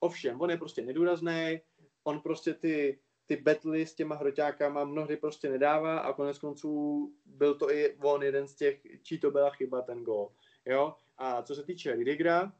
Ovšem, 0.00 0.40
on 0.40 0.50
je 0.50 0.56
prostě 0.56 0.82
nedůrazný, 0.82 1.60
on 2.04 2.20
prostě 2.20 2.54
ty, 2.54 2.98
ty 3.26 3.36
betly 3.36 3.86
s 3.86 3.94
těma 3.94 4.14
hroťákama 4.14 4.84
mnohdy 4.84 5.16
prostě 5.16 5.50
nedává 5.50 5.98
a 5.98 6.12
konec 6.12 6.38
konců 6.38 7.12
byl 7.26 7.54
to 7.54 7.70
i 7.70 7.96
on 7.96 8.22
jeden 8.22 8.48
z 8.48 8.54
těch, 8.54 8.80
čí 9.02 9.18
to 9.18 9.30
byla 9.30 9.50
chyba 9.50 9.82
ten 9.82 10.04
gol. 10.04 10.32
Jo? 10.66 10.94
A 11.18 11.42
co 11.42 11.54
se 11.54 11.62
týče 11.62 11.96
Ridigra, 11.96 12.52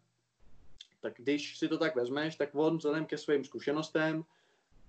tak 1.00 1.14
když 1.16 1.58
si 1.58 1.68
to 1.68 1.78
tak 1.78 1.96
vezmeš, 1.96 2.36
tak 2.36 2.54
on 2.54 2.76
vzhledem 2.76 3.06
ke 3.06 3.18
svým 3.18 3.44
zkušenostem 3.44 4.24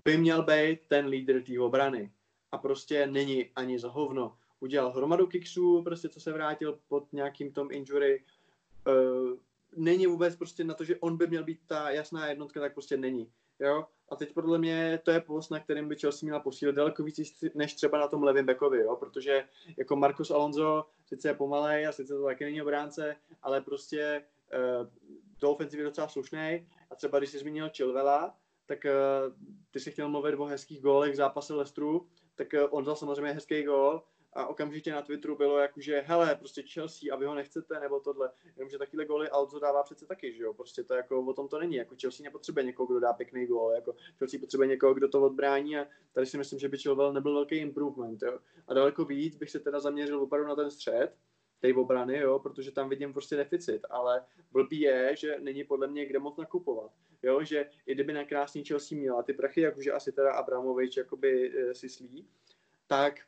by 0.09 0.17
měl 0.17 0.43
být 0.43 0.79
ten 0.87 1.05
lídr 1.05 1.41
té 1.43 1.59
obrany. 1.59 2.11
A 2.51 2.57
prostě 2.57 3.07
není 3.07 3.49
ani 3.55 3.79
za 3.79 3.89
hovno. 3.89 4.35
Udělal 4.59 4.91
hromadu 4.91 5.27
kiksů, 5.27 5.83
prostě 5.83 6.09
co 6.09 6.19
se 6.19 6.33
vrátil 6.33 6.79
pod 6.87 7.13
nějakým 7.13 7.51
tom 7.51 7.71
injury. 7.71 8.23
Uh, 8.87 9.37
není 9.75 10.07
vůbec 10.07 10.35
prostě 10.35 10.63
na 10.63 10.73
to, 10.73 10.83
že 10.83 10.95
on 10.99 11.17
by 11.17 11.27
měl 11.27 11.43
být 11.43 11.59
ta 11.67 11.89
jasná 11.89 12.27
jednotka, 12.27 12.59
tak 12.59 12.73
prostě 12.73 12.97
není. 12.97 13.31
Jo? 13.59 13.85
A 14.09 14.15
teď 14.15 14.33
podle 14.33 14.57
mě 14.57 14.99
to 15.03 15.11
je 15.11 15.21
post, 15.21 15.49
na 15.49 15.59
kterým 15.59 15.89
by 15.89 15.95
Chelsea 15.95 16.25
měla 16.25 16.39
posílit 16.39 16.75
daleko 16.75 17.03
víc 17.03 17.19
než 17.55 17.73
třeba 17.73 17.99
na 17.99 18.07
tom 18.07 18.23
levém 18.23 18.45
bekovi, 18.45 18.79
jo? 18.79 18.95
protože 18.95 19.43
jako 19.77 19.95
Marcos 19.95 20.31
Alonso 20.31 20.85
sice 21.05 21.27
je 21.27 21.33
pomalej 21.33 21.87
a 21.87 21.91
sice 21.91 22.13
to 22.13 22.23
taky 22.23 22.45
není 22.45 22.61
obránce, 22.61 23.15
ale 23.41 23.61
prostě 23.61 24.23
uh, 24.53 24.87
do 25.39 25.51
ofenzivy 25.51 25.83
docela 25.83 26.07
slušný. 26.07 26.67
A 26.91 26.95
třeba 26.95 27.17
když 27.17 27.29
jsi 27.29 27.39
zmínil 27.39 27.69
Chilvela, 27.75 28.38
tak 28.69 28.85
uh, 28.85 29.33
ty 29.71 29.79
si 29.79 29.91
chtěl 29.91 30.09
mluvit 30.09 30.35
o 30.35 30.45
hezkých 30.45 30.81
gólech 30.81 31.13
v 31.13 31.15
zápase 31.15 31.53
Lestru, 31.53 32.07
tak 32.35 32.47
uh, 32.53 32.67
on 32.69 32.83
dal 32.83 32.95
samozřejmě 32.95 33.31
hezký 33.31 33.63
gól 33.63 34.03
a 34.33 34.47
okamžitě 34.47 34.91
na 34.91 35.01
Twitteru 35.01 35.37
bylo 35.37 35.57
jako, 35.57 35.81
že 35.81 36.03
hele, 36.07 36.35
prostě 36.35 36.63
Chelsea 36.73 37.13
a 37.13 37.17
vy 37.17 37.25
ho 37.25 37.35
nechcete, 37.35 37.79
nebo 37.79 37.99
tohle. 37.99 38.31
Jenomže 38.55 38.77
takovýhle 38.77 39.05
góly 39.05 39.29
Alzo 39.29 39.59
dává 39.59 39.83
přece 39.83 40.05
taky, 40.05 40.33
že 40.33 40.43
jo, 40.43 40.53
prostě 40.53 40.83
to 40.83 40.93
jako 40.93 41.21
o 41.21 41.33
tom 41.33 41.47
to 41.47 41.59
není, 41.59 41.75
jako 41.75 41.95
Chelsea 42.01 42.23
nepotřebuje 42.23 42.65
někoho, 42.65 42.87
kdo 42.87 42.99
dá 42.99 43.13
pěkný 43.13 43.47
gól, 43.47 43.71
jako 43.71 43.95
Chelsea 44.17 44.39
potřebuje 44.39 44.67
někoho, 44.67 44.93
kdo 44.93 45.09
to 45.09 45.21
odbrání 45.21 45.77
a 45.77 45.87
tady 46.13 46.25
si 46.25 46.37
myslím, 46.37 46.59
že 46.59 46.69
by 46.69 46.77
Chilwell 46.77 47.13
nebyl 47.13 47.33
velký 47.33 47.55
improvement, 47.55 48.21
jo. 48.21 48.39
A 48.67 48.73
daleko 48.73 49.05
víc 49.05 49.35
bych 49.35 49.49
se 49.49 49.59
teda 49.59 49.79
zaměřil 49.79 50.21
opravdu 50.21 50.47
na 50.47 50.55
ten 50.55 50.71
střed, 50.71 51.15
té 51.59 51.73
obrany, 51.73 52.17
jo, 52.17 52.39
protože 52.39 52.71
tam 52.71 52.89
vidím 52.89 53.13
prostě 53.13 53.35
deficit, 53.35 53.85
ale 53.89 54.21
blbý 54.51 54.79
je, 54.79 55.15
že 55.15 55.37
není 55.39 55.63
podle 55.63 55.87
mě 55.87 56.05
kde 56.05 56.19
moc 56.19 56.37
nakupovat, 56.37 56.91
jo, 57.23 57.43
že 57.43 57.69
i 57.85 57.93
kdyby 57.93 58.13
na 58.13 58.23
krásný 58.23 58.63
Chelsea 58.63 58.97
měla 58.97 59.23
ty 59.23 59.33
prachy, 59.33 59.61
jakože 59.61 59.91
asi 59.91 60.11
teda 60.11 60.33
Abramovič 60.33 60.97
jakoby 60.97 61.51
e, 61.57 61.73
si 61.75 61.89
slí, 61.89 62.27
tak 62.87 63.19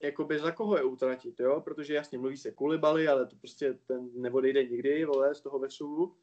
jakoby 0.00 0.38
za 0.38 0.52
koho 0.52 0.76
je 0.76 0.84
utratit, 0.84 1.40
jo, 1.40 1.60
protože 1.60 1.94
jasně 1.94 2.18
mluví 2.18 2.36
se 2.36 2.50
Kulibali, 2.50 3.08
ale 3.08 3.26
to 3.26 3.36
prostě 3.36 3.74
ten 3.86 4.08
neodejde 4.14 4.64
nikdy, 4.64 5.04
vole, 5.04 5.34
z 5.34 5.40
toho 5.40 5.58
vesu. 5.58 6.16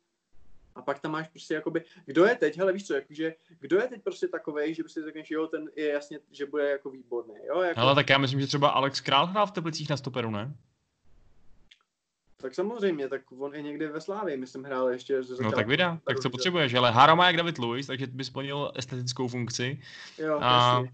A 0.75 0.81
pak 0.81 0.99
tam 0.99 1.11
máš 1.11 1.27
prostě 1.27 1.53
jakoby, 1.53 1.83
kdo 2.05 2.25
je 2.25 2.35
teď, 2.35 2.57
hele 2.57 2.73
víš 2.73 2.87
co, 2.87 2.93
jakože, 2.93 3.35
kdo 3.59 3.77
je 3.77 3.87
teď 3.87 4.03
prostě 4.03 4.27
takovej, 4.27 4.73
že 4.73 4.83
prostě 4.83 5.01
řekneš, 5.01 5.31
jo, 5.31 5.47
ten 5.47 5.71
je 5.75 5.87
jasně, 5.87 6.19
že 6.31 6.45
bude 6.45 6.69
jako 6.69 6.89
výborný, 6.89 7.35
jo. 7.47 7.61
Jako... 7.61 7.79
Ale 7.79 7.95
tak 7.95 8.09
já 8.09 8.17
myslím, 8.17 8.41
že 8.41 8.47
třeba 8.47 8.69
Alex 8.69 9.01
Král 9.01 9.25
hrál 9.25 9.47
v 9.47 9.51
Teplicích 9.51 9.89
na 9.89 9.97
stoperu, 9.97 10.31
ne? 10.31 10.53
Tak 12.43 12.55
samozřejmě, 12.55 13.09
tak 13.09 13.21
on 13.39 13.55
je 13.55 13.61
někde 13.61 13.87
ve 13.87 14.01
Slávě, 14.01 14.37
myslím, 14.37 14.63
hrál 14.63 14.89
ještě 14.89 15.23
ze 15.23 15.43
No 15.43 15.51
tak 15.51 15.67
vydá, 15.67 15.99
tak 16.03 16.19
co 16.19 16.29
potřebuješ, 16.29 16.73
ale 16.73 16.91
Haro 16.91 17.15
má 17.15 17.27
jak 17.27 17.37
David 17.37 17.59
Lewis, 17.59 17.87
takže 17.87 18.07
by 18.07 18.23
splnil 18.23 18.71
estetickou 18.75 19.27
funkci. 19.27 19.79
Jo, 20.17 20.39
a. 20.41 20.79
Uh, 20.79 20.87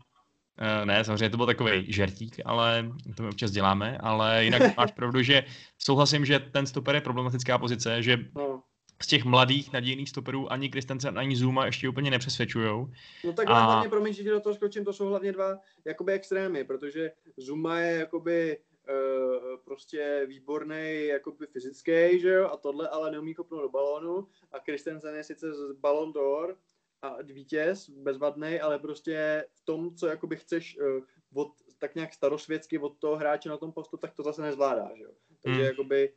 ne, 0.86 1.04
samozřejmě 1.04 1.30
to 1.30 1.38
byl 1.38 1.46
takový 1.46 1.94
žertík, 1.94 2.40
ale 2.46 2.92
to 3.16 3.24
my 3.24 3.30
občas 3.30 3.52
děláme, 3.52 3.98
ale 3.98 4.46
jinak 4.46 4.62
máš 4.78 4.92
pravdu, 4.92 5.22
že 5.22 5.44
souhlasím, 5.78 6.26
že 6.26 6.40
ten 6.40 6.66
stoper 6.66 6.96
je 6.96 7.02
problematická 7.02 7.58
pozice, 7.58 8.04
že 8.04 8.18
no. 8.36 8.64
z 9.02 9.08
těch 9.08 9.26
mladých 9.26 9.74
nadějných 9.74 10.10
stoperů 10.10 10.52
ani 10.52 10.70
Kristensen, 10.70 11.20
ani 11.20 11.36
Zuma 11.36 11.66
ještě 11.66 11.90
úplně 11.90 12.12
nepřesvědčujou. 12.12 12.90
No 13.26 13.34
tak 13.34 13.50
a... 13.50 13.60
hlavně, 13.60 13.90
promiň, 13.90 14.14
že 14.14 14.30
do 14.30 14.40
toho 14.40 14.56
skočím, 14.56 14.86
to 14.86 14.94
jsou 14.94 15.08
hlavně 15.08 15.32
dva 15.32 15.58
jakoby 15.86 16.14
extrémy, 16.14 16.64
protože 16.64 17.12
Zuma 17.38 17.80
je 17.80 18.00
jakoby 18.00 18.58
Uh, 18.90 19.58
prostě 19.66 20.26
výborný 20.28 21.06
jakoby 21.06 21.46
fyzický, 21.46 22.20
že 22.20 22.30
jo, 22.30 22.50
a 22.50 22.58
tohle 22.58 22.90
ale 22.90 23.12
neumí 23.12 23.34
kopnout 23.34 23.62
do 23.62 23.70
balónu 23.70 24.28
a 24.52 24.60
Christensen 24.60 25.16
je 25.16 25.24
sice 25.24 25.54
z 25.54 25.72
Ballon 25.72 26.14
d'Or 26.14 26.58
a 27.02 27.22
vítěz, 27.22 27.90
bezvadný, 27.90 28.60
ale 28.60 28.80
prostě 28.80 29.46
v 29.54 29.66
tom, 29.66 29.96
co 29.96 30.08
jakoby 30.08 30.36
chceš 30.36 30.78
uh, 30.78 31.04
od, 31.34 31.52
tak 31.78 31.96
nějak 31.96 32.14
starosvětsky 32.14 32.80
od 32.80 32.98
toho 32.98 33.16
hráče 33.16 33.50
na 33.50 33.58
tom 33.58 33.72
postu, 33.72 33.98
tak 33.98 34.14
to 34.14 34.24
zase 34.24 34.42
nezvládá, 34.42 34.90
že 34.98 35.04
jo. 35.04 35.12
Takže 35.44 35.60
hmm. 35.60 35.68
jakoby 35.68 36.14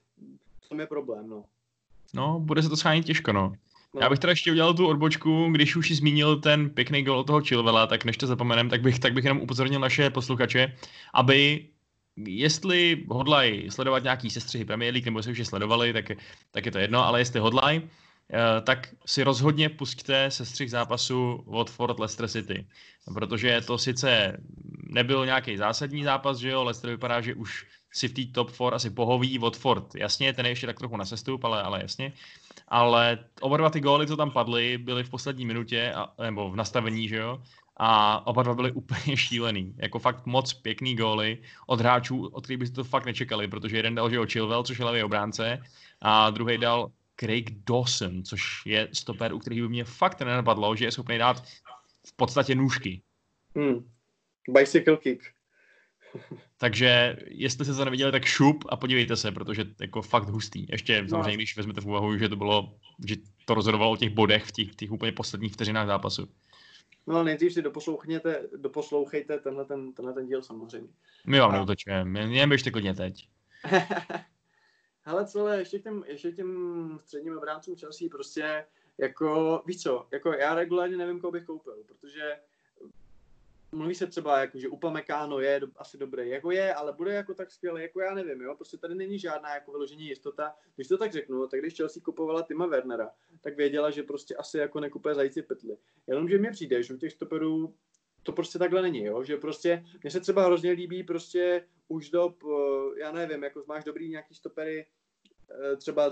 v 0.60 0.68
tom 0.68 0.80
je 0.80 0.86
problém, 0.86 1.28
no. 1.28 1.44
No, 2.14 2.40
bude 2.40 2.62
se 2.62 2.68
to 2.68 2.76
schánit 2.76 3.06
těžko, 3.06 3.32
no. 3.32 3.52
No. 3.94 4.00
Já 4.00 4.10
bych 4.10 4.18
teda 4.18 4.30
ještě 4.30 4.52
udělal 4.52 4.74
tu 4.74 4.86
odbočku, 4.86 5.48
když 5.50 5.76
už 5.76 5.96
zmínil 5.96 6.40
ten 6.40 6.70
pěkný 6.70 7.02
gol 7.02 7.24
toho 7.24 7.40
Chilvela, 7.40 7.86
tak 7.86 8.04
než 8.04 8.16
to 8.16 8.26
zapomenem, 8.26 8.68
tak 8.68 8.82
bych, 8.82 8.98
tak 8.98 9.12
bych 9.12 9.24
jenom 9.24 9.40
upozornil 9.40 9.80
naše 9.80 10.10
posluchače, 10.10 10.76
aby 11.14 11.68
jestli 12.16 13.04
hodlají 13.08 13.70
sledovat 13.70 14.02
nějaký 14.02 14.30
sestřihy 14.30 14.64
Premier 14.64 14.94
League, 14.94 15.04
nebo 15.04 15.22
se 15.22 15.30
už 15.30 15.38
je 15.38 15.44
sledovali, 15.44 15.92
tak, 15.92 16.04
tak 16.50 16.66
je 16.66 16.72
to 16.72 16.78
jedno, 16.78 17.04
ale 17.04 17.20
jestli 17.20 17.40
hodlají, 17.40 17.82
eh, 17.82 18.60
tak 18.60 18.94
si 19.06 19.22
rozhodně 19.22 19.68
pustíte 19.68 20.30
sestřih 20.30 20.70
zápasu 20.70 21.44
Watford 21.46 21.98
Leicester 21.98 22.28
City. 22.28 22.66
Protože 23.14 23.60
to 23.60 23.78
sice 23.78 24.36
nebyl 24.82 25.26
nějaký 25.26 25.56
zásadní 25.56 26.04
zápas, 26.04 26.38
že 26.38 26.50
jo, 26.50 26.64
Leicester 26.64 26.90
vypadá, 26.90 27.20
že 27.20 27.34
už 27.34 27.66
si 27.92 28.08
v 28.08 28.14
té 28.14 28.22
top 28.32 28.50
4 28.50 28.70
asi 28.72 28.90
pohoví 28.90 29.38
Watford. 29.38 29.94
Jasně, 29.94 30.32
ten 30.32 30.46
je 30.46 30.52
ještě 30.52 30.66
tak 30.66 30.78
trochu 30.78 30.96
na 30.96 31.04
sestup, 31.04 31.44
ale, 31.44 31.62
ale 31.62 31.82
jasně. 31.82 32.12
Ale 32.68 33.18
oba 33.40 33.56
dva 33.56 33.70
ty 33.70 33.80
góly, 33.80 34.06
co 34.06 34.16
tam 34.16 34.30
padly, 34.30 34.78
byly 34.78 35.04
v 35.04 35.10
poslední 35.10 35.46
minutě, 35.46 35.92
a, 35.92 36.12
nebo 36.22 36.50
v 36.50 36.56
nastavení, 36.56 37.08
že 37.08 37.16
jo, 37.16 37.42
a 37.76 38.26
oba 38.26 38.42
dva 38.42 38.54
byli 38.54 38.72
úplně 38.82 39.16
šílený. 39.16 39.74
Jako 39.76 39.98
fakt 39.98 40.26
moc 40.26 40.52
pěkný 40.52 40.96
góly 40.96 41.38
od 41.66 41.80
hráčů, 41.80 42.26
od 42.26 42.44
kterých 42.44 42.58
byste 42.58 42.74
to 42.74 42.84
fakt 42.84 43.06
nečekali, 43.06 43.48
protože 43.48 43.76
jeden 43.76 43.94
dal, 43.94 44.10
že 44.10 44.16
jo, 44.16 44.26
Chilwell, 44.26 44.62
což 44.62 44.78
je 44.78 44.84
levý 44.84 45.02
obránce, 45.02 45.62
a 46.00 46.30
druhý 46.30 46.58
dal 46.58 46.92
Craig 47.16 47.50
Dawson, 47.50 48.22
což 48.22 48.62
je 48.66 48.88
stoper, 48.92 49.34
u 49.34 49.38
kterých 49.38 49.62
by 49.62 49.68
mě 49.68 49.84
fakt 49.84 50.20
nenapadlo, 50.20 50.76
že 50.76 50.84
je 50.84 50.92
schopný 50.92 51.18
dát 51.18 51.44
v 52.06 52.16
podstatě 52.16 52.54
nůžky. 52.54 53.02
Hmm. 53.56 53.90
Bicycle 54.48 54.96
kick. 54.96 55.22
Takže 56.58 57.16
jestli 57.26 57.64
jste 57.64 57.74
to 57.74 57.84
neviděli, 57.84 58.12
tak 58.12 58.24
šup 58.24 58.64
a 58.68 58.76
podívejte 58.76 59.16
se, 59.16 59.32
protože 59.32 59.64
jako 59.80 60.02
fakt 60.02 60.28
hustý. 60.28 60.66
Ještě 60.70 61.02
no. 61.02 61.08
samozřejmě, 61.08 61.36
když 61.36 61.56
vezmete 61.56 61.80
v 61.80 61.86
úvahu, 61.86 62.18
že 62.18 62.28
to 62.28 62.36
bylo, 62.36 62.74
že 63.06 63.16
to 63.44 63.54
rozhodovalo 63.54 63.92
o 63.92 63.96
těch 63.96 64.10
bodech 64.10 64.44
v 64.44 64.52
těch, 64.52 64.74
těch 64.74 64.92
úplně 64.92 65.12
posledních 65.12 65.52
vteřinách 65.52 65.86
zápasu. 65.86 66.28
No 67.06 67.22
nejdřív 67.22 67.52
si 67.52 67.62
doposlouchněte, 67.62 68.48
doposlouchejte 68.56 69.38
tenhle 69.38 69.64
ten, 69.64 69.92
tenhle 69.92 70.14
ten 70.14 70.26
díl 70.26 70.42
samozřejmě. 70.42 70.88
My 71.26 71.40
vám 71.40 71.52
neutočujeme, 71.52 72.26
mě 72.26 72.46
běžte 72.46 72.70
klidně 72.70 72.94
teď. 72.94 73.28
Hele, 75.04 75.26
ale 75.40 75.58
ještě 75.58 75.78
k 75.78 75.82
těm, 75.82 76.04
ještě 76.06 76.32
k 76.32 76.36
těm 76.36 76.98
středním 77.04 77.36
obráncům 77.36 77.76
Chelsea 77.76 78.08
prostě 78.10 78.66
jako, 78.98 79.62
víš 79.66 79.82
co, 79.82 80.06
jako 80.12 80.32
já 80.32 80.54
regulárně 80.54 80.96
nevím, 80.96 81.20
koho 81.20 81.30
bych 81.30 81.44
koupil, 81.44 81.84
protože 81.86 82.36
mluví 83.72 83.94
se 83.94 84.06
třeba, 84.06 84.38
jako, 84.38 84.58
že 84.58 84.68
Upamecano 84.68 85.40
je 85.40 85.60
do, 85.60 85.66
asi 85.76 85.98
dobrý, 85.98 86.28
jako 86.28 86.50
je, 86.50 86.74
ale 86.74 86.92
bude 86.92 87.14
jako 87.14 87.34
tak 87.34 87.50
skvělý, 87.50 87.82
jako 87.82 88.00
já 88.00 88.14
nevím, 88.14 88.40
jo, 88.40 88.54
prostě 88.54 88.76
tady 88.76 88.94
není 88.94 89.18
žádná 89.18 89.54
jako 89.54 89.72
vyložení 89.72 90.08
jistota. 90.08 90.54
Když 90.74 90.88
to 90.88 90.98
tak 90.98 91.12
řeknu, 91.12 91.46
tak 91.46 91.60
když 91.60 91.76
Chelsea 91.76 92.02
kupovala 92.04 92.42
Tima 92.42 92.66
Wernera, 92.66 93.10
tak 93.40 93.56
věděla, 93.56 93.90
že 93.90 94.02
prostě 94.02 94.36
asi 94.36 94.58
jako 94.58 94.80
nekupuje 94.80 95.14
zajíci 95.14 95.42
petly. 95.42 95.76
Jenomže 96.06 96.38
mi 96.38 96.50
přijde, 96.50 96.82
že 96.82 96.94
u 96.94 96.96
těch 96.96 97.12
stoperů 97.12 97.74
to 98.22 98.32
prostě 98.32 98.58
takhle 98.58 98.82
není, 98.82 99.04
jo? 99.04 99.24
že 99.24 99.36
prostě 99.36 99.84
mně 100.02 100.10
se 100.10 100.20
třeba 100.20 100.44
hrozně 100.44 100.70
líbí 100.70 101.02
prostě 101.02 101.68
už 101.88 102.10
do, 102.10 102.34
já 102.96 103.12
nevím, 103.12 103.42
jako 103.42 103.64
máš 103.66 103.84
dobrý 103.84 104.08
nějaký 104.08 104.34
stopery, 104.34 104.86
eh, 105.50 105.76
třeba 105.76 106.10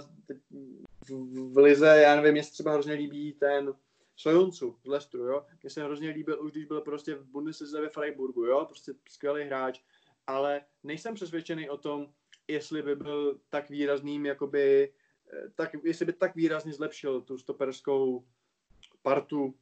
v, 1.09 1.53
v 1.53 1.59
Lize, 1.59 1.87
já 1.87 2.17
nevím, 2.17 2.33
mně 2.33 2.43
se 2.43 2.53
třeba 2.53 2.73
hrozně 2.73 2.93
líbí 2.93 3.33
ten 3.33 3.75
Sojuncu 4.21 4.77
z 4.85 4.87
Lestru, 4.87 5.23
jo. 5.25 5.45
Mně 5.63 5.71
se 5.71 5.85
hrozně 5.85 6.11
líbil 6.11 6.43
už, 6.43 6.53
když 6.53 6.65
byl 6.65 6.81
prostě 6.81 7.15
v 7.15 7.25
Bundeslize 7.25 7.81
ve 7.81 7.89
Freiburgu, 7.89 8.45
jo, 8.45 8.65
prostě 8.65 8.93
skvělý 9.09 9.45
hráč, 9.45 9.81
ale 10.27 10.61
nejsem 10.83 11.15
přesvědčený 11.15 11.71
o 11.71 11.77
tom, 11.77 12.07
jestli 12.49 12.83
by 12.83 12.97
byl 12.97 13.39
tak 13.49 13.71
výrazným, 13.71 14.27
jakoby, 14.27 14.93
eh, 15.33 15.51
tak, 15.55 15.71
jestli 15.85 16.07
by 16.07 16.13
tak 16.13 16.35
výrazně 16.35 16.73
zlepšil 16.73 17.21
tu 17.21 17.39
stoperskou 17.39 18.25
partu 19.03 19.55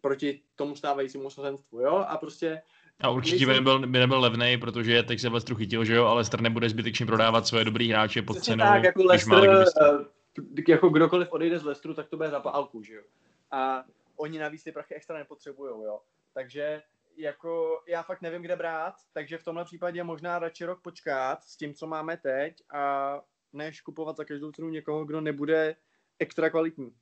proti 0.00 0.40
tomu 0.56 0.76
stávajícímu 0.76 1.30
sazenstvu, 1.30 1.80
jo, 1.80 2.04
a 2.08 2.16
prostě 2.16 2.62
a 3.00 3.10
určitě 3.10 3.46
by 3.46 3.52
nebyl, 3.52 3.86
by 3.86 3.98
nebyl 3.98 4.20
levný, 4.20 4.58
protože 4.60 5.02
teď 5.02 5.20
se 5.20 5.28
Lestru 5.28 5.56
chytil, 5.56 5.84
že 5.84 5.94
jo, 5.94 6.04
ale 6.04 6.16
Lester 6.16 6.40
nebude 6.40 6.68
zbytečně 6.68 7.06
prodávat 7.06 7.46
svoje 7.46 7.64
dobrý 7.64 7.88
hráče 7.88 8.22
pod 8.22 8.42
cenou. 8.42 8.64
Tak, 8.64 8.84
jako 8.84 9.04
Lester, 9.04 9.64
eh, 9.82 10.62
jako 10.68 10.88
kdokoliv 10.88 11.28
odejde 11.30 11.58
z 11.58 11.64
Lestru, 11.64 11.94
tak 11.94 12.08
to 12.08 12.16
bude 12.16 12.30
za 12.30 12.40
pálku, 12.40 12.82
že 12.82 12.94
jo. 12.94 13.02
A 13.52 13.84
oni 14.16 14.38
navíc 14.38 14.64
ty 14.64 14.72
prachy 14.72 14.94
extra 14.94 15.18
nepotřebují, 15.18 15.84
jo. 15.84 16.00
Takže 16.34 16.82
jako 17.16 17.82
já 17.88 18.02
fakt 18.02 18.22
nevím, 18.22 18.42
kde 18.42 18.56
brát, 18.56 18.94
takže 19.12 19.38
v 19.38 19.44
tomhle 19.44 19.64
případě 19.64 20.04
možná 20.04 20.38
radši 20.38 20.64
rok 20.64 20.80
počkat 20.82 21.44
s 21.44 21.56
tím, 21.56 21.74
co 21.74 21.86
máme 21.86 22.16
teď 22.16 22.62
a 22.74 23.20
než 23.52 23.80
kupovat 23.80 24.16
za 24.16 24.24
každou 24.24 24.52
cenu 24.52 24.68
někoho, 24.68 25.04
kdo 25.04 25.20
nebude 25.20 25.76
extra 26.18 26.50
kvalitní. 26.50 26.92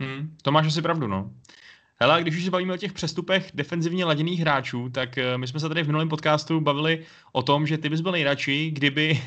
Hmm, 0.00 0.36
to 0.42 0.52
máš 0.52 0.66
asi 0.66 0.82
pravdu, 0.82 1.06
no. 1.06 1.32
Hele, 2.00 2.22
když 2.22 2.36
už 2.36 2.44
se 2.44 2.50
bavíme 2.50 2.74
o 2.74 2.76
těch 2.76 2.92
přestupech 2.92 3.50
defenzivně 3.54 4.04
laděných 4.04 4.40
hráčů, 4.40 4.90
tak 4.90 5.18
eh, 5.18 5.38
my 5.38 5.46
jsme 5.46 5.60
se 5.60 5.68
tady 5.68 5.82
v 5.82 5.86
minulém 5.86 6.08
podcastu 6.08 6.60
bavili 6.60 7.06
o 7.32 7.42
tom, 7.42 7.66
že 7.66 7.78
ty 7.78 7.88
bys 7.88 8.00
byl 8.00 8.12
nejradši, 8.12 8.70
kdyby, 8.70 9.22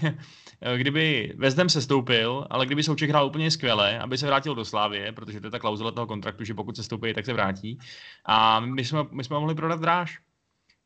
kdyby 0.78 1.34
Vezdem 1.38 1.70
se 1.70 1.82
stoupil, 1.82 2.48
ale 2.50 2.66
kdyby 2.66 2.84
Souček 2.84 3.10
hrál 3.10 3.26
úplně 3.26 3.52
skvěle, 3.52 4.00
aby 4.00 4.18
se 4.18 4.28
vrátil 4.28 4.56
do 4.56 4.66
Slávie, 4.66 5.12
protože 5.12 5.42
to 5.42 5.48
je 5.48 5.52
ta 5.52 5.60
klauzule 5.60 5.92
toho 5.92 6.08
kontraktu, 6.08 6.44
že 6.44 6.54
pokud 6.54 6.76
se 6.76 6.84
stoupí, 6.84 7.14
tak 7.14 7.26
se 7.26 7.34
vrátí. 7.34 7.80
A 8.26 8.60
my 8.60 8.86
jsme, 8.86 9.00
my 9.12 9.24
jsme 9.24 9.40
mohli 9.40 9.56
prodat 9.56 9.82
dráž. 9.82 10.20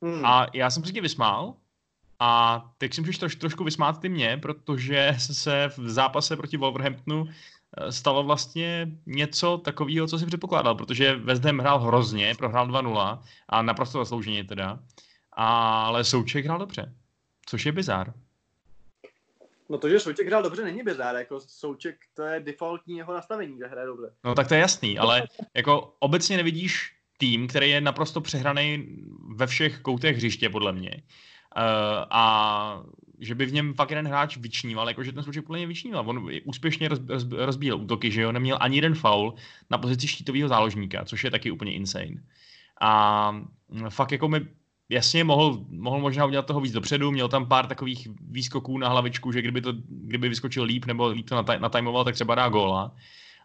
Hmm. 0.02 0.26
A 0.26 0.48
já 0.54 0.70
jsem 0.70 0.84
se 0.84 0.92
tě 0.92 1.02
vysmál, 1.02 1.54
a 2.20 2.62
teď 2.78 2.94
si 2.94 3.02
můžeš 3.02 3.18
troš, 3.18 3.36
trošku 3.36 3.64
vysmát 3.64 4.00
ty 4.00 4.10
mě, 4.10 4.38
protože 4.38 5.16
se 5.18 5.70
v 5.78 5.90
zápase 5.90 6.36
proti 6.36 6.58
Wolverhamptonu 6.58 7.28
Eh, 7.78 7.92
stalo 7.92 8.24
vlastně 8.24 8.88
něco 9.06 9.58
takového, 9.58 10.08
co 10.08 10.20
si 10.20 10.26
předpokládal, 10.26 10.76
protože 10.76 11.16
West 11.16 11.46
Ham 11.46 11.60
hrál 11.60 11.80
hrozně, 11.80 12.36
prohrál 12.38 12.68
2-0 12.68 13.22
a 13.50 13.62
naprosto 13.62 14.00
zaslouženě 14.00 14.44
teda, 14.44 14.80
ale 15.32 16.04
Souček 16.04 16.46
hrál 16.46 16.60
dobře, 16.60 16.96
což 17.46 17.66
je 17.66 17.72
bizár. 17.72 18.14
No 19.70 19.78
to, 19.78 19.90
že 19.90 20.00
Souček 20.00 20.28
hrál 20.28 20.44
dobře, 20.44 20.64
není 20.64 20.84
bizár, 20.84 21.16
jako 21.16 21.40
Souček, 21.40 21.96
to 22.14 22.24
je 22.24 22.40
defaultní 22.40 22.98
jeho 22.98 23.14
nastavení, 23.14 23.58
že 23.58 23.68
hraje 23.68 23.88
dobře. 23.88 24.14
No 24.24 24.36
tak 24.36 24.48
to 24.48 24.54
je 24.54 24.60
jasný, 24.60 25.00
ale 25.00 25.24
jako 25.54 25.96
obecně 26.00 26.38
nevidíš 26.38 26.94
tým, 27.18 27.48
který 27.48 27.70
je 27.70 27.82
naprosto 27.82 28.22
přehraný 28.22 28.88
ve 29.36 29.48
všech 29.48 29.80
koutech 29.80 30.16
hřiště, 30.16 30.50
podle 30.50 30.74
mě. 30.74 31.04
Uh, 31.58 31.62
a 32.10 32.84
že 33.20 33.36
by 33.36 33.46
v 33.46 33.54
něm 33.54 33.74
fakt 33.74 33.90
jeden 33.90 34.08
hráč 34.08 34.38
vyčníval, 34.38 34.88
jakože 34.88 35.12
ten 35.12 35.24
souček 35.24 35.46
plně 35.46 35.68
vyčníval. 35.68 36.10
On 36.10 36.30
úspěšně 36.44 36.88
roz, 36.88 37.00
roz, 37.08 37.26
rozbíjel 37.32 37.78
útoky, 37.78 38.12
že 38.12 38.22
jo, 38.22 38.32
neměl 38.32 38.58
ani 38.62 38.78
jeden 38.78 38.96
faul 38.96 39.36
na 39.70 39.78
pozici 39.78 40.08
štítového 40.08 40.50
záložníka, 40.50 41.06
což 41.06 41.24
je 41.24 41.32
taky 41.32 41.52
úplně 41.52 41.74
insane. 41.74 42.24
A 42.82 43.42
fakt 43.90 44.12
jako 44.12 44.28
mi 44.28 44.48
jasně 44.90 45.24
mohl, 45.24 45.66
mohl 45.70 46.00
možná 46.00 46.26
udělat 46.26 46.46
toho 46.46 46.62
víc 46.62 46.74
dopředu, 46.74 47.12
měl 47.12 47.28
tam 47.28 47.48
pár 47.48 47.68
takových 47.68 48.08
výskoků 48.22 48.78
na 48.78 48.90
hlavičku, 48.90 49.32
že 49.32 49.42
kdyby, 49.42 49.62
to, 49.62 49.74
kdyby 49.88 50.30
vyskočil 50.30 50.64
líp 50.64 50.86
nebo 50.86 51.08
líp 51.08 51.30
to 51.30 51.44
natajmoval, 51.60 52.04
tak 52.04 52.16
třeba 52.16 52.36
dá 52.36 52.50
góla. 52.50 52.96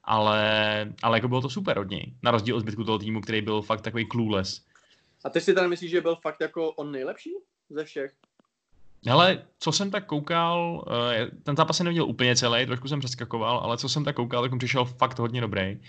Ale, 0.04 0.92
ale 1.02 1.18
jako 1.18 1.28
bylo 1.28 1.40
to 1.40 1.50
super 1.50 1.78
od 1.78 1.90
něj, 1.90 2.14
na 2.22 2.30
rozdíl 2.30 2.56
od 2.56 2.60
zbytku 2.60 2.84
toho 2.84 2.98
týmu, 2.98 3.20
který 3.20 3.42
byl 3.42 3.62
fakt 3.62 3.80
takový 3.80 4.06
clueless. 4.06 4.64
A 5.24 5.30
ty 5.30 5.40
si 5.40 5.54
teda 5.54 5.68
myslíš, 5.68 5.90
že 5.90 6.00
byl 6.00 6.16
fakt 6.16 6.40
jako 6.40 6.72
on 6.72 6.92
nejlepší 6.92 7.30
ze 7.70 7.84
všech? 7.84 8.12
Hele, 9.06 9.42
co 9.58 9.72
jsem 9.72 9.90
tak 9.90 10.06
koukal, 10.06 10.84
eh, 11.12 11.26
ten 11.42 11.56
zápas 11.56 11.76
jsem 11.76 11.84
neviděl 11.84 12.04
úplně 12.04 12.36
celý, 12.36 12.66
trošku 12.66 12.88
jsem 12.88 12.98
přeskakoval, 12.98 13.58
ale 13.58 13.78
co 13.78 13.88
jsem 13.88 14.04
tak 14.04 14.16
koukal, 14.16 14.42
tak 14.42 14.52
on 14.52 14.58
přišel 14.58 14.84
fakt 14.84 15.18
hodně 15.18 15.40
dobrý. 15.40 15.80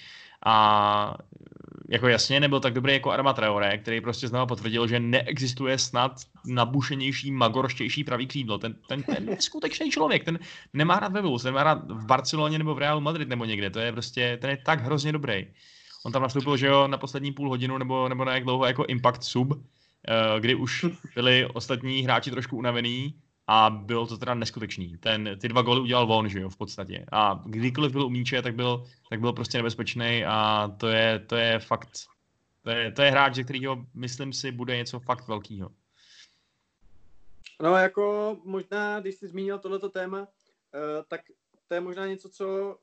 A 0.45 1.17
jako 1.89 2.07
jasně 2.07 2.39
nebyl 2.39 2.59
tak 2.59 2.73
dobrý 2.73 2.93
jako 2.93 3.11
Arma 3.11 3.33
Traore, 3.33 3.77
který 3.77 4.01
prostě 4.01 4.27
znovu 4.27 4.47
potvrdil, 4.47 4.87
že 4.87 4.99
neexistuje 4.99 5.77
snad 5.77 6.11
nabušenější, 6.45 7.31
magorštější 7.31 8.03
pravý 8.03 8.27
křídlo. 8.27 8.57
Ten, 8.57 8.75
ten, 8.87 9.03
ten 9.03 9.37
skutečný 9.39 9.91
člověk, 9.91 10.23
ten 10.23 10.39
nemá 10.73 10.99
rád 10.99 11.11
ve 11.11 11.21
Wolves, 11.21 11.43
ten 11.43 11.53
má 11.53 11.63
rád 11.63 11.91
v 11.91 12.05
Barceloně 12.05 12.57
nebo 12.57 12.75
v 12.75 12.77
Realu 12.77 13.01
Madrid 13.01 13.29
nebo 13.29 13.45
někde. 13.45 13.69
To 13.69 13.79
je 13.79 13.91
prostě, 13.91 14.37
ten 14.41 14.49
je 14.49 14.57
tak 14.57 14.81
hrozně 14.81 15.11
dobrý. 15.11 15.47
On 16.05 16.11
tam 16.11 16.21
nastoupil, 16.21 16.57
že 16.57 16.67
jo, 16.67 16.87
na 16.87 16.97
poslední 16.97 17.31
půl 17.31 17.49
hodinu 17.49 17.77
nebo, 17.77 18.09
nebo 18.09 18.25
na 18.25 18.33
jak 18.33 18.43
dlouho 18.43 18.65
jako 18.65 18.85
impact 18.85 19.23
sub 19.23 19.53
Eh, 19.53 19.80
kdy 20.39 20.55
už 20.55 20.85
byli 21.15 21.45
ostatní 21.53 22.01
hráči 22.01 22.31
trošku 22.31 22.57
unavený 22.57 23.21
a 23.47 23.69
bylo 23.69 24.07
to 24.07 24.17
teda 24.17 24.33
neskutečný. 24.33 24.97
Ten, 24.97 25.37
ty 25.41 25.47
dva 25.47 25.61
góly 25.61 25.81
udělal 25.81 26.07
von, 26.07 26.29
že 26.29 26.39
jo, 26.39 26.49
v 26.49 26.57
podstatě. 26.57 27.05
A 27.11 27.43
kdykoliv 27.45 27.91
byl 27.91 28.05
u 28.05 28.09
míče, 28.09 28.41
tak 28.41 28.55
byl, 28.55 28.85
tak 29.09 29.19
byl 29.19 29.33
prostě 29.33 29.57
nebezpečný 29.57 30.25
a 30.25 30.71
to 30.77 30.87
je, 30.87 31.19
to 31.19 31.35
je 31.35 31.59
fakt, 31.59 31.89
to 32.61 32.69
je, 32.69 32.91
to 32.91 33.01
je 33.01 33.11
hráč, 33.11 33.35
ze 33.35 33.43
kterého 33.43 33.85
myslím 33.93 34.33
si 34.33 34.51
bude 34.51 34.77
něco 34.77 34.99
fakt 34.99 35.27
velkého. 35.27 35.71
No 37.61 37.75
jako 37.75 38.37
možná, 38.43 38.99
když 38.99 39.15
jsi 39.15 39.27
zmínil 39.27 39.59
tohleto 39.59 39.89
téma, 39.89 40.19
uh, 40.19 40.27
tak 41.07 41.21
to 41.67 41.73
je 41.73 41.81
možná 41.81 42.07
něco, 42.07 42.29
co, 42.29 42.77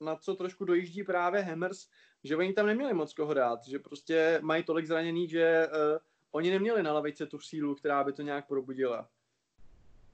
na 0.00 0.16
co 0.16 0.34
trošku 0.34 0.64
dojíždí 0.64 1.02
právě 1.02 1.42
Hammers, 1.42 1.86
že 2.24 2.36
oni 2.36 2.52
tam 2.52 2.66
neměli 2.66 2.94
moc 2.94 3.14
koho 3.14 3.34
dát, 3.34 3.66
že 3.66 3.78
prostě 3.78 4.38
mají 4.42 4.64
tolik 4.64 4.86
zraněných, 4.86 5.30
že 5.30 5.68
uh, 5.68 5.98
oni 6.32 6.50
neměli 6.50 6.82
na 6.82 6.92
lavice 6.92 7.26
tu 7.26 7.38
sílu, 7.38 7.74
která 7.74 8.04
by 8.04 8.12
to 8.12 8.22
nějak 8.22 8.46
probudila. 8.48 9.08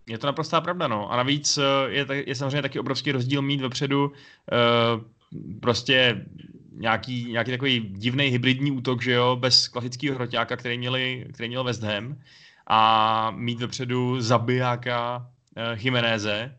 Je 0.08 0.18
to 0.18 0.26
naprostá 0.26 0.60
pravda, 0.60 0.88
no. 0.88 1.12
A 1.12 1.16
navíc 1.16 1.58
eh, 1.58 1.62
je, 1.88 2.06
je 2.26 2.34
samozřejmě 2.34 2.62
taky 2.62 2.78
obrovský 2.78 3.12
rozdíl 3.12 3.42
mít 3.42 3.60
vepředu 3.60 4.06
uh, 4.06 4.14
prostě 5.60 6.26
nějaký, 6.72 7.32
nějaký 7.32 7.50
takový 7.50 7.80
divný 7.80 8.24
hybridní 8.26 8.70
útok, 8.70 9.02
že 9.02 9.12
jo, 9.12 9.36
bez 9.36 9.68
klasického 9.68 10.14
hroťáka, 10.14 10.56
který, 10.56 10.78
měli, 10.78 11.26
který 11.32 11.48
měl 11.48 11.64
West 11.64 11.82
Ham 11.82 12.20
a 12.66 13.30
mít 13.30 13.60
vepředu 13.60 14.20
zabijáka 14.20 15.16
uh, 15.56 15.78
Jiméneze, 15.78 16.58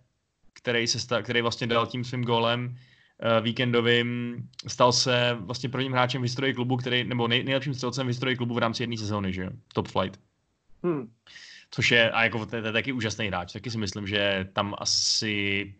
který, 0.54 0.88
se, 0.88 1.24
který 1.24 1.42
vlastně 1.42 1.68
dal 1.68 1.88
tím 1.88 2.04
svým 2.04 2.24
gólem 2.24 2.78
Eh, 2.78 2.87
víkendovým 3.42 4.38
stal 4.68 4.92
se 4.92 5.38
vlastně 5.40 5.70
prvním 5.70 5.92
hráčem 5.92 6.22
v 6.22 6.24
historii 6.24 6.54
klubu, 6.54 6.78
který, 6.78 7.04
nebo 7.04 7.28
nej, 7.28 7.44
nejlepším 7.44 7.74
střelcem 7.74 8.08
v 8.08 8.08
historii 8.08 8.38
klubu 8.38 8.54
v 8.54 8.58
rámci 8.58 8.84
jedné 8.84 8.98
sezóny, 8.98 9.34
že 9.34 9.42
jo? 9.42 9.50
Top 9.74 9.88
flight. 9.88 10.20
Hmm. 10.84 11.12
Což 11.72 11.92
je, 11.92 12.12
a 12.12 12.24
jako 12.24 12.46
to 12.46 12.56
je, 12.56 12.62
to 12.62 12.68
je 12.68 12.74
taky 12.74 12.92
úžasný 12.92 13.28
hráč, 13.28 13.54
taky 13.54 13.72
si 13.72 13.78
myslím, 13.78 14.08
že 14.08 14.50
tam 14.54 14.76
asi 14.78 15.74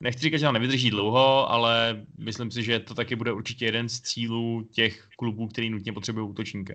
nechci 0.00 0.20
říkat, 0.20 0.36
že 0.36 0.44
tam 0.44 0.54
nevydrží 0.54 0.90
dlouho, 0.90 1.50
ale 1.50 2.04
myslím 2.18 2.50
si, 2.50 2.62
že 2.62 2.78
to 2.80 2.94
taky 2.94 3.16
bude 3.16 3.32
určitě 3.32 3.64
jeden 3.64 3.88
z 3.88 4.00
cílů 4.00 4.68
těch 4.72 5.08
klubů, 5.16 5.48
který 5.48 5.70
nutně 5.70 5.92
potřebují 5.92 6.28
útočníka. 6.28 6.74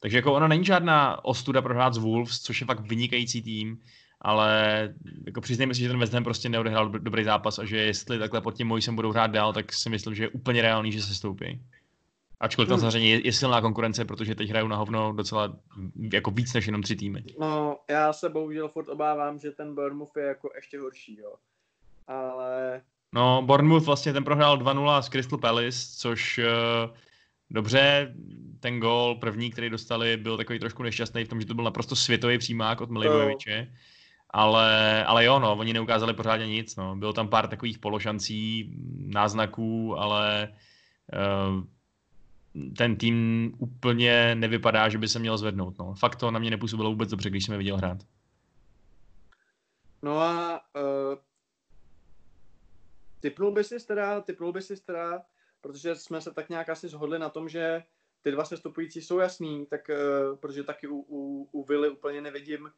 Takže 0.00 0.18
jako 0.18 0.34
ono 0.34 0.48
není 0.48 0.64
žádná 0.64 1.24
ostuda 1.24 1.62
prohrát 1.62 1.94
z 1.94 1.98
Wolves, 1.98 2.40
což 2.40 2.60
je 2.60 2.66
fakt 2.66 2.80
vynikající 2.80 3.42
tým 3.42 3.78
ale 4.20 4.88
jako 5.26 5.40
přiznejme 5.40 5.74
si, 5.74 5.80
že 5.80 5.88
ten 5.88 5.98
West 5.98 6.12
Ham 6.12 6.24
prostě 6.24 6.48
neodehrál 6.48 6.88
dobrý 6.88 7.24
zápas 7.24 7.58
a 7.58 7.64
že 7.64 7.76
jestli 7.76 8.18
takhle 8.18 8.40
pod 8.40 8.54
tím 8.54 8.66
Moisem 8.66 8.96
budou 8.96 9.12
hrát 9.12 9.30
dál, 9.30 9.52
tak 9.52 9.72
si 9.72 9.90
myslím, 9.90 10.14
že 10.14 10.24
je 10.24 10.28
úplně 10.28 10.62
reálný, 10.62 10.92
že 10.92 11.02
se 11.02 11.14
stoupí. 11.14 11.60
Ačkoliv 12.40 12.68
tam 12.68 12.74
hmm. 12.74 12.80
samozřejmě 12.80 13.10
je, 13.10 13.26
je 13.26 13.32
silná 13.32 13.60
konkurence, 13.60 14.04
protože 14.04 14.34
teď 14.34 14.50
hrajou 14.50 14.68
na 14.68 14.76
hovno 14.76 15.12
docela 15.12 15.56
jako 16.12 16.30
víc 16.30 16.54
než 16.54 16.66
jenom 16.66 16.82
tři 16.82 16.96
týmy. 16.96 17.24
No, 17.40 17.78
já 17.90 18.12
se 18.12 18.28
bohužel 18.28 18.68
furt 18.68 18.88
obávám, 18.88 19.38
že 19.38 19.50
ten 19.50 19.74
Bournemouth 19.74 20.16
je 20.16 20.22
jako 20.22 20.50
ještě 20.56 20.78
horší, 20.78 21.18
jo. 21.18 21.34
Ale... 22.06 22.82
No, 23.12 23.42
Bournemouth 23.42 23.86
vlastně 23.86 24.12
ten 24.12 24.24
prohrál 24.24 24.58
2-0 24.58 24.98
s 24.98 25.08
Crystal 25.08 25.38
Palace, 25.38 25.78
což 25.96 26.38
uh, 26.38 26.96
dobře, 27.50 28.14
ten 28.60 28.80
gol 28.80 29.14
první, 29.14 29.50
který 29.50 29.70
dostali, 29.70 30.16
byl 30.16 30.36
takový 30.36 30.58
trošku 30.58 30.82
nešťastný 30.82 31.24
v 31.24 31.28
tom, 31.28 31.40
že 31.40 31.46
to 31.46 31.54
byl 31.54 31.64
naprosto 31.64 31.96
světový 31.96 32.38
přímák 32.38 32.80
od 32.80 32.90
Milivojeviče. 32.90 33.66
No 33.70 33.76
ale, 34.30 35.04
ale 35.04 35.24
jo, 35.24 35.38
no, 35.38 35.56
oni 35.56 35.72
neukázali 35.72 36.14
pořádně 36.14 36.46
nic, 36.46 36.76
no. 36.76 36.96
Bylo 36.96 37.12
tam 37.12 37.28
pár 37.28 37.48
takových 37.48 37.78
pološancí, 37.78 38.72
náznaků, 39.06 39.98
ale 39.98 40.54
uh, 41.12 41.64
ten 42.76 42.96
tým 42.96 43.52
úplně 43.58 44.34
nevypadá, 44.34 44.88
že 44.88 44.98
by 44.98 45.08
se 45.08 45.18
měl 45.18 45.38
zvednout, 45.38 45.78
no. 45.78 45.94
Fakt 45.94 46.16
to 46.16 46.30
na 46.30 46.38
mě 46.38 46.50
nepůsobilo 46.50 46.90
vůbec 46.90 47.10
dobře, 47.10 47.30
když 47.30 47.44
jsem 47.44 47.52
je 47.52 47.58
viděl 47.58 47.76
hrát. 47.76 47.98
No 50.02 50.20
a 50.20 50.60
uh, 50.76 51.18
typnul 53.20 53.52
by 53.52 53.64
si 53.64 53.86
teda, 53.86 54.20
typnul 54.20 54.52
by 54.52 54.62
si 54.62 54.84
teda, 54.84 55.22
protože 55.60 55.94
jsme 55.94 56.20
se 56.20 56.34
tak 56.34 56.48
nějak 56.48 56.68
asi 56.68 56.88
shodli 56.88 57.18
na 57.18 57.28
tom, 57.28 57.48
že 57.48 57.82
ty 58.22 58.30
dva 58.30 58.44
sestupující 58.44 59.02
jsou 59.02 59.18
jasný, 59.18 59.66
tak 59.66 59.90
uh, 59.90 60.36
protože 60.36 60.64
taky 60.64 60.88
u, 60.88 61.04
u, 61.08 61.48
u 61.52 61.64
Vily 61.64 61.88
úplně 61.88 62.20
nevidím 62.20 62.70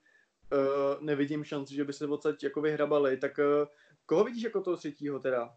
uh, 0.52 1.04
nevidím 1.06 1.44
šanci, 1.44 1.74
že 1.74 1.84
by 1.84 1.92
se 1.92 2.06
odsaď 2.06 2.42
jako 2.42 2.60
vyhrabali, 2.60 3.16
tak 3.16 3.38
uh, 3.38 3.68
koho 4.06 4.24
vidíš 4.24 4.42
jako 4.42 4.60
toho 4.60 4.76
třetího 4.76 5.18
teda? 5.18 5.50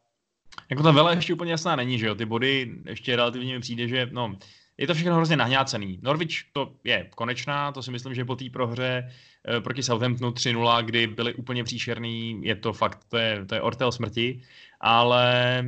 Jako 0.69 0.83
ta 0.83 0.91
vela 0.91 1.11
ještě 1.11 1.33
úplně 1.33 1.51
jasná 1.51 1.75
není, 1.75 1.99
že 1.99 2.07
jo, 2.07 2.15
ty 2.15 2.25
body 2.25 2.75
ještě 2.85 3.15
relativně 3.15 3.53
mi 3.53 3.59
přijde, 3.59 3.87
že 3.87 4.09
no, 4.11 4.37
je 4.77 4.87
to 4.87 4.93
všechno 4.93 5.15
hrozně 5.15 5.37
nahňácený. 5.37 5.99
Norwich 6.01 6.43
to 6.53 6.75
je 6.83 7.09
konečná, 7.15 7.71
to 7.71 7.83
si 7.83 7.91
myslím, 7.91 8.13
že 8.13 8.25
po 8.25 8.35
té 8.35 8.45
prohře 8.49 9.11
e, 9.47 9.61
proti 9.61 9.83
Southamptonu 9.83 10.31
3-0, 10.31 10.83
kdy 10.83 11.07
byli 11.07 11.33
úplně 11.33 11.63
příšerný, 11.63 12.39
je 12.43 12.55
to 12.55 12.73
fakt, 12.73 12.99
to 13.09 13.17
je, 13.17 13.45
to 13.45 13.55
je 13.55 13.61
ortel 13.61 13.91
smrti, 13.91 14.41
ale 14.79 15.65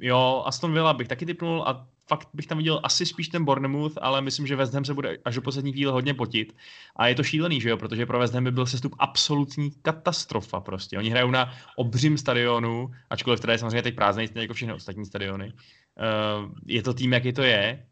jo, 0.00 0.42
Aston 0.46 0.72
Villa 0.72 0.92
bych 0.92 1.08
taky 1.08 1.26
typnul 1.26 1.62
a 1.62 1.88
fakt 2.12 2.28
bych 2.34 2.46
tam 2.46 2.58
viděl 2.58 2.80
asi 2.82 3.06
spíš 3.06 3.28
ten 3.28 3.44
Bournemouth, 3.44 3.98
ale 4.00 4.20
myslím, 4.20 4.46
že 4.46 4.56
West 4.56 4.74
Ham 4.74 4.84
se 4.84 4.94
bude 4.94 5.18
až 5.24 5.34
do 5.34 5.42
poslední 5.42 5.72
chvíle 5.72 5.92
hodně 5.92 6.14
potit. 6.14 6.56
A 6.96 7.06
je 7.06 7.14
to 7.14 7.22
šílený, 7.22 7.60
že 7.60 7.68
jo, 7.68 7.76
protože 7.76 8.06
pro 8.06 8.18
West 8.18 8.34
Ham 8.34 8.44
by 8.44 8.50
byl 8.50 8.66
sestup 8.66 8.94
absolutní 8.98 9.70
katastrofa 9.82 10.60
prostě. 10.60 10.98
Oni 10.98 11.10
hrajou 11.10 11.30
na 11.30 11.52
obřím 11.76 12.18
stadionu, 12.18 12.90
ačkoliv 13.10 13.40
teda 13.40 13.52
je 13.52 13.58
samozřejmě 13.58 13.82
teď 13.82 13.94
prázdný, 13.94 14.28
stejně 14.28 14.44
jako 14.44 14.54
všechny 14.54 14.74
ostatní 14.74 15.06
stadiony. 15.06 15.52
Uh, 15.52 16.52
je 16.66 16.82
to 16.82 16.94
tým, 16.94 17.12
jaký 17.12 17.32
to 17.32 17.42
je, 17.42 17.86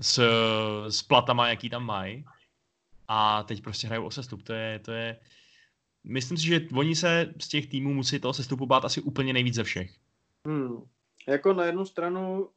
s, 0.00 0.22
s 0.88 1.02
platama, 1.02 1.48
jaký 1.48 1.70
tam 1.70 1.86
mají. 1.86 2.24
A 3.08 3.42
teď 3.42 3.62
prostě 3.62 3.86
hrajou 3.86 4.06
o 4.06 4.10
sestup. 4.10 4.42
To 4.42 4.52
je, 4.52 4.78
to 4.78 4.92
je... 4.92 5.16
Myslím 6.04 6.38
si, 6.38 6.46
že 6.46 6.60
oni 6.74 6.96
se 6.96 7.34
z 7.40 7.48
těch 7.48 7.66
týmů 7.66 7.94
musí 7.94 8.20
toho 8.20 8.34
sestupu 8.34 8.66
bát 8.66 8.84
asi 8.84 9.00
úplně 9.00 9.32
nejvíc 9.32 9.54
ze 9.54 9.64
všech. 9.64 9.90
Hmm. 10.46 10.82
Jako 11.26 11.52
na 11.52 11.64
jednu 11.64 11.84
stranu 11.84 12.48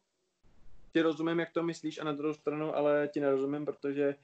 ti 0.93 1.01
rozumím, 1.01 1.39
jak 1.39 1.51
to 1.51 1.63
myslíš 1.63 1.99
a 1.99 2.03
na 2.03 2.11
druhou 2.11 2.33
stranu, 2.33 2.75
ale 2.75 3.09
ti 3.13 3.19
nerozumím, 3.19 3.65
protože 3.65 4.15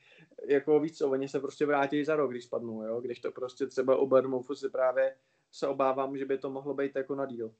jako 0.48 0.80
víc 0.80 0.98
co, 0.98 1.10
oni 1.10 1.28
se 1.28 1.40
prostě 1.40 1.66
vrátí 1.66 2.04
za 2.04 2.16
rok, 2.16 2.32
když 2.32 2.44
spadnou, 2.44 2.84
jo? 2.84 3.02
když 3.02 3.20
to 3.20 3.32
prostě 3.32 3.68
třeba 3.68 3.96
u 3.96 4.08
Bournemouthu 4.08 4.56
si 4.56 4.70
právě 4.70 5.16
se 5.52 5.68
obávám, 5.68 6.18
že 6.18 6.26
by 6.26 6.38
to 6.38 6.50
mohlo 6.50 6.74
být 6.74 6.96
jako 6.96 7.16
na 7.16 7.26
díl. 7.26 7.52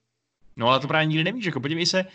No 0.56 0.68
ale 0.68 0.80
to 0.80 0.88
právě 0.88 1.06
nikdy 1.06 1.24
nevíš, 1.24 1.44
jako 1.44 1.60
podívej 1.60 1.86
se, 1.86 2.04
uh, 2.04 2.08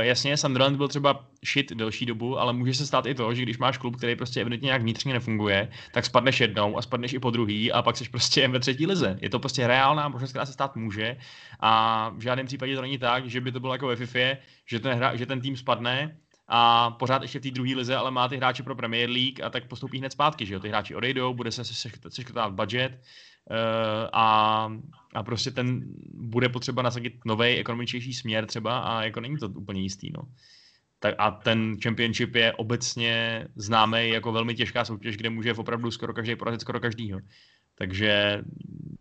jasně, 0.00 0.36
Sunderland 0.36 0.76
byl 0.76 0.88
třeba 0.88 1.26
shit 1.52 1.72
delší 1.72 2.06
dobu, 2.06 2.38
ale 2.38 2.52
může 2.52 2.74
se 2.74 2.86
stát 2.86 3.06
i 3.06 3.14
to, 3.14 3.34
že 3.34 3.42
když 3.42 3.58
máš 3.58 3.78
klub, 3.78 3.96
který 3.96 4.16
prostě 4.16 4.40
evidentně 4.40 4.66
nějak 4.66 4.82
vnitřně 4.82 5.12
nefunguje, 5.12 5.68
tak 5.94 6.04
spadneš 6.04 6.40
jednou 6.40 6.78
a 6.78 6.82
spadneš 6.82 7.12
i 7.12 7.18
po 7.18 7.30
druhý 7.30 7.72
a 7.72 7.82
pak 7.82 7.96
jsi 7.96 8.08
prostě 8.08 8.48
ve 8.48 8.60
třetí 8.60 8.86
lize. 8.86 9.18
Je 9.20 9.30
to 9.30 9.38
prostě 9.38 9.66
reálná 9.66 10.08
možnost, 10.08 10.30
která 10.30 10.46
se 10.46 10.52
stát 10.52 10.76
může 10.76 11.16
a 11.60 12.08
v 12.08 12.20
žádném 12.20 12.46
případě 12.46 12.74
to 12.76 12.82
není 12.82 12.98
tak, 12.98 13.26
že 13.26 13.40
by 13.40 13.52
to 13.52 13.60
bylo 13.60 13.72
jako 13.72 13.86
ve 13.86 13.96
FIFA, 13.96 14.40
že 14.66 14.80
ten, 14.80 14.92
hra, 14.92 15.16
že 15.16 15.26
ten 15.26 15.40
tým 15.40 15.56
spadne 15.56 16.16
a 16.54 16.90
pořád 16.90 17.22
ještě 17.22 17.38
v 17.38 17.42
té 17.42 17.50
druhé 17.50 17.74
lize, 17.74 17.96
ale 17.96 18.10
má 18.10 18.28
ty 18.28 18.36
hráče 18.36 18.62
pro 18.62 18.76
Premier 18.76 19.10
League 19.10 19.42
a 19.42 19.50
tak 19.50 19.68
postoupí 19.68 19.98
hned 19.98 20.12
zpátky, 20.12 20.46
že 20.46 20.54
jo? 20.54 20.60
Ty 20.60 20.68
hráči 20.68 20.94
odejdou, 20.94 21.34
bude 21.34 21.52
se 21.52 21.64
seškrtat 21.64 22.52
budget 22.52 22.92
uh, 22.92 23.56
a, 24.12 24.68
a 25.14 25.22
prostě 25.22 25.50
ten 25.50 25.82
bude 26.14 26.48
potřeba 26.48 26.82
nasadit 26.82 27.24
nový 27.24 27.46
ekonomičnější 27.46 28.14
směr 28.14 28.46
třeba 28.46 28.78
a 28.78 29.02
jako 29.02 29.20
není 29.20 29.36
to 29.36 29.48
úplně 29.48 29.80
jistý, 29.80 30.10
no. 30.12 30.22
Tak 30.98 31.14
a 31.18 31.30
ten 31.30 31.76
championship 31.82 32.34
je 32.34 32.52
obecně 32.52 33.44
známý 33.56 34.08
jako 34.08 34.32
velmi 34.32 34.54
těžká 34.54 34.84
soutěž, 34.84 35.16
kde 35.16 35.30
může 35.30 35.54
opravdu 35.54 35.90
skoro 35.90 36.14
každý 36.14 36.36
porazit 36.36 36.60
skoro 36.60 36.80
každýho. 36.80 37.20
Takže 37.74 38.42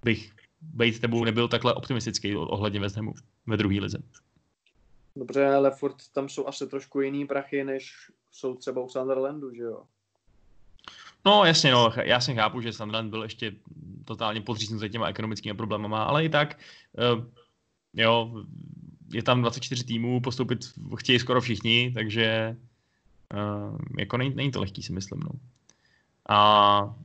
bych 0.03 0.31
být 0.61 0.99
tebou 0.99 1.23
nebyl 1.23 1.47
takhle 1.47 1.73
optimistický 1.73 2.35
ohledně 2.35 2.79
West 2.79 2.95
Hamu 2.95 3.13
ve 3.47 3.57
druhé 3.57 3.79
lize. 3.79 4.03
Dobře, 5.15 5.47
ale 5.47 5.71
furt 5.71 5.95
tam 6.13 6.29
jsou 6.29 6.47
asi 6.47 6.67
trošku 6.67 7.01
jiný 7.01 7.27
prachy, 7.27 7.63
než 7.63 8.11
jsou 8.31 8.55
třeba 8.55 8.81
u 8.81 8.89
Sunderlandu, 8.89 9.53
že 9.53 9.63
jo? 9.63 9.83
No 11.25 11.45
jasně, 11.45 11.71
no, 11.71 11.93
já 12.03 12.19
si 12.19 12.35
chápu, 12.35 12.61
že 12.61 12.73
Sunderland 12.73 13.09
byl 13.09 13.23
ještě 13.23 13.53
totálně 14.05 14.41
podříznutý 14.41 14.89
těma 14.89 15.07
ekonomickými 15.07 15.57
problémama, 15.57 16.03
ale 16.03 16.25
i 16.25 16.29
tak, 16.29 16.59
uh, 17.13 17.25
jo, 17.93 18.43
je 19.13 19.23
tam 19.23 19.41
24 19.41 19.83
týmů, 19.83 20.21
postoupit 20.21 20.59
chtějí 20.97 21.19
skoro 21.19 21.41
všichni, 21.41 21.91
takže 21.95 22.57
uh, 23.33 23.77
jako 23.99 24.17
není, 24.17 24.35
není 24.35 24.51
to 24.51 24.59
lehký, 24.59 24.83
si 24.83 24.93
myslím, 24.93 25.19
no. 25.19 25.31
A 26.29 26.95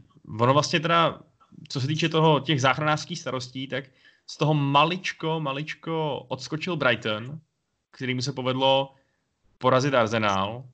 ono 0.40 0.52
vlastně 0.52 0.80
teda, 0.80 1.20
co 1.68 1.80
se 1.80 1.86
týče 1.86 2.08
toho, 2.08 2.40
těch 2.40 2.60
záchranářských 2.60 3.18
starostí, 3.18 3.68
tak 3.68 3.84
z 4.26 4.36
toho 4.36 4.54
maličko, 4.54 5.40
maličko 5.40 6.24
odskočil 6.28 6.76
Brighton, 6.76 7.40
kterýmu 7.96 8.22
se 8.22 8.32
povedlo 8.32 8.94
porazit 9.58 9.94
Arsenal 9.94 10.64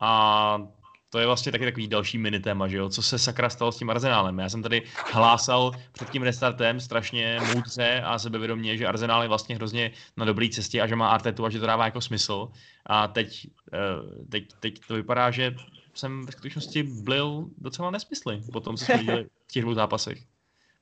a 0.00 0.62
to 1.10 1.18
je 1.18 1.26
vlastně 1.26 1.52
taky 1.52 1.64
takový 1.64 1.88
další 1.88 2.18
mini 2.18 2.40
téma, 2.40 2.68
že 2.68 2.76
jo? 2.76 2.88
Co 2.88 3.02
se 3.02 3.18
sakra 3.18 3.50
stalo 3.50 3.72
s 3.72 3.78
tím 3.78 3.90
Arsenálem? 3.90 4.38
Já 4.38 4.48
jsem 4.48 4.62
tady 4.62 4.82
hlásal 5.12 5.72
před 5.92 6.10
tím 6.10 6.22
restartem 6.22 6.80
strašně 6.80 7.38
moudře 7.54 8.02
a 8.04 8.18
sebevědomě, 8.18 8.76
že 8.76 8.86
Arsenál 8.86 9.22
je 9.22 9.28
vlastně 9.28 9.54
hrozně 9.54 9.90
na 10.16 10.24
dobré 10.24 10.48
cestě 10.48 10.80
a 10.80 10.86
že 10.86 10.96
má 10.96 11.08
Artetu 11.08 11.44
a 11.44 11.50
že 11.50 11.60
to 11.60 11.66
dává 11.66 11.84
jako 11.84 12.00
smysl. 12.00 12.48
A 12.86 13.08
teď, 13.08 13.46
eh, 13.72 14.26
teď, 14.28 14.44
teď 14.60 14.80
to 14.88 14.94
vypadá, 14.94 15.30
že 15.30 15.54
jsem 15.94 16.26
ve 16.26 16.32
skutečnosti 16.32 16.82
byl 16.82 17.46
docela 17.58 17.90
nesmysly 17.90 18.42
po 18.52 18.60
tom, 18.60 18.76
co 18.76 18.84
jsme 18.84 18.96
viděli 18.96 19.26
v 19.48 19.52
těch 19.52 19.62
dvou 19.62 19.74
zápasech. 19.74 20.18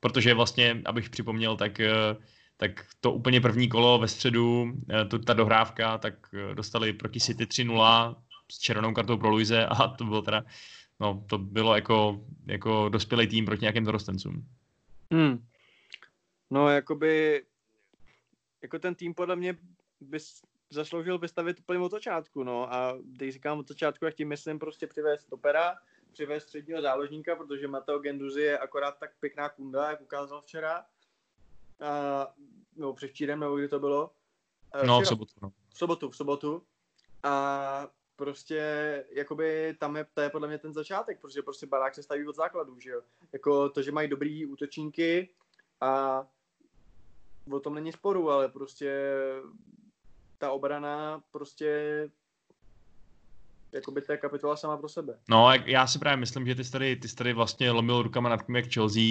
Protože 0.01 0.35
vlastně, 0.35 0.83
abych 0.85 1.11
připomněl, 1.11 1.57
tak 1.57 1.81
eh, 1.81 1.91
tak 2.61 2.87
to 3.01 3.13
úplně 3.13 3.41
první 3.41 3.69
kolo 3.69 3.99
ve 3.99 4.09
středu, 4.09 4.73
eh, 4.91 5.05
to, 5.05 5.19
ta 5.19 5.33
dohrávka, 5.33 5.99
tak 5.99 6.15
eh, 6.35 6.55
dostali 6.55 6.93
proti 6.93 7.21
City 7.21 7.45
3-0 7.45 8.17
s 8.53 8.59
červenou 8.59 8.95
kartou 8.95 9.17
pro 9.17 9.31
Luise 9.31 9.67
a 9.67 9.89
to 9.89 10.05
bylo 10.05 10.23
teda, 10.23 10.45
no, 11.01 11.25
to 11.29 11.39
bylo 11.39 11.75
jako, 11.75 12.25
jako 12.47 12.89
dospělý 12.89 13.27
tým 13.27 13.45
proti 13.45 13.61
nějakým 13.61 13.85
dorostencům. 13.85 14.47
Hmm. 15.13 15.47
No, 16.51 16.69
jakoby, 16.69 17.45
jako 18.63 18.79
ten 18.79 18.95
tým 18.95 19.15
podle 19.15 19.37
mě 19.37 19.57
by 20.01 20.19
zasloužil 20.71 21.19
vystavit 21.19 21.61
úplně 21.61 21.79
od 21.79 21.91
začátku, 21.91 22.45
no, 22.45 22.75
a 22.75 22.99
když 23.03 23.35
říkám 23.35 23.59
od 23.59 23.69
začátku, 23.69 24.05
jak 24.05 24.15
tím 24.15 24.29
myslím 24.29 24.59
prostě 24.59 24.87
přivést 24.87 25.21
stopera, 25.21 25.75
přivést 26.13 26.43
středního 26.43 26.83
záložníka, 26.83 27.37
protože 27.37 27.69
Mateo 27.69 27.99
Genduzi 27.99 28.41
je 28.41 28.59
akorát 28.59 28.99
tak 28.99 29.11
pěkná 29.21 29.49
kunda, 29.49 29.91
jak 29.91 30.01
ukázal 30.01 30.43
včera, 30.43 30.85
a, 31.81 32.35
nebo 32.77 32.95
převčírem, 32.95 33.41
nebo 33.41 33.57
kdy 33.57 33.69
to 33.69 33.81
bylo. 33.81 34.11
No, 34.87 35.01
v 35.01 35.07
sobotu. 35.07 35.33
No. 35.43 35.53
V 35.75 35.79
sobotu, 35.79 36.11
v 36.11 36.17
sobotu. 36.17 36.63
A 37.23 37.89
prostě, 38.17 39.05
jakoby 39.11 39.77
tam 39.79 39.97
je, 39.97 40.07
to 40.15 40.21
je 40.21 40.31
podle 40.31 40.49
mě 40.49 40.59
ten 40.59 40.73
začátek, 40.73 41.21
protože 41.21 41.43
prostě 41.43 41.67
barák 41.67 41.95
se 41.95 42.03
staví 42.03 42.29
od 42.29 42.37
základů, 42.37 42.81
že 42.81 42.91
jo. 42.91 43.03
Jako 43.33 43.69
to, 43.69 43.83
že 43.83 43.93
mají 43.93 44.09
dobrý 44.09 44.47
útočníky 44.47 45.29
a 45.81 46.23
o 47.53 47.61
tom 47.61 47.75
není 47.75 47.93
sporu, 47.93 48.31
ale 48.31 48.49
prostě 48.49 49.13
ta 50.39 50.51
obrana 50.51 51.23
prostě 51.31 52.11
jakoby 53.73 54.03
to 54.03 54.13
je 54.13 54.19
kapitola 54.19 54.57
sama 54.57 54.77
pro 54.77 54.89
sebe. 54.89 55.19
No, 55.29 55.53
já 55.65 55.87
si 55.87 55.99
právě 55.99 56.17
myslím, 56.17 56.47
že 56.47 56.55
ty 56.55 56.65
jsi 56.65 56.73
tady, 56.73 56.97
ty 56.97 57.09
jsi 57.09 57.17
tady 57.17 57.33
vlastně 57.33 57.71
lomil 57.71 58.03
rukama 58.03 58.29
nad 58.29 58.47
tím, 58.47 58.57
jak 58.57 58.73
Chelsea 58.73 59.03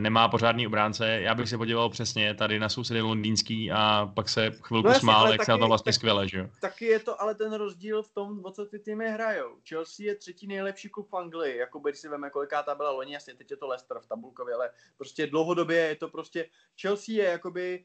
nemá 0.00 0.28
pořádný 0.28 0.66
obránce. 0.66 1.20
Já 1.20 1.34
bych 1.34 1.48
se 1.48 1.58
podíval 1.58 1.90
přesně 1.90 2.34
tady 2.34 2.58
na 2.58 2.68
sousedy 2.68 3.00
londýnský 3.00 3.72
a 3.72 4.12
pak 4.14 4.28
se 4.28 4.50
chvilku 4.62 4.88
no 4.88 4.94
smál, 4.94 5.26
jak 5.26 5.36
taky, 5.36 5.44
se 5.44 5.52
na 5.52 5.58
to 5.58 5.66
vlastně 5.66 5.92
tak, 5.92 5.94
skvěle, 5.94 6.28
že 6.28 6.38
jo? 6.38 6.46
Taky 6.60 6.84
je 6.84 6.98
to 6.98 7.22
ale 7.22 7.34
ten 7.34 7.52
rozdíl 7.52 8.02
v 8.02 8.08
tom, 8.08 8.44
o 8.44 8.50
co 8.50 8.66
ty 8.66 8.78
týmy 8.78 9.10
hrajou. 9.10 9.56
Chelsea 9.68 10.06
je 10.06 10.14
třetí 10.14 10.46
nejlepší 10.46 10.88
klub 10.88 11.08
v 11.10 11.16
Anglii, 11.16 11.56
jako 11.56 11.78
když 11.78 11.98
si 11.98 12.08
veme, 12.08 12.30
koliká 12.30 12.62
ta 12.62 12.74
byla 12.74 12.90
loni, 12.90 13.12
jasně, 13.12 13.34
teď 13.34 13.50
je 13.50 13.56
to 13.56 13.66
Leicester 13.66 13.98
v 14.00 14.06
tabulkově, 14.06 14.54
ale 14.54 14.70
prostě 14.96 15.26
dlouhodobě 15.26 15.78
je 15.78 15.96
to 15.96 16.08
prostě, 16.08 16.46
Chelsea 16.80 17.14
je 17.14 17.24
jakoby 17.24 17.84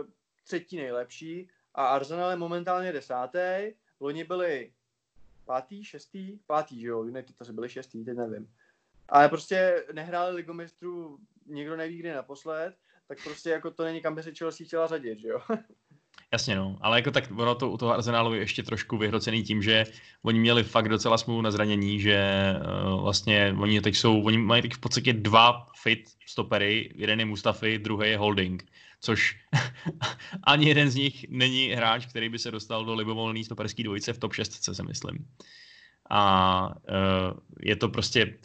uh, 0.00 0.06
třetí 0.44 0.76
nejlepší 0.76 1.48
a 1.74 1.86
Arsenal 1.86 2.30
je 2.30 2.36
momentálně 2.36 2.92
desátý, 2.92 3.72
loni 4.00 4.24
byli 4.24 4.72
pátý, 5.46 5.84
šestý, 5.84 6.38
pátý, 6.46 6.80
že 6.80 6.86
jo, 6.86 7.04
United 7.04 7.36
to 7.36 7.52
byli 7.52 7.68
šestý, 7.68 8.04
teď 8.04 8.16
nevím. 8.16 8.48
Ale 9.08 9.28
prostě 9.28 9.84
nehráli 9.92 10.36
ligomistrů, 10.36 11.18
nikdo 11.46 11.76
neví 11.76 11.98
kdy 11.98 12.12
naposled, 12.12 12.74
tak 13.08 13.18
prostě 13.24 13.50
jako 13.50 13.70
to 13.70 13.84
není 13.84 14.00
kam 14.00 14.14
by 14.14 14.22
se 14.22 14.34
Chelsea 14.34 14.66
chtěla 14.66 14.86
řadit, 14.86 15.18
že 15.18 15.28
jo. 15.28 15.40
Jasně 16.32 16.56
no, 16.56 16.78
ale 16.80 16.98
jako 16.98 17.10
tak 17.10 17.24
ono 17.36 17.54
to 17.54 17.70
u 17.70 17.76
toho 17.76 17.92
Arsenálu 17.92 18.34
je 18.34 18.40
ještě 18.40 18.62
trošku 18.62 18.96
vyhrocený 18.96 19.42
tím, 19.42 19.62
že 19.62 19.84
oni 20.22 20.40
měli 20.40 20.64
fakt 20.64 20.88
docela 20.88 21.18
smlouvu 21.18 21.42
na 21.42 21.50
zranění, 21.50 22.00
že 22.00 22.52
uh, 22.94 23.02
vlastně 23.02 23.54
oni 23.60 23.80
teď 23.80 23.96
jsou, 23.96 24.22
oni 24.22 24.38
mají 24.38 24.62
teď 24.62 24.74
v 24.74 24.80
podstatě 24.80 25.12
dva 25.12 25.66
fit 25.82 26.08
stopery, 26.26 26.92
jeden 26.94 27.20
je 27.20 27.26
Mustafy, 27.26 27.78
druhý 27.78 28.10
je 28.10 28.18
Holding 28.18 28.64
což 29.06 29.36
ani 30.42 30.68
jeden 30.68 30.90
z 30.90 30.94
nich 30.94 31.26
není 31.30 31.68
hráč, 31.68 32.06
který 32.06 32.28
by 32.28 32.38
se 32.38 32.50
dostal 32.50 32.84
do 32.84 32.94
libovolný 32.94 33.44
stoperský 33.44 33.82
dvojice 33.82 34.12
v 34.12 34.18
top 34.18 34.32
6, 34.34 34.74
se 34.74 34.82
myslím. 34.82 35.26
A 36.10 36.20
uh, 36.68 37.38
je 37.62 37.76
to 37.76 37.88
prostě, 37.88 38.38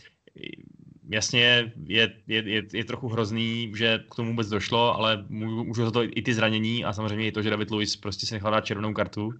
jasně, 1.09 1.73
je, 1.85 2.13
je, 2.27 2.43
je, 2.49 2.63
je 2.73 2.85
trochu 2.85 3.07
hrozný, 3.07 3.73
že 3.75 4.05
k 4.11 4.15
tomu 4.15 4.29
vůbec 4.29 4.49
došlo, 4.49 4.95
ale 4.95 5.25
můžu 5.29 5.85
za 5.85 5.91
to 5.91 6.03
i 6.03 6.21
ty 6.21 6.33
zranění 6.33 6.85
a 6.85 6.93
samozřejmě 6.93 7.27
i 7.27 7.31
to, 7.31 7.41
že 7.41 7.49
David 7.49 7.71
Luiz 7.71 7.95
prostě 7.95 8.25
se 8.25 8.35
nechal 8.35 8.51
dát 8.51 8.65
červenou 8.65 8.93
kartu. 8.93 9.33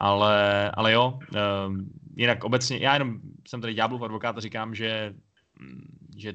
Ale, 0.00 0.70
ale 0.70 0.92
jo, 0.92 1.18
uh, 1.18 1.76
jinak 2.16 2.44
obecně, 2.44 2.78
já 2.78 2.94
jenom 2.94 3.20
jsem 3.48 3.60
tady 3.60 3.74
ďáblův 3.74 4.02
advokát 4.02 4.36
a 4.36 4.40
říkám, 4.40 4.74
že, 4.74 5.14
že 6.16 6.34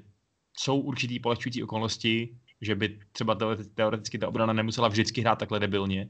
jsou 0.57 0.79
určitý 0.79 1.19
polehčující 1.19 1.63
okolnosti, 1.63 2.37
že 2.61 2.75
by 2.75 2.99
třeba 3.11 3.37
teoreticky 3.75 4.17
ta 4.17 4.27
obrana 4.27 4.53
nemusela 4.53 4.87
vždycky 4.87 5.21
hrát 5.21 5.39
takhle 5.39 5.59
debilně, 5.59 6.09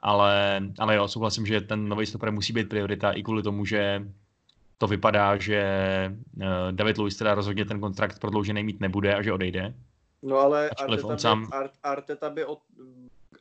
ale, 0.00 0.60
ale 0.78 0.96
jo, 0.96 1.08
souhlasím, 1.08 1.46
že 1.46 1.60
ten 1.60 1.88
nový 1.88 2.06
stoper 2.06 2.32
musí 2.32 2.52
být 2.52 2.68
priorita 2.68 3.12
i 3.12 3.22
kvůli 3.22 3.42
tomu, 3.42 3.64
že 3.64 4.08
to 4.78 4.86
vypadá, 4.86 5.36
že 5.36 5.62
uh, 6.36 6.44
David 6.70 6.98
Luiz 6.98 7.16
teda 7.16 7.34
rozhodně 7.34 7.64
ten 7.64 7.80
kontrakt 7.80 8.18
prodloužený 8.18 8.62
mít 8.62 8.80
nebude 8.80 9.14
a 9.14 9.22
že 9.22 9.32
odejde. 9.32 9.74
No 10.22 10.36
ale 10.36 10.70
Arteta 10.70 11.08
by, 11.08 11.18
sám... 11.18 11.50
Arteta 11.82 12.30
by, 12.30 12.44
od, 12.44 12.58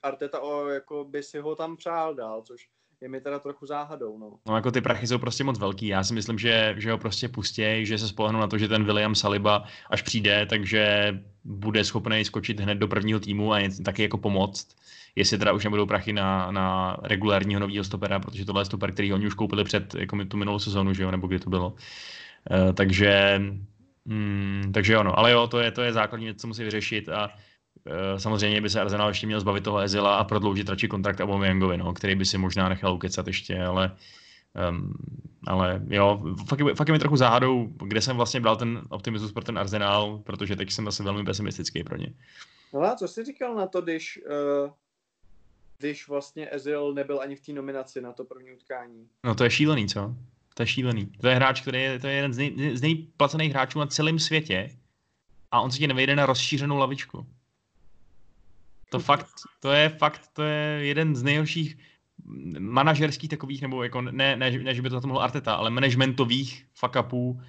Arteta 0.03 0.39
o, 0.39 0.67
jako 0.67 1.03
by 1.03 1.23
si 1.23 1.39
ho 1.39 1.55
tam 1.55 1.77
přál 1.77 2.15
dál, 2.15 2.41
což 2.41 2.69
je 3.01 3.09
mi 3.09 3.21
teda 3.21 3.39
trochu 3.39 3.65
záhadou. 3.65 4.17
No. 4.17 4.31
no 4.47 4.55
jako 4.55 4.71
ty 4.71 4.81
prachy 4.81 5.07
jsou 5.07 5.17
prostě 5.17 5.43
moc 5.43 5.59
velký. 5.59 5.87
Já 5.87 6.03
si 6.03 6.13
myslím, 6.13 6.39
že, 6.39 6.75
že 6.77 6.91
ho 6.91 6.97
prostě 6.97 7.29
pustějí, 7.29 7.85
že 7.85 7.97
se 7.97 8.07
spolehnou 8.07 8.39
na 8.39 8.47
to, 8.47 8.57
že 8.57 8.67
ten 8.67 8.83
William 8.83 9.15
Saliba 9.15 9.63
až 9.89 10.01
přijde, 10.01 10.45
takže 10.45 11.13
bude 11.43 11.83
schopný 11.83 12.25
skočit 12.25 12.59
hned 12.59 12.75
do 12.75 12.87
prvního 12.87 13.19
týmu 13.19 13.53
a 13.53 13.69
taky 13.85 14.01
jako 14.01 14.17
pomoct. 14.17 14.75
Jestli 15.15 15.37
teda 15.37 15.53
už 15.53 15.63
nebudou 15.63 15.85
prachy 15.85 16.13
na, 16.13 16.51
na 16.51 16.97
regulárního 17.03 17.59
nového 17.59 17.83
stopera, 17.83 18.19
protože 18.19 18.45
tohle 18.45 18.61
je 18.61 18.65
stoper, 18.65 18.91
který 18.91 19.13
oni 19.13 19.27
už 19.27 19.33
koupili 19.33 19.63
před 19.63 19.95
jako 19.95 20.25
tu 20.25 20.37
minulou 20.37 20.59
sezonu, 20.59 20.93
že 20.93 21.03
jo, 21.03 21.11
nebo 21.11 21.27
kdy 21.27 21.39
to 21.39 21.49
bylo. 21.49 21.69
Uh, 21.69 22.73
takže, 22.73 23.41
mm, 24.05 24.71
takže 24.73 24.97
ono, 24.97 25.19
ale 25.19 25.31
jo, 25.31 25.47
to 25.47 25.59
je, 25.59 25.71
to 25.71 25.81
je 25.81 25.93
základní, 25.93 26.35
co 26.35 26.47
musí 26.47 26.63
vyřešit 26.63 27.09
a 27.09 27.29
samozřejmě 28.17 28.61
by 28.61 28.69
se 28.69 28.81
Arsenal 28.81 29.07
ještě 29.07 29.27
měl 29.27 29.39
zbavit 29.39 29.63
toho 29.63 29.79
Ezila 29.79 30.17
a 30.17 30.23
prodloužit 30.23 30.69
radši 30.69 30.87
kontrakt 30.87 31.19
Aubameyangovi, 31.19 31.77
no, 31.77 31.93
který 31.93 32.15
by 32.15 32.25
si 32.25 32.37
možná 32.37 32.69
nechal 32.69 32.93
ukecat 32.93 33.27
ještě, 33.27 33.63
ale 33.63 33.91
Um, 34.69 34.93
ale 35.47 35.81
jo, 35.89 36.35
fakt, 36.47 36.59
fakt 36.75 36.87
je 36.87 36.91
mi 36.91 36.99
trochu 36.99 37.15
záhadou, 37.15 37.67
kde 37.85 38.01
jsem 38.01 38.17
vlastně 38.17 38.39
bral 38.39 38.55
ten 38.55 38.81
optimismus 38.89 39.31
pro 39.31 39.43
ten 39.43 39.59
Arsenal, 39.59 40.17
protože 40.17 40.55
teď 40.55 40.71
jsem 40.71 40.85
zase 40.85 41.03
velmi 41.03 41.23
pesimistický 41.23 41.83
pro 41.83 41.97
ně. 41.97 42.13
No 42.73 42.81
a 42.81 42.95
co 42.95 43.07
jsi 43.07 43.23
říkal 43.23 43.55
na 43.55 43.67
to, 43.67 43.81
když, 43.81 44.19
uh, 44.63 44.71
když 45.77 46.07
vlastně 46.07 46.47
Ezil 46.51 46.93
nebyl 46.93 47.21
ani 47.21 47.35
v 47.35 47.41
té 47.41 47.53
nominaci 47.53 48.01
na 48.01 48.11
to 48.13 48.23
první 48.23 48.51
utkání? 48.51 49.07
No 49.23 49.35
to 49.35 49.43
je 49.43 49.49
šílený, 49.49 49.87
co? 49.87 50.15
To 50.53 50.63
je 50.63 50.67
šílený. 50.67 51.05
To 51.05 51.27
je 51.27 51.35
hráč, 51.35 51.61
který 51.61 51.81
je, 51.81 51.99
to 51.99 52.07
je 52.07 52.13
jeden 52.13 52.33
z, 52.33 52.37
nej, 52.37 52.77
z 52.77 52.81
nejplacených 52.81 53.51
hráčů 53.51 53.79
na 53.79 53.87
celém 53.87 54.19
světě 54.19 54.69
a 55.51 55.61
on 55.61 55.71
se 55.71 55.77
ti 55.77 55.87
nevejde 55.87 56.15
na 56.15 56.25
rozšířenou 56.25 56.77
lavičku. 56.77 57.27
To 58.93 58.99
fakt, 58.99 59.27
to 59.59 59.71
je 59.71 59.89
fakt, 59.89 60.27
to 60.33 60.43
je 60.43 60.85
jeden 60.85 61.15
z 61.15 61.23
nejhorších 61.23 61.77
manažerských 62.59 63.29
takových, 63.29 63.61
nebo 63.61 63.83
jako 63.83 64.01
ne, 64.01 64.35
ne, 64.35 64.51
ne 64.51 64.75
že 64.75 64.81
by 64.81 64.89
to 64.89 64.95
za 64.95 65.01
to 65.01 65.07
mohl 65.07 65.21
Arteta, 65.21 65.55
ale 65.55 65.69
managementových 65.69 66.65
fuck 66.73 66.95
upů, 66.99 67.29
uh, 67.29 67.39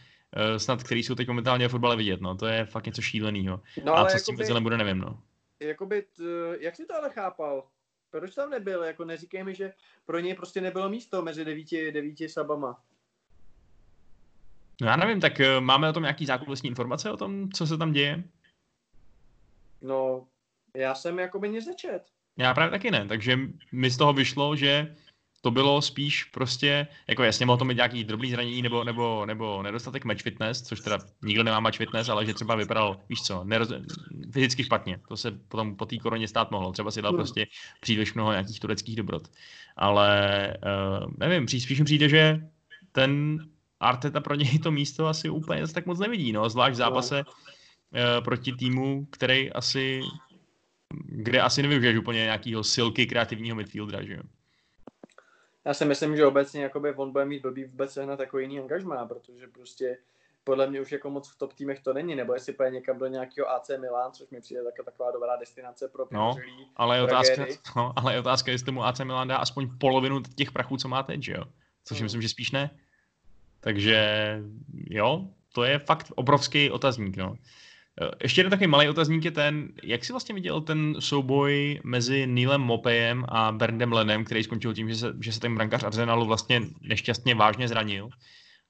snad, 0.56 0.82
který 0.82 1.02
jsou 1.02 1.14
teď 1.14 1.28
momentálně 1.28 1.68
v 1.68 1.70
fotbale 1.70 1.96
vidět, 1.96 2.20
no, 2.20 2.34
to 2.34 2.46
je 2.46 2.64
fakt 2.64 2.86
něco 2.86 3.02
šíleného. 3.02 3.60
No, 3.84 3.96
a 3.96 4.06
co 4.06 4.18
s 4.18 4.24
tím 4.24 4.36
bude, 4.62 4.76
nevím, 4.76 4.98
no. 4.98 5.20
Jakoby, 5.60 6.02
t, 6.02 6.22
jak 6.60 6.76
jsi 6.76 6.86
to 6.86 6.94
ale 6.94 7.10
chápal? 7.10 7.64
Proč 8.10 8.34
tam 8.34 8.50
nebyl? 8.50 8.82
Jako 8.82 9.04
neříkej 9.04 9.44
mi, 9.44 9.54
že 9.54 9.72
pro 10.06 10.18
něj 10.18 10.34
prostě 10.34 10.60
nebylo 10.60 10.88
místo 10.88 11.22
mezi 11.22 11.44
devíti, 11.44 11.92
devíti 11.92 12.28
sabama. 12.28 12.80
No 14.80 14.86
já 14.86 14.96
nevím, 14.96 15.20
tak 15.20 15.32
uh, 15.40 15.64
máme 15.64 15.88
o 15.88 15.92
tom 15.92 16.02
nějaký 16.02 16.26
zákulisní 16.26 16.68
informace 16.68 17.10
o 17.10 17.16
tom, 17.16 17.52
co 17.52 17.66
se 17.66 17.78
tam 17.78 17.92
děje? 17.92 18.24
No, 19.82 20.26
já 20.76 20.94
jsem 20.94 21.18
jakoby 21.18 21.48
nic 21.48 21.66
nečet. 21.66 22.02
Já 22.38 22.54
právě 22.54 22.70
taky 22.70 22.90
ne, 22.90 23.06
takže 23.08 23.38
mi 23.72 23.90
z 23.90 23.96
toho 23.96 24.12
vyšlo, 24.12 24.56
že 24.56 24.94
to 25.40 25.50
bylo 25.50 25.82
spíš 25.82 26.24
prostě, 26.24 26.86
jako 27.08 27.22
jasně 27.22 27.46
mohl 27.46 27.58
to 27.58 27.64
mít 27.64 27.76
nějaký 27.76 28.04
drobný 28.04 28.30
zranění 28.30 28.62
nebo, 28.62 28.84
nebo, 28.84 29.26
nebo 29.26 29.62
nedostatek 29.62 30.04
match 30.04 30.22
fitness, 30.22 30.62
což 30.62 30.80
teda 30.80 30.98
nikdo 31.22 31.42
nemá 31.42 31.60
match 31.60 31.76
fitness, 31.76 32.08
ale 32.08 32.26
že 32.26 32.34
třeba 32.34 32.54
vypadal, 32.54 33.00
víš 33.08 33.22
co, 33.22 33.44
neroz, 33.44 33.72
fyzicky 34.32 34.64
špatně. 34.64 35.00
To 35.08 35.16
se 35.16 35.30
potom 35.30 35.76
po 35.76 35.86
té 35.86 35.98
koroně 35.98 36.28
stát 36.28 36.50
mohlo. 36.50 36.72
Třeba 36.72 36.90
si 36.90 37.02
dal 37.02 37.12
hmm. 37.12 37.18
prostě 37.18 37.46
příliš 37.80 38.14
mnoho 38.14 38.30
nějakých 38.30 38.60
tureckých 38.60 38.96
dobrot. 38.96 39.28
Ale 39.76 40.56
uh, 41.02 41.12
nevím, 41.18 41.48
spíš 41.48 41.78
mi 41.78 41.84
přijde, 41.84 42.08
že 42.08 42.40
ten 42.92 43.38
Arteta 43.80 44.20
pro 44.20 44.34
něj 44.34 44.58
to 44.58 44.70
místo 44.70 45.06
asi 45.06 45.28
úplně 45.28 45.68
tak 45.68 45.86
moc 45.86 45.98
nevidí, 45.98 46.32
no, 46.32 46.48
zvlášť 46.48 46.72
v 46.72 46.76
zápase 46.76 47.24
uh, 47.24 48.24
proti 48.24 48.52
týmu, 48.52 49.06
který 49.10 49.52
asi 49.52 50.00
kde 51.06 51.40
asi 51.40 51.62
nevyužiješ 51.62 51.96
úplně 51.96 52.18
nějakýho 52.18 52.64
silky 52.64 53.06
kreativního 53.06 53.56
midfieldera, 53.56 54.02
že 54.04 54.14
jo? 54.14 54.22
Já 55.64 55.74
si 55.74 55.84
myslím, 55.84 56.16
že 56.16 56.26
obecně 56.26 56.62
jakoby 56.62 56.94
on 56.94 57.12
bude 57.12 57.24
mít 57.24 57.42
blbý 57.42 57.64
vůbec 57.64 57.92
sehnat 57.92 58.20
jako 58.20 58.38
jiný 58.38 58.60
angažmá, 58.60 59.06
protože 59.06 59.46
prostě 59.46 59.98
podle 60.44 60.66
mě 60.66 60.80
už 60.80 60.92
jako 60.92 61.10
moc 61.10 61.28
v 61.28 61.38
top 61.38 61.52
týmech 61.52 61.80
to 61.80 61.92
není, 61.92 62.14
nebo 62.14 62.34
jestli 62.34 62.52
půjde 62.52 62.70
někam 62.70 62.98
do 62.98 63.06
nějakého 63.06 63.50
AC 63.50 63.70
Milan, 63.80 64.12
což 64.12 64.30
mi 64.30 64.40
přijde 64.40 64.64
taková, 64.64 64.84
taková 64.84 65.10
dobrá 65.10 65.36
destinace 65.36 65.88
pro 65.88 66.06
no, 66.10 66.36
ale 66.76 66.96
je 66.96 67.02
otázka, 67.02 67.46
no, 67.76 67.92
ale 67.96 68.14
je 68.14 68.20
otázka, 68.20 68.50
jestli 68.50 68.66
tomu 68.66 68.84
AC 68.84 69.00
Milan 69.00 69.28
dá 69.28 69.36
aspoň 69.36 69.78
polovinu 69.78 70.22
těch 70.36 70.52
prachů, 70.52 70.76
co 70.76 70.88
má 70.88 71.02
teď, 71.02 71.22
že 71.22 71.32
jo? 71.32 71.44
Což 71.84 71.98
hmm. 71.98 72.04
myslím, 72.04 72.22
že 72.22 72.28
spíš 72.28 72.50
ne. 72.50 72.70
Takže 73.60 74.38
jo, 74.90 75.28
to 75.52 75.64
je 75.64 75.78
fakt 75.78 76.12
obrovský 76.14 76.70
otazník, 76.70 77.16
no. 77.16 77.36
Eh, 78.02 78.10
ještě 78.22 78.40
jeden 78.40 78.50
takový 78.50 78.66
malý 78.66 78.88
otazník 78.88 79.24
je 79.24 79.30
ten, 79.30 79.68
jak 79.82 80.04
jsi 80.04 80.12
vlastně 80.12 80.34
viděl 80.34 80.60
ten 80.60 80.96
souboj 80.98 81.80
mezi 81.84 82.26
Neilem 82.26 82.60
Mopejem 82.60 83.24
a 83.28 83.52
Berndem 83.52 83.92
Lenem, 83.92 84.24
který 84.24 84.44
skončil 84.44 84.74
tím, 84.74 84.88
že 84.88 84.96
se, 84.96 85.14
že 85.20 85.32
se 85.32 85.40
ten 85.40 85.54
brankář 85.54 85.84
Arsenalu 85.84 86.26
vlastně 86.26 86.60
nešťastně 86.80 87.34
vážně 87.34 87.68
zranil 87.68 88.08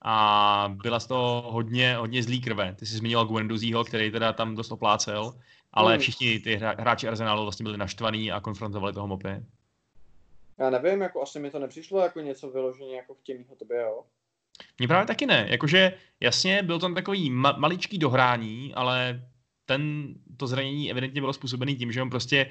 a 0.01 0.75
byla 0.83 0.99
z 0.99 1.07
toho 1.07 1.51
hodně, 1.51 1.95
hodně 1.95 2.23
zlý 2.23 2.41
krve. 2.41 2.75
Ty 2.79 2.85
jsi 2.85 2.97
zmínil 2.97 3.25
Guendouziho, 3.25 3.83
který 3.83 4.11
teda 4.11 4.33
tam 4.33 4.55
dost 4.55 4.71
oplácel, 4.71 5.33
ale 5.73 5.91
hmm. 5.91 5.99
všichni 5.99 6.39
ty 6.39 6.55
hráči 6.55 7.07
Arsenalu 7.07 7.43
vlastně 7.43 7.63
byli 7.63 7.77
naštvaní 7.77 8.31
a 8.31 8.39
konfrontovali 8.39 8.93
toho 8.93 9.07
Mopeje. 9.07 9.43
Já 10.57 10.69
nevím, 10.69 11.01
jako 11.01 11.21
asi 11.21 11.39
mi 11.39 11.51
to 11.51 11.59
nepřišlo 11.59 11.99
jako 11.99 12.19
něco 12.19 12.49
vyloženě 12.49 12.95
jako 12.95 13.13
chtěnýho 13.13 13.55
tobě, 13.55 13.81
jo? 13.81 14.03
Mně 14.79 14.87
právě 14.87 15.05
taky 15.07 15.25
ne. 15.25 15.47
Jakože 15.49 15.93
jasně, 16.19 16.63
byl 16.63 16.79
tam 16.79 16.95
takový 16.95 17.31
ma- 17.31 17.59
maličký 17.59 17.97
dohrání, 17.97 18.73
ale 18.73 19.21
ten, 19.65 20.13
to 20.37 20.47
zranění 20.47 20.91
evidentně 20.91 21.21
bylo 21.21 21.33
způsobené 21.33 21.73
tím, 21.73 21.91
že 21.91 22.01
on 22.01 22.09
prostě 22.09 22.49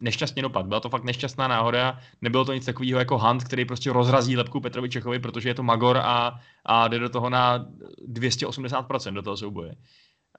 nešťastně 0.00 0.42
dopad. 0.42 0.66
Byla 0.66 0.80
to 0.80 0.88
fakt 0.88 1.04
nešťastná 1.04 1.48
náhoda, 1.48 2.00
nebylo 2.20 2.44
to 2.44 2.52
nic 2.52 2.64
takového 2.64 2.98
jako 2.98 3.18
Hunt, 3.18 3.44
který 3.44 3.64
prostě 3.64 3.92
rozrazí 3.92 4.36
lepku 4.36 4.60
Petrovi 4.60 4.88
Čechovi, 4.88 5.18
protože 5.18 5.48
je 5.48 5.54
to 5.54 5.62
Magor 5.62 5.96
a, 5.96 6.40
a 6.64 6.88
jde 6.88 6.98
do 6.98 7.08
toho 7.08 7.30
na 7.30 7.66
280% 8.08 9.12
do 9.12 9.22
toho 9.22 9.36
souboje. 9.36 9.74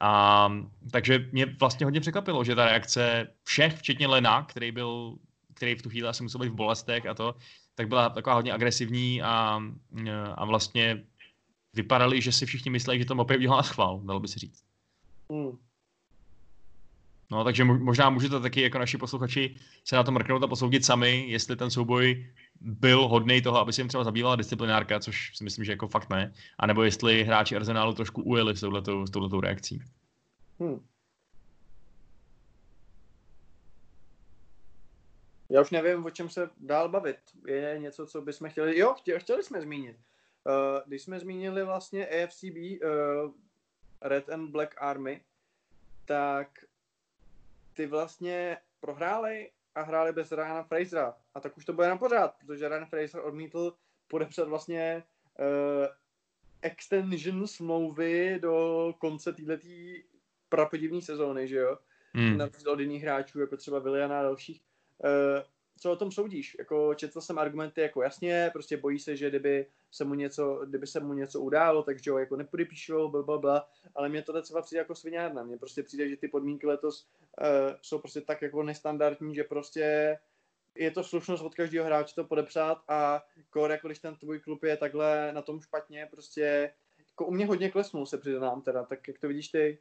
A, 0.01 0.51
takže 0.91 1.29
mě 1.31 1.45
vlastně 1.45 1.85
hodně 1.85 2.01
překvapilo, 2.01 2.43
že 2.43 2.55
ta 2.55 2.65
reakce 2.65 3.27
všech, 3.43 3.77
včetně 3.77 4.07
Lena, 4.07 4.43
který 4.43 4.71
byl, 4.71 5.15
který 5.57 5.75
v 5.75 5.81
tu 5.81 5.89
chvíli 5.89 6.07
asi 6.07 6.23
musel 6.23 6.41
být 6.41 6.49
v 6.49 6.61
bolestech 6.61 7.05
a 7.05 7.13
to, 7.13 7.35
tak 7.75 7.87
byla 7.87 8.09
taková 8.09 8.35
hodně 8.35 8.53
agresivní 8.53 9.21
a, 9.21 9.61
a 10.35 10.45
vlastně 10.45 11.03
vypadali, 11.73 12.21
že 12.21 12.31
si 12.31 12.45
všichni 12.45 12.71
mysleli, 12.71 12.99
že 12.99 13.05
to 13.05 13.15
opět 13.15 13.41
na 13.41 13.63
schvál, 13.63 14.01
dalo 14.05 14.19
by 14.19 14.27
se 14.27 14.39
říct. 14.39 14.63
Hmm. 15.31 15.57
No, 17.31 17.43
takže 17.43 17.63
možná 17.63 18.09
můžete 18.09 18.39
taky 18.39 18.61
jako 18.61 18.79
naši 18.79 18.97
posluchači 18.97 19.55
se 19.83 19.95
na 19.95 20.03
to 20.03 20.11
mrknout 20.11 20.43
a 20.43 20.47
posoudit 20.47 20.85
sami, 20.85 21.25
jestli 21.27 21.55
ten 21.55 21.71
souboj 21.71 22.25
byl 22.61 23.07
hodný 23.07 23.41
toho, 23.41 23.59
aby 23.59 23.73
se 23.73 23.81
jim 23.81 23.87
třeba 23.87 24.03
zabývala 24.03 24.35
disciplinárka, 24.35 24.99
což 24.99 25.31
si 25.35 25.43
myslím, 25.43 25.65
že 25.65 25.71
jako 25.71 25.87
fakt 25.87 26.09
ne, 26.09 26.33
anebo 26.57 26.83
jestli 26.83 27.23
hráči 27.23 27.55
Arsenálu 27.55 27.93
trošku 27.93 28.21
ujeli 28.21 28.57
s 28.57 28.59
touhletou, 28.59 29.05
s 29.05 29.11
touhletou 29.11 29.41
reakcí. 29.41 29.81
Hmm. 30.59 30.79
Já 35.49 35.61
už 35.61 35.71
nevím, 35.71 36.05
o 36.05 36.09
čem 36.09 36.29
se 36.29 36.49
dál 36.57 36.89
bavit. 36.89 37.17
Je 37.47 37.79
něco, 37.79 38.07
co 38.07 38.21
bychom 38.21 38.49
chtěli... 38.49 38.79
Jo, 38.79 38.93
chtěli, 38.93 39.19
chtěli 39.19 39.43
jsme 39.43 39.61
zmínit. 39.61 39.97
Uh, 39.97 40.53
když 40.87 41.01
jsme 41.01 41.19
zmínili 41.19 41.63
vlastně 41.63 42.07
AFCB, 42.07 42.43
uh, 42.45 42.79
eh, 42.83 43.31
Red 44.01 44.29
and 44.29 44.51
Black 44.51 44.75
Army, 44.77 45.21
tak 46.05 46.65
ty 47.73 47.87
vlastně 47.87 48.57
prohráli 48.79 49.51
a 49.75 49.81
hráli 49.81 50.13
bez 50.13 50.31
Ryana 50.31 50.63
Frasera. 50.63 51.17
A 51.33 51.39
tak 51.39 51.57
už 51.57 51.65
to 51.65 51.73
bude 51.73 51.87
na 51.87 51.97
pořád, 51.97 52.35
protože 52.37 52.69
Ryan 52.69 52.85
Fraser 52.85 53.21
odmítl 53.21 53.77
podepsat 54.07 54.47
vlastně 54.47 55.03
uh, 55.39 55.87
extension 56.61 57.47
smlouvy 57.47 58.39
do 58.41 58.93
konce 58.99 59.33
této 59.33 59.67
prapodivné 60.49 61.01
sezóny, 61.01 61.47
že 61.47 61.57
jo? 61.57 61.77
Hmm. 62.13 62.37
Na 62.37 62.49
od 62.71 62.79
jiných 62.79 63.03
hráčů, 63.03 63.39
jako 63.39 63.57
třeba 63.57 63.79
Williana 63.79 64.19
a 64.19 64.23
dalších. 64.23 64.61
Uh, 65.03 65.43
co 65.79 65.91
o 65.91 65.95
tom 65.95 66.11
soudíš? 66.11 66.55
Jako 66.59 66.93
četl 66.93 67.21
jsem 67.21 67.39
argumenty 67.39 67.81
jako 67.81 68.03
jasně, 68.03 68.49
prostě 68.53 68.77
bojí 68.77 68.99
se, 68.99 69.15
že 69.15 69.29
kdyby 69.29 69.65
se 69.91 70.05
mu 70.05 70.13
něco, 70.13 70.65
kdyby 70.65 70.87
se 70.87 70.99
mu 70.99 71.13
něco 71.13 71.41
událo, 71.41 71.83
takže 71.83 72.11
ho 72.11 72.17
jako 72.17 72.35
nepodepíšou, 72.35 73.09
bla, 73.09 73.23
bla, 73.23 73.37
bla, 73.37 73.69
ale 73.95 74.09
mě 74.09 74.21
to 74.21 74.41
třeba 74.41 74.61
přijde 74.61 74.79
jako 74.79 74.95
sviňárna. 74.95 75.43
Mně 75.43 75.57
prostě 75.57 75.83
přijde, 75.83 76.09
že 76.09 76.17
ty 76.17 76.27
podmínky 76.27 76.67
letos 76.67 77.07
uh, 77.41 77.75
jsou 77.81 77.99
prostě 77.99 78.21
tak 78.21 78.41
jako 78.41 78.63
nestandardní, 78.63 79.35
že 79.35 79.43
prostě 79.43 80.17
je 80.75 80.91
to 80.91 81.03
slušnost 81.03 81.43
od 81.43 81.55
každého 81.55 81.85
hráče 81.85 82.15
to 82.15 82.23
podepsat 82.23 82.83
a 82.87 83.23
kor, 83.49 83.71
jako 83.71 83.87
když 83.87 83.99
ten 83.99 84.15
tvůj 84.15 84.39
klub 84.39 84.63
je 84.63 84.77
takhle 84.77 85.31
na 85.33 85.41
tom 85.41 85.61
špatně, 85.61 86.07
prostě 86.11 86.73
jako 86.97 87.25
u 87.25 87.31
mě 87.31 87.45
hodně 87.45 87.71
klesnul, 87.71 88.05
se 88.05 88.17
přiznám 88.17 88.61
teda, 88.61 88.83
tak 88.83 89.07
jak 89.07 89.19
to 89.19 89.27
vidíš 89.27 89.47
ty? 89.47 89.79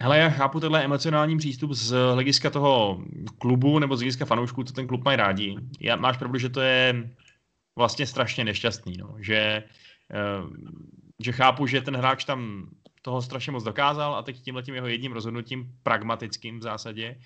Hele, 0.00 0.18
já 0.18 0.28
chápu 0.28 0.60
tenhle 0.60 0.84
emocionální 0.84 1.38
přístup 1.38 1.72
z 1.72 2.12
hlediska 2.12 2.50
toho 2.50 3.04
klubu 3.38 3.78
nebo 3.78 3.96
z 3.96 4.00
hlediska 4.00 4.24
fanoušků, 4.24 4.64
co 4.64 4.72
ten 4.72 4.86
klub 4.86 5.04
mají 5.04 5.16
rádi. 5.16 5.56
Já, 5.80 5.96
máš 5.96 6.16
pravdu, 6.16 6.38
že 6.38 6.48
to 6.48 6.60
je 6.60 7.10
vlastně 7.76 8.06
strašně 8.06 8.44
nešťastný, 8.44 8.96
no. 8.96 9.14
že, 9.18 9.64
eh, 10.10 10.42
že 11.24 11.32
chápu, 11.32 11.66
že 11.66 11.80
ten 11.80 11.96
hráč 11.96 12.24
tam 12.24 12.68
toho 13.02 13.22
strašně 13.22 13.52
moc 13.52 13.64
dokázal 13.64 14.14
a 14.14 14.22
teď 14.22 14.40
tímhle 14.40 14.62
tím 14.62 14.74
jeho 14.74 14.86
jedním 14.86 15.12
rozhodnutím, 15.12 15.72
pragmatickým 15.82 16.58
v 16.58 16.62
zásadě, 16.62 17.20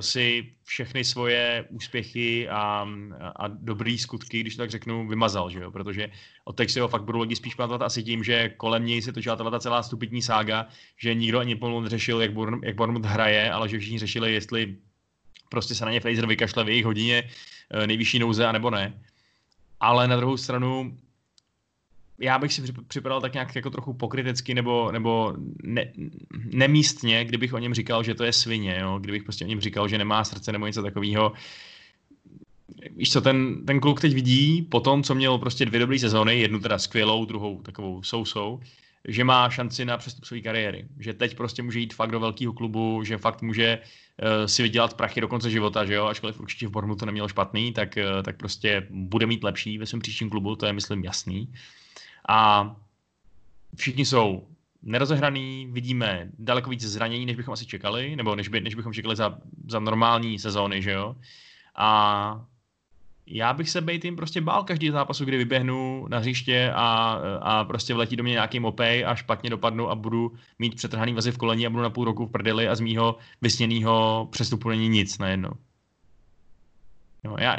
si 0.00 0.52
všechny 0.64 1.04
svoje 1.04 1.64
úspěchy 1.68 2.48
a, 2.48 2.88
a 3.36 3.48
dobrý 3.48 3.98
skutky, 3.98 4.40
když 4.40 4.56
to 4.56 4.62
tak 4.62 4.70
řeknu, 4.70 5.08
vymazal, 5.08 5.50
že 5.50 5.60
jo? 5.60 5.70
protože 5.70 6.10
od 6.44 6.56
teď 6.56 6.70
si 6.70 6.80
ho 6.80 6.88
fakt 6.88 7.04
budou 7.04 7.20
lidi 7.20 7.36
spíš 7.36 7.54
pamatovat 7.54 7.82
asi 7.82 8.02
tím, 8.02 8.24
že 8.24 8.48
kolem 8.48 8.86
něj 8.86 9.02
se 9.02 9.12
točila 9.12 9.36
ta 9.36 9.60
celá 9.60 9.82
stupidní 9.82 10.22
sága, 10.22 10.66
že 10.96 11.14
nikdo 11.14 11.38
ani 11.38 11.56
plnou 11.56 11.80
neřešil, 11.80 12.22
jak, 12.22 12.32
Bournemouth, 12.32 12.64
jak 12.64 12.76
Bournemouth 12.76 13.06
hraje, 13.06 13.52
ale 13.52 13.68
že 13.68 13.78
všichni 13.78 13.98
řešili, 13.98 14.32
jestli 14.32 14.76
prostě 15.48 15.74
se 15.74 15.84
na 15.84 15.90
ně 15.90 16.00
Fraser 16.00 16.26
vykašle 16.26 16.64
v 16.64 16.68
jejich 16.68 16.84
hodině 16.84 17.30
eh, 17.70 17.86
nejvyšší 17.86 18.18
nouze, 18.18 18.46
anebo 18.46 18.70
ne. 18.70 19.02
Ale 19.80 20.08
na 20.08 20.16
druhou 20.16 20.36
stranu 20.36 20.98
já 22.20 22.38
bych 22.38 22.52
si 22.52 22.62
připadal 22.88 23.20
tak 23.20 23.32
nějak 23.32 23.56
jako 23.56 23.70
trochu 23.70 23.94
pokrytecky 23.94 24.54
nebo, 24.54 24.92
nebo 24.92 25.34
ne, 25.62 25.92
nemístně, 26.52 27.24
kdybych 27.24 27.52
o 27.52 27.58
něm 27.58 27.74
říkal, 27.74 28.02
že 28.02 28.14
to 28.14 28.24
je 28.24 28.32
svině, 28.32 28.78
jo? 28.80 28.98
kdybych 28.98 29.22
prostě 29.22 29.44
o 29.44 29.48
něm 29.48 29.60
říkal, 29.60 29.88
že 29.88 29.98
nemá 29.98 30.24
srdce 30.24 30.52
nebo 30.52 30.66
něco 30.66 30.82
takového. 30.82 31.32
Víš 32.96 33.12
co, 33.12 33.20
ten, 33.20 33.66
ten 33.66 33.80
kluk 33.80 34.00
teď 34.00 34.14
vidí 34.14 34.62
po 34.62 34.80
tom, 34.80 35.02
co 35.02 35.14
měl 35.14 35.38
prostě 35.38 35.66
dvě 35.66 35.80
dobré 35.80 35.98
sezóny, 35.98 36.40
jednu 36.40 36.60
teda 36.60 36.78
skvělou, 36.78 37.24
druhou 37.24 37.62
takovou 37.62 38.02
sousou, 38.02 38.60
že 39.08 39.24
má 39.24 39.50
šanci 39.50 39.84
na 39.84 39.98
přestup 39.98 40.24
své 40.24 40.40
kariéry. 40.40 40.88
Že 40.98 41.14
teď 41.14 41.36
prostě 41.36 41.62
může 41.62 41.80
jít 41.80 41.94
fakt 41.94 42.10
do 42.10 42.20
velkého 42.20 42.52
klubu, 42.52 43.04
že 43.04 43.18
fakt 43.18 43.42
může 43.42 43.78
uh, 43.78 44.46
si 44.46 44.62
vydělat 44.62 44.94
prachy 44.94 45.20
do 45.20 45.28
konce 45.28 45.50
života, 45.50 45.84
že 45.84 45.94
jo, 45.94 46.06
ačkoliv 46.06 46.40
určitě 46.40 46.66
v 46.66 46.70
Bornu 46.70 46.96
to 46.96 47.06
nemělo 47.06 47.28
špatný, 47.28 47.72
tak, 47.72 47.96
uh, 47.96 48.22
tak 48.22 48.36
prostě 48.36 48.86
bude 48.90 49.26
mít 49.26 49.44
lepší 49.44 49.78
ve 49.78 49.86
svém 49.86 50.00
příštím 50.00 50.30
klubu, 50.30 50.56
to 50.56 50.66
je 50.66 50.72
myslím 50.72 51.04
jasný. 51.04 51.48
A 52.28 52.76
všichni 53.76 54.06
jsou 54.06 54.48
nerozehraný, 54.82 55.68
vidíme 55.70 56.28
daleko 56.38 56.70
víc 56.70 56.82
zranění, 56.82 57.26
než 57.26 57.36
bychom 57.36 57.52
asi 57.52 57.66
čekali, 57.66 58.16
nebo 58.16 58.36
než, 58.36 58.48
by, 58.48 58.60
než 58.60 58.74
bychom 58.74 58.92
čekali 58.92 59.16
za, 59.16 59.38
za 59.68 59.80
normální 59.80 60.38
sezóny, 60.38 60.82
že 60.82 60.92
jo. 60.92 61.16
A 61.76 62.44
já 63.26 63.52
bych 63.52 63.70
se 63.70 63.80
bejt 63.80 64.04
jim 64.04 64.16
prostě 64.16 64.40
bál 64.40 64.64
každý 64.64 64.90
zápasu, 64.90 65.24
kdy 65.24 65.36
vyběhnu 65.36 66.06
na 66.08 66.18
hřiště 66.18 66.72
a, 66.74 67.20
a 67.40 67.64
prostě 67.64 67.94
vletí 67.94 68.16
do 68.16 68.22
mě 68.22 68.32
nějaký 68.32 68.60
mopej 68.60 69.06
a 69.06 69.14
špatně 69.14 69.50
dopadnu 69.50 69.90
a 69.90 69.94
budu 69.94 70.32
mít 70.58 70.74
přetrhaný 70.74 71.14
vazy 71.14 71.32
v 71.32 71.38
koleni 71.38 71.66
a 71.66 71.70
budu 71.70 71.82
na 71.82 71.90
půl 71.90 72.04
roku 72.04 72.26
v 72.26 72.30
prdeli 72.30 72.68
a 72.68 72.74
z 72.74 72.80
mýho 72.80 73.16
vysněného 73.42 74.28
přestupu 74.30 74.68
není 74.68 74.88
nic 74.88 75.18
najednou. 75.18 75.50
Jo, 77.24 77.36
já, 77.38 77.56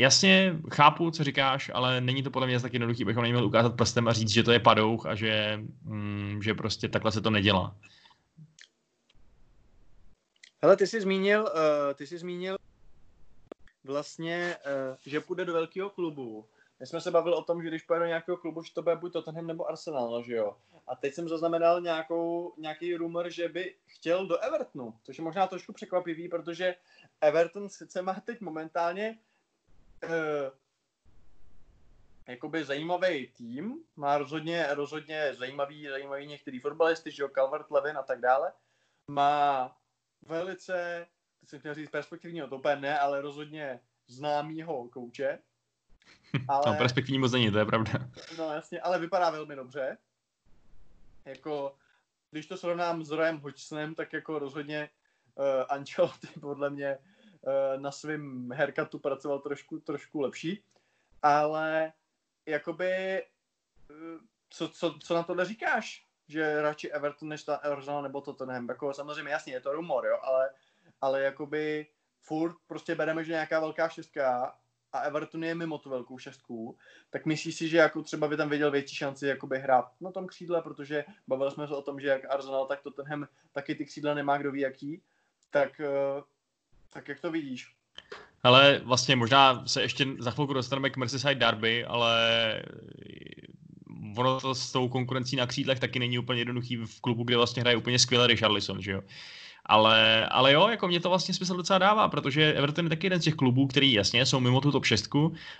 Jasně, 0.00 0.56
chápu, 0.72 1.10
co 1.10 1.24
říkáš, 1.24 1.70
ale 1.74 2.00
není 2.00 2.22
to 2.22 2.30
podle 2.30 2.46
mě 2.46 2.60
tak 2.60 2.72
jednoduchý, 2.72 3.04
bychom 3.04 3.22
neměli 3.22 3.46
ukázat 3.46 3.76
prstem 3.76 4.08
a 4.08 4.12
říct, 4.12 4.28
že 4.28 4.42
to 4.42 4.52
je 4.52 4.60
padouch 4.60 5.06
a 5.06 5.14
že, 5.14 5.60
mm, 5.82 6.40
že 6.42 6.54
prostě 6.54 6.88
takhle 6.88 7.12
se 7.12 7.20
to 7.20 7.30
nedělá. 7.30 7.76
Hele, 10.62 10.76
ty 10.76 10.86
jsi 10.86 11.00
zmínil, 11.00 11.42
uh, 11.42 11.94
ty 11.94 12.06
jsi 12.06 12.18
zmínil 12.18 12.56
vlastně, 13.84 14.56
uh, 14.66 14.96
že 15.06 15.20
půjde 15.20 15.44
do 15.44 15.52
velkého 15.52 15.90
klubu. 15.90 16.48
My 16.80 16.86
jsme 16.86 17.00
se 17.00 17.10
bavili 17.10 17.36
o 17.36 17.42
tom, 17.42 17.62
že 17.62 17.68
když 17.68 17.82
půjde 17.82 18.00
do 18.00 18.06
nějakého 18.06 18.36
klubu, 18.36 18.62
že 18.62 18.74
to 18.74 18.82
bude 18.82 18.96
buď 18.96 19.12
Tottenham 19.12 19.46
nebo 19.46 19.68
Arsenal, 19.68 20.10
no, 20.10 20.22
že 20.22 20.34
jo. 20.34 20.56
A 20.88 20.96
teď 20.96 21.14
jsem 21.14 21.28
zaznamenal 21.28 21.80
nějakou, 21.80 22.54
nějaký 22.58 22.94
rumor, 22.94 23.30
že 23.30 23.48
by 23.48 23.74
chtěl 23.86 24.26
do 24.26 24.38
Evertonu, 24.38 24.94
což 25.02 25.18
je 25.18 25.24
možná 25.24 25.46
trošku 25.46 25.72
překvapivý, 25.72 26.28
protože 26.28 26.74
Everton 27.20 27.68
sice 27.68 28.02
má 28.02 28.14
teď 28.14 28.40
momentálně 28.40 29.18
jakoby 32.28 32.64
zajímavý 32.64 33.26
tým, 33.26 33.74
má 33.96 34.18
rozhodně, 34.18 34.66
rozhodně 34.74 35.34
zajímavý, 35.34 35.88
zajímavý 35.88 36.26
některý 36.26 36.60
fotbalisty, 36.60 37.10
že 37.10 37.22
jo, 37.22 37.28
Calvert 37.28 37.70
Levin 37.70 37.98
a 37.98 38.02
tak 38.02 38.20
dále. 38.20 38.52
Má 39.08 39.76
velice, 40.22 41.06
teď 41.40 41.48
jsem 41.48 41.58
chtěl 41.58 41.74
říct 41.74 41.90
perspektivního, 41.90 42.48
to 42.48 42.56
úplně 42.56 42.76
ne, 42.76 42.98
ale 42.98 43.20
rozhodně 43.20 43.80
známýho 44.08 44.88
kouče. 44.88 45.38
Ale, 46.48 46.62
no, 46.66 46.78
perspektivní 46.78 47.18
moc 47.18 47.32
není, 47.32 47.50
to 47.50 47.58
je 47.58 47.64
pravda. 47.64 47.92
No 48.38 48.52
jasně, 48.52 48.80
ale 48.80 48.98
vypadá 48.98 49.30
velmi 49.30 49.56
dobře. 49.56 49.98
Jako, 51.24 51.76
když 52.30 52.46
to 52.46 52.56
srovnám 52.56 53.04
s 53.04 53.10
Royem 53.10 53.38
Hodgsonem, 53.38 53.94
tak 53.94 54.12
jako 54.12 54.38
rozhodně 54.38 54.90
uh, 55.34 55.44
Ancelotti 55.68 56.40
podle 56.40 56.70
mě 56.70 56.98
Eh, 57.19 57.19
na 57.76 57.92
svém 57.92 58.50
haircutu 58.52 58.98
pracoval 58.98 59.38
trošku, 59.38 59.80
trošku 59.80 60.20
lepší, 60.20 60.64
ale 61.22 61.92
jakoby 62.46 62.92
eh, 62.92 63.24
co, 64.50 64.68
co, 64.68 64.98
co 65.02 65.14
na 65.14 65.22
tohle 65.22 65.44
říkáš? 65.44 66.06
Že 66.28 66.62
radši 66.62 66.90
Everton 66.90 67.28
než 67.28 67.42
ta 67.42 67.56
Arsenal 67.56 68.02
nebo 68.02 68.20
Tottenham. 68.20 68.68
Jako 68.68 68.94
samozřejmě 68.94 69.32
jasně, 69.32 69.52
je 69.52 69.60
to 69.60 69.72
rumor, 69.72 70.06
jo, 70.06 70.18
ale, 70.22 70.50
ale 71.00 71.22
jakoby 71.22 71.86
furt 72.20 72.56
prostě 72.66 72.94
bereme, 72.94 73.24
že 73.24 73.32
nějaká 73.32 73.60
velká 73.60 73.88
šestka 73.88 74.54
a 74.92 75.00
Everton 75.00 75.44
je 75.44 75.54
mimo 75.54 75.78
tu 75.78 75.90
velkou 75.90 76.18
šestku, 76.18 76.78
tak 77.10 77.26
myslíš 77.26 77.56
si, 77.56 77.68
že 77.68 77.76
jako 77.76 78.02
třeba 78.02 78.28
by 78.28 78.36
tam 78.36 78.48
viděl 78.48 78.70
větší 78.70 78.96
šanci 78.96 79.26
jakoby 79.26 79.58
hrát 79.58 79.92
na 80.00 80.12
tom 80.12 80.26
křídle, 80.26 80.62
protože 80.62 81.04
bavili 81.28 81.50
jsme 81.50 81.66
se 81.66 81.74
o 81.74 81.82
tom, 81.82 82.00
že 82.00 82.08
jak 82.08 82.30
Arsenal, 82.30 82.66
tak 82.66 82.82
Tottenham 82.82 83.28
taky 83.52 83.74
ty 83.74 83.84
křídla 83.84 84.14
nemá 84.14 84.38
kdo 84.38 84.52
ví 84.52 84.60
jaký, 84.60 85.02
tak 85.50 85.80
eh, 85.80 86.22
tak 86.92 87.08
jak 87.08 87.20
to 87.20 87.30
vidíš? 87.30 87.66
Ale 88.42 88.80
vlastně 88.84 89.16
možná 89.16 89.66
se 89.66 89.82
ještě 89.82 90.06
za 90.18 90.30
chvilku 90.30 90.52
dostaneme 90.52 90.90
k 90.90 90.96
Merseyside 90.96 91.34
Derby, 91.34 91.84
ale 91.84 92.16
ono 94.16 94.40
to 94.40 94.54
s 94.54 94.72
tou 94.72 94.88
konkurencí 94.88 95.36
na 95.36 95.46
křídlech 95.46 95.80
taky 95.80 95.98
není 95.98 96.18
úplně 96.18 96.40
jednoduchý 96.40 96.76
v 96.76 97.00
klubu, 97.00 97.24
kde 97.24 97.36
vlastně 97.36 97.62
hraje 97.62 97.76
úplně 97.76 97.98
skvěle 97.98 98.26
Richarlison, 98.26 98.82
že 98.82 98.92
jo. 98.92 99.02
Ale, 99.66 100.26
ale 100.26 100.52
jo, 100.52 100.68
jako 100.68 100.88
mě 100.88 101.00
to 101.00 101.08
vlastně 101.08 101.34
smysl 101.34 101.56
docela 101.56 101.78
dává, 101.78 102.08
protože 102.08 102.52
Everton 102.52 102.84
je 102.84 102.88
taky 102.88 103.06
jeden 103.06 103.20
z 103.20 103.24
těch 103.24 103.34
klubů, 103.34 103.66
který 103.66 103.92
jasně 103.92 104.26
jsou 104.26 104.40
mimo 104.40 104.60
tu 104.60 104.72
top 104.72 104.84
6, 104.84 105.10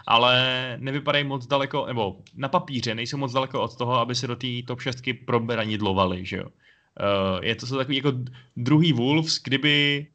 ale 0.07 0.77
nevypadají 0.81 1.25
moc 1.25 1.47
daleko, 1.47 1.87
nebo 1.87 2.17
na 2.35 2.49
papíře 2.49 2.95
nejsou 2.95 3.17
moc 3.17 3.33
daleko 3.33 3.63
od 3.63 3.77
toho, 3.77 3.95
aby 3.95 4.15
se 4.15 4.27
do 4.27 4.37
té 4.37 4.47
top 4.67 4.81
6 4.81 5.03
proberanidlovali, 5.27 6.25
že 6.25 6.37
jo. 6.37 6.45
Uh, 6.45 7.45
je 7.45 7.55
to 7.55 7.77
takový 7.77 7.97
jako 7.97 8.13
druhý 8.57 8.93
Wolves, 8.93 9.43
kdyby 9.43 10.07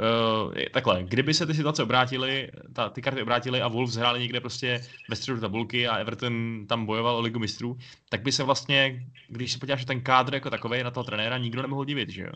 Uh, 0.00 0.52
takhle, 0.70 1.02
kdyby 1.02 1.34
se 1.34 1.46
ty 1.46 1.54
situace 1.54 1.82
obrátily, 1.82 2.50
ta, 2.72 2.88
ty 2.88 3.02
karty 3.02 3.22
obrátily 3.22 3.62
a 3.62 3.68
Wolves 3.68 3.96
hráli 3.96 4.20
někde 4.20 4.40
prostě 4.40 4.84
ve 5.10 5.16
středu 5.16 5.40
tabulky 5.40 5.88
a 5.88 5.96
Everton 5.96 6.64
tam 6.68 6.86
bojoval 6.86 7.16
o 7.16 7.20
ligu 7.20 7.38
mistrů, 7.38 7.78
tak 8.08 8.22
by 8.22 8.32
se 8.32 8.42
vlastně, 8.42 9.06
když 9.28 9.52
se 9.52 9.58
podíváš 9.58 9.84
ten 9.84 10.00
kádr 10.00 10.34
jako 10.34 10.50
takový 10.50 10.82
na 10.82 10.90
toho 10.90 11.04
trenéra, 11.04 11.38
nikdo 11.38 11.62
nemohl 11.62 11.84
divit, 11.84 12.10
že 12.10 12.22
jo. 12.22 12.32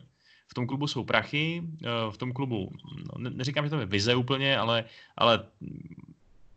V 0.49 0.55
tom 0.55 0.67
klubu 0.67 0.87
jsou 0.87 1.05
prachy, 1.05 1.62
uh, 1.62 2.12
v 2.12 2.19
tom 2.19 2.33
klubu, 2.33 2.73
no, 2.97 3.19
ne, 3.19 3.31
neříkám, 3.31 3.65
že 3.65 3.71
to 3.71 3.81
je 3.81 3.87
vize 3.87 4.15
úplně, 4.15 4.59
ale, 4.59 4.85
ale 5.17 5.45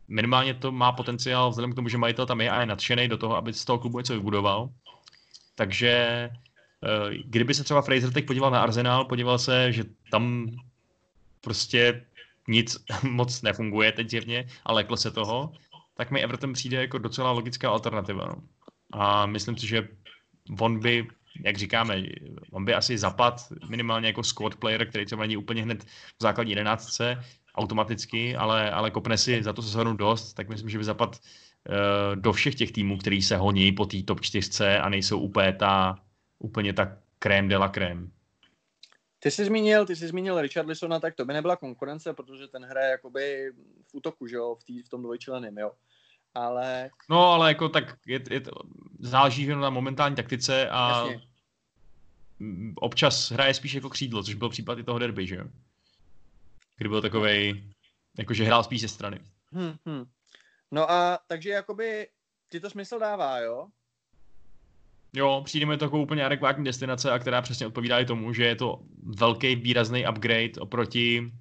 minimálně 0.08 0.54
to 0.54 0.72
má 0.72 0.92
potenciál 0.92 1.50
vzhledem 1.50 1.72
k 1.72 1.76
tomu, 1.76 1.90
že 1.90 1.98
majitel 1.98 2.26
tam 2.26 2.42
je 2.42 2.52
a 2.52 2.60
je 2.60 2.66
nadšený 2.66 3.08
do 3.08 3.18
toho, 3.18 3.36
aby 3.38 3.54
z 3.54 3.66
toho 3.66 3.80
klubu 3.80 3.98
něco 3.98 4.14
vybudoval. 4.14 4.70
Takže 5.56 6.30
uh, 6.84 7.14
kdyby 7.26 7.54
se 7.54 7.64
třeba 7.64 7.82
Fraser 7.82 8.12
teď 8.12 8.26
podíval 8.26 8.52
na 8.52 8.62
Arsenal, 8.62 9.06
podíval 9.06 9.40
se, 9.40 9.72
že 9.72 9.84
tam 10.12 10.52
prostě 11.42 12.06
nic 12.48 12.78
moc 13.04 13.42
nefunguje 13.42 13.92
teď 13.92 14.10
zjevně 14.10 14.48
a 14.66 14.74
leklo 14.74 14.98
se 14.98 15.12
toho, 15.12 15.52
tak 15.98 16.12
mi 16.12 16.24
Everton 16.24 16.54
přijde 16.54 16.78
jako 16.82 16.98
docela 16.98 17.32
logická 17.32 17.70
alternativa. 17.70 18.26
No. 18.28 18.36
A 18.92 19.26
myslím 19.26 19.58
si, 19.58 19.68
že 19.68 19.88
on 20.60 20.80
by, 20.80 21.08
jak 21.44 21.58
říkáme, 21.58 22.04
on 22.52 22.66
by 22.66 22.74
asi 22.74 22.98
zapad 22.98 23.42
minimálně 23.70 24.08
jako 24.08 24.24
squad 24.24 24.56
player, 24.56 24.90
který 24.90 25.06
třeba 25.06 25.22
není 25.22 25.38
úplně 25.38 25.64
hned 25.64 25.84
v 25.84 26.22
základní 26.22 26.52
jedenáctce, 26.52 27.24
automaticky, 27.56 28.36
ale, 28.36 28.72
ale 28.72 28.92
kopne 28.92 29.18
si 29.18 29.44
za 29.44 29.54
to 29.54 29.62
sezónu 29.62 29.94
dost, 29.94 30.34
tak 30.34 30.50
myslím, 30.50 30.70
že 30.70 30.78
by 30.78 30.84
zapad 30.84 31.20
uh, 31.70 32.16
do 32.16 32.34
všech 32.34 32.56
těch 32.56 32.72
týmů, 32.72 32.98
který 32.98 33.22
se 33.22 33.38
honí 33.38 33.72
po 33.72 33.86
té 33.86 34.04
top 34.04 34.22
4 34.22 34.66
a 34.66 34.90
nejsou 34.90 35.20
úplně 35.20 35.54
ta, 35.54 36.00
úplně 36.40 36.74
ta 36.74 36.98
crème 37.20 37.48
de 37.48 37.58
la 37.58 37.70
crème. 37.70 38.12
Ty 39.28 39.32
jsi 39.32 39.46
zmínil, 39.46 39.86
ty 39.86 39.96
jsi 39.96 40.08
zmínil 40.08 40.42
Richarlisona, 40.42 41.00
tak 41.00 41.16
to 41.16 41.26
by 41.26 41.34
nebyla 41.34 41.56
konkurence, 41.56 42.14
protože 42.14 42.48
ten 42.48 42.66
hraje 42.66 42.92
jakoby 42.92 43.52
v 43.88 43.94
útoku, 43.94 44.28
že 44.28 44.36
jo, 44.36 44.56
v, 44.56 44.64
tý, 44.64 44.84
v 44.84 44.90
tom 44.90 45.04
dvojčleným, 45.04 45.58
jo. 45.58 45.72
Ale... 46.34 46.90
No, 47.10 47.32
ale 47.32 47.48
jako 47.50 47.70
tak 47.70 47.98
je, 48.08 48.20
je 48.30 48.42
to, 48.42 48.52
záleží 49.00 49.46
že 49.46 49.56
na 49.56 49.70
momentální 49.70 50.16
taktice 50.16 50.70
a 50.70 50.90
Jasně. 50.90 51.22
občas 52.76 53.32
hraje 53.32 53.54
spíš 53.54 53.74
jako 53.74 53.90
křídlo, 53.90 54.24
což 54.24 54.34
byl 54.34 54.50
případ 54.50 54.80
i 54.80 54.84
toho 54.84 55.00
derby, 55.00 55.28
že 55.28 55.36
jo. 55.36 55.46
Kdy 56.78 56.90
byl 56.90 57.02
takovej 57.02 57.64
Jakože 58.18 58.44
hrál 58.44 58.64
spíš 58.64 58.82
ze 58.82 58.88
strany. 58.88 59.20
Hmm, 59.52 59.76
hmm. 59.86 60.06
No 60.72 60.92
a 60.92 61.20
takže 61.28 61.50
jakoby 61.50 62.08
ti 62.52 62.60
to 62.60 62.70
smysl 62.70 63.00
dává, 63.00 63.40
jo? 63.40 63.68
Jo, 65.14 65.42
přijde 65.46 65.66
mi 65.66 65.78
to 65.78 65.86
jako 65.86 66.02
úplně 66.02 66.26
adekvátní 66.26 66.66
destinace, 66.66 67.12
a 67.12 67.20
která 67.20 67.42
přesně 67.42 67.68
odpovídá 67.68 68.00
i 68.00 68.06
tomu, 68.06 68.34
že 68.34 68.46
je 68.46 68.56
to 68.56 68.80
velký 69.04 69.56
výrazný 69.56 70.08
upgrade 70.08 70.52
oproti, 70.60 71.32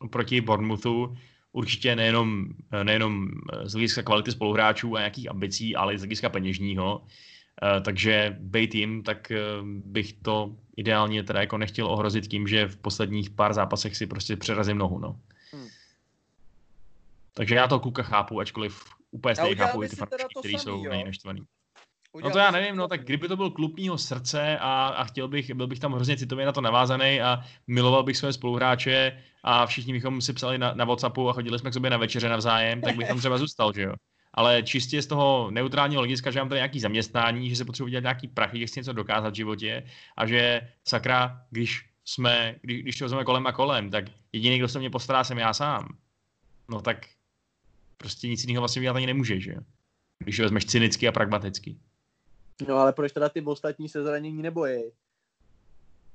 oproti 0.00 0.40
Bournemouthu. 0.40 1.16
Určitě 1.52 1.96
nejenom, 1.96 2.46
nejenom 2.82 3.28
z 3.64 3.72
hlediska 3.72 4.02
kvality 4.02 4.32
spoluhráčů 4.32 4.96
a 4.96 4.98
nějakých 4.98 5.30
ambicí, 5.30 5.76
ale 5.76 5.94
i 5.94 5.98
z 5.98 6.00
hlediska 6.00 6.28
peněžního. 6.28 6.98
Uh, 6.98 7.82
takže 7.82 8.36
bejt 8.40 8.74
jim, 8.74 9.02
tak 9.02 9.32
uh, 9.60 9.68
bych 9.68 10.12
to 10.12 10.56
ideálně 10.76 11.22
teda 11.22 11.40
jako 11.40 11.58
nechtěl 11.58 11.86
ohrozit 11.86 12.28
tím, 12.28 12.48
že 12.48 12.68
v 12.68 12.76
posledních 12.76 13.30
pár 13.30 13.54
zápasech 13.54 13.96
si 13.96 14.06
prostě 14.06 14.36
přerazím 14.36 14.78
nohu, 14.78 14.98
no. 14.98 15.20
Hmm. 15.52 15.68
Takže 17.34 17.54
já 17.54 17.68
to 17.68 17.80
kluka 17.80 18.02
chápu, 18.02 18.40
ačkoliv 18.40 18.84
úplně 19.10 19.34
stejně 19.34 19.56
chápu 19.56 19.82
i 19.82 19.88
ty 19.88 19.96
fanoušky, 19.96 20.34
kteří 20.38 20.58
jsou 20.58 20.82
nejnaštvaný. 20.82 21.42
No 22.22 22.30
to 22.30 22.38
já 22.38 22.50
nevím, 22.50 22.76
no 22.76 22.88
tak 22.88 23.04
kdyby 23.04 23.28
to 23.28 23.36
byl 23.36 23.50
klub 23.50 23.76
mýho 23.76 23.98
srdce 23.98 24.58
a, 24.58 24.86
a 24.86 25.04
chtěl 25.04 25.28
bych, 25.28 25.54
byl 25.54 25.66
bych 25.66 25.78
tam 25.78 25.92
hrozně 25.92 26.16
citově 26.16 26.46
na 26.46 26.52
to 26.52 26.60
navázaný 26.60 27.20
a 27.20 27.44
miloval 27.66 28.02
bych 28.02 28.16
své 28.16 28.32
spoluhráče 28.32 29.22
a 29.42 29.66
všichni 29.66 29.92
bychom 29.92 30.20
si 30.20 30.32
psali 30.32 30.58
na, 30.58 30.74
na 30.74 30.84
Whatsappu 30.84 31.28
a 31.28 31.32
chodili 31.32 31.58
jsme 31.58 31.70
k 31.70 31.74
sobě 31.74 31.90
na 31.90 31.96
večeře 31.96 32.28
navzájem, 32.28 32.80
tak 32.80 32.96
bych 32.96 33.08
tam 33.08 33.18
třeba 33.18 33.38
zůstal, 33.38 33.72
že 33.72 33.82
jo. 33.82 33.94
Ale 34.34 34.62
čistě 34.62 35.02
z 35.02 35.06
toho 35.06 35.50
neutrálního 35.50 36.00
hlediska, 36.00 36.30
že 36.30 36.38
mám 36.38 36.48
tady 36.48 36.58
nějaký 36.58 36.80
zaměstnání, 36.80 37.50
že 37.50 37.56
se 37.56 37.64
potřebuji 37.64 37.88
dělat 37.88 38.00
nějaký 38.02 38.28
prachy, 38.28 38.58
že 38.58 38.66
chci 38.66 38.80
něco 38.80 38.92
dokázat 38.92 39.30
v 39.30 39.36
životě 39.36 39.86
a 40.16 40.26
že 40.26 40.60
sakra, 40.84 41.42
když 41.50 41.84
jsme, 42.04 42.54
když, 42.62 42.82
když 42.82 42.98
to 42.98 43.24
kolem 43.24 43.46
a 43.46 43.52
kolem, 43.52 43.90
tak 43.90 44.04
jediný, 44.32 44.58
kdo 44.58 44.68
se 44.68 44.78
mě 44.78 44.90
postará, 44.90 45.24
jsem 45.24 45.38
já 45.38 45.52
sám. 45.52 45.88
No 46.70 46.80
tak 46.80 47.06
prostě 47.96 48.28
nic 48.28 48.44
jiného 48.44 48.60
vlastně 48.60 48.82
dělat 48.82 48.96
ani 48.96 49.06
nemůže, 49.06 49.40
že 49.40 49.52
jo. 49.52 49.60
Když 50.18 50.38
ho 50.38 50.42
vezmeš 50.42 50.64
cynicky 50.64 51.08
a 51.08 51.12
pragmaticky. 51.12 51.76
No 52.68 52.76
ale 52.76 52.92
proč 52.92 53.12
teda 53.12 53.28
ty 53.28 53.42
ostatní 53.42 53.88
se 53.88 54.02
zranění 54.02 54.42
nebojí? 54.42 54.82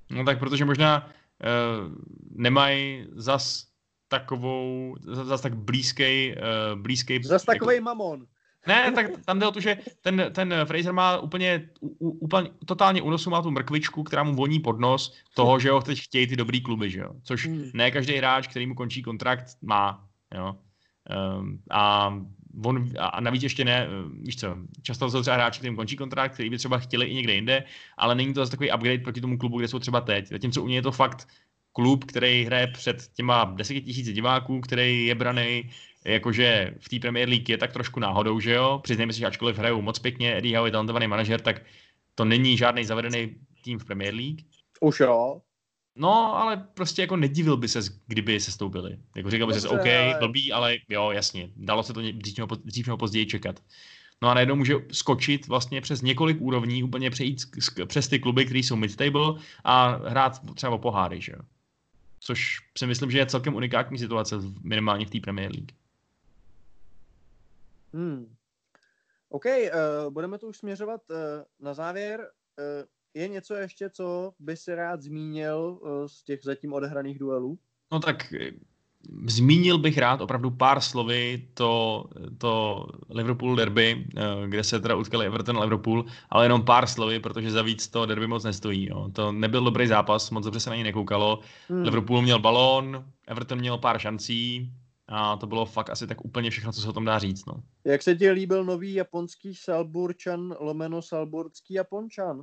No 0.09 0.23
tak 0.23 0.39
protože 0.39 0.65
možná 0.65 1.05
uh, 1.07 1.95
nemají 2.31 3.07
zas 3.11 3.67
takovou, 4.07 4.95
zas, 4.99 5.41
tak 5.41 5.55
blízký, 5.55 6.35
uh, 6.35 6.79
blízký... 6.79 7.23
Zas 7.23 7.41
jako... 7.47 7.65
takový 7.65 7.79
mamon. 7.79 8.27
Ne, 8.67 8.91
tak 8.91 9.05
tam 9.25 9.39
jde 9.39 9.47
o 9.47 9.51
to, 9.51 9.59
že 9.59 9.77
ten, 10.01 10.29
ten 10.31 10.55
Fraser 10.65 10.93
má 10.93 11.17
úplně, 11.17 11.69
úplně 11.99 12.49
totálně 12.65 13.01
unosu 13.01 13.29
má 13.29 13.41
tu 13.41 13.51
mrkvičku, 13.51 14.03
která 14.03 14.23
mu 14.23 14.35
voní 14.35 14.59
pod 14.59 14.79
nos 14.79 15.13
toho, 15.33 15.59
že 15.59 15.71
ho 15.71 15.81
teď 15.81 16.01
chtějí 16.01 16.27
ty 16.27 16.35
dobrý 16.35 16.61
kluby, 16.61 16.89
že 16.89 16.99
jo. 16.99 17.11
Což 17.23 17.47
hmm. 17.47 17.71
ne 17.73 17.91
každý 17.91 18.13
hráč, 18.13 18.47
který 18.47 18.67
mu 18.67 18.75
končí 18.75 19.01
kontrakt, 19.01 19.57
má, 19.61 20.07
jo. 20.35 20.55
Um, 21.39 21.59
a 21.71 22.13
on, 22.65 22.89
a 22.99 23.21
navíc 23.21 23.43
ještě 23.43 23.65
ne, 23.65 23.87
víš 24.21 24.37
co, 24.37 24.57
často 24.81 25.11
jsou 25.11 25.21
třeba 25.21 25.35
hráči, 25.35 25.59
kterým 25.59 25.75
končí 25.75 25.95
kontrakt, 25.95 26.33
který 26.33 26.49
by 26.49 26.57
třeba 26.57 26.77
chtěli 26.77 27.05
i 27.05 27.15
někde 27.15 27.33
jinde, 27.33 27.63
ale 27.97 28.15
není 28.15 28.33
to 28.33 28.39
zase 28.39 28.51
takový 28.51 28.71
upgrade 28.71 29.03
proti 29.03 29.21
tomu 29.21 29.37
klubu, 29.37 29.57
kde 29.57 29.67
jsou 29.67 29.79
třeba 29.79 30.01
teď. 30.01 30.27
Zatímco 30.27 30.63
u 30.63 30.67
něj 30.67 30.75
je 30.75 30.81
to 30.81 30.91
fakt 30.91 31.27
klub, 31.73 32.05
který 32.05 32.45
hraje 32.45 32.67
před 32.67 33.07
těma 33.13 33.45
deseti 33.45 33.81
tisíci 33.81 34.13
diváků, 34.13 34.61
který 34.61 35.05
je 35.05 35.15
braný 35.15 35.69
jakože 36.05 36.73
v 36.79 36.89
té 36.89 36.99
Premier 36.99 37.29
League 37.29 37.49
je 37.49 37.57
tak 37.57 37.73
trošku 37.73 37.99
náhodou, 37.99 38.39
že 38.39 38.53
jo? 38.53 38.79
Přiznejme 38.83 39.13
si, 39.13 39.19
že 39.19 39.25
ačkoliv 39.25 39.57
hrajou 39.57 39.81
moc 39.81 39.99
pěkně, 39.99 40.37
Eddie 40.37 40.57
Howe 40.57 40.67
je 40.67 40.71
talentovaný 40.71 41.07
manažer, 41.07 41.41
tak 41.41 41.61
to 42.15 42.25
není 42.25 42.57
žádný 42.57 42.85
zavedený 42.85 43.35
tým 43.63 43.79
v 43.79 43.85
Premier 43.85 44.13
League. 44.13 44.39
Už 44.81 44.99
jo. 44.99 45.41
No, 45.95 46.37
ale 46.37 46.67
prostě 46.73 47.01
jako 47.01 47.15
nedivil 47.17 47.57
by 47.57 47.67
se, 47.67 47.79
kdyby 48.07 48.39
se 48.39 48.51
stoupili. 48.51 48.99
Jako 49.15 49.29
říkal 49.29 49.47
by 49.47 49.53
se, 49.53 49.69
OK, 49.69 49.79
ale... 49.79 50.15
blbý, 50.19 50.51
ale 50.51 50.77
jo, 50.89 51.11
jasně, 51.11 51.49
dalo 51.55 51.83
se 51.83 51.93
to 51.93 52.01
dřív 52.11 52.37
nebo, 52.37 52.55
dřív 52.55 52.87
nebo 52.87 52.97
později 52.97 53.25
čekat. 53.25 53.63
No 54.21 54.29
a 54.29 54.33
najednou 54.33 54.55
může 54.55 54.75
skočit 54.91 55.47
vlastně 55.47 55.81
přes 55.81 56.01
několik 56.01 56.41
úrovní, 56.41 56.83
úplně 56.83 57.09
přejít 57.09 57.41
přes 57.85 58.07
ty 58.07 58.19
kluby, 58.19 58.45
které 58.45 58.59
jsou 58.59 58.75
mid-table 58.75 59.41
a 59.63 59.87
hrát 59.87 60.55
třeba 60.55 60.73
o 60.73 60.77
poháry, 60.77 61.21
že 61.21 61.31
jo. 61.31 61.39
Což 62.19 62.57
si 62.77 62.87
myslím, 62.87 63.11
že 63.11 63.17
je 63.17 63.25
celkem 63.25 63.55
unikátní 63.55 63.97
situace 63.97 64.35
minimálně 64.63 65.05
v 65.05 65.09
té 65.09 65.19
Premier 65.19 65.51
League. 65.51 65.71
Hmm. 67.93 68.35
OK, 69.29 69.45
uh, 69.45 70.13
budeme 70.13 70.37
tu 70.37 70.47
už 70.47 70.57
směřovat 70.57 71.01
uh, 71.09 71.17
na 71.59 71.73
závěr. 71.73 72.19
Uh, 72.19 72.87
je 73.13 73.27
něco 73.27 73.53
ještě, 73.53 73.89
co 73.89 74.33
by 74.39 74.57
si 74.57 74.75
rád 74.75 75.01
zmínil 75.01 75.79
uh, 75.81 75.89
z 76.07 76.23
těch 76.23 76.39
zatím 76.43 76.73
odehraných 76.73 77.19
duelů? 77.19 77.57
No 77.91 77.99
tak 77.99 78.33
zmínil 79.27 79.77
bych 79.77 79.97
rád 79.97 80.21
opravdu 80.21 80.51
pár 80.51 80.81
slovy 80.81 81.47
to, 81.53 82.05
to 82.37 82.85
Liverpool 83.09 83.55
derby, 83.55 84.07
kde 84.47 84.63
se 84.63 84.79
teda 84.79 84.95
utkali 84.95 85.25
Everton 85.25 85.57
a 85.57 85.61
Liverpool, 85.61 86.05
ale 86.29 86.45
jenom 86.45 86.65
pár 86.65 86.87
slovy, 86.87 87.19
protože 87.19 87.51
za 87.51 87.61
víc 87.61 87.87
to 87.87 88.05
derby 88.05 88.27
moc 88.27 88.43
nestojí. 88.43 88.89
Jo. 88.89 89.09
To 89.13 89.31
nebyl 89.31 89.63
dobrý 89.63 89.87
zápas, 89.87 90.29
moc 90.29 90.45
dobře 90.45 90.59
se 90.59 90.69
na 90.69 90.75
něj 90.75 90.83
nekoukalo. 90.83 91.39
Hmm. 91.69 91.81
Liverpool 91.81 92.21
měl 92.21 92.39
balón, 92.39 93.05
Everton 93.27 93.59
měl 93.59 93.77
pár 93.77 93.99
šancí, 93.99 94.71
a 95.07 95.37
to 95.37 95.47
bylo 95.47 95.65
fakt 95.65 95.89
asi 95.89 96.07
tak 96.07 96.25
úplně 96.25 96.49
všechno, 96.49 96.71
co 96.71 96.81
se 96.81 96.89
o 96.89 96.93
tom 96.93 97.05
dá 97.05 97.19
říct. 97.19 97.45
No. 97.45 97.53
Jak 97.85 98.01
se 98.01 98.15
ti 98.15 98.31
líbil 98.31 98.65
nový 98.65 98.93
japonský 98.93 99.55
Salburčan, 99.55 100.55
lomeno 100.59 101.01
Salburský 101.01 101.73
Japončan? 101.73 102.41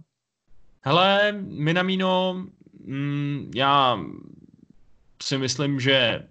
Hele, 0.88 1.32
Minamino, 1.32 2.46
mm, 2.84 3.50
já 3.54 3.98
si 5.22 5.38
myslím, 5.38 5.80
že 5.80 6.28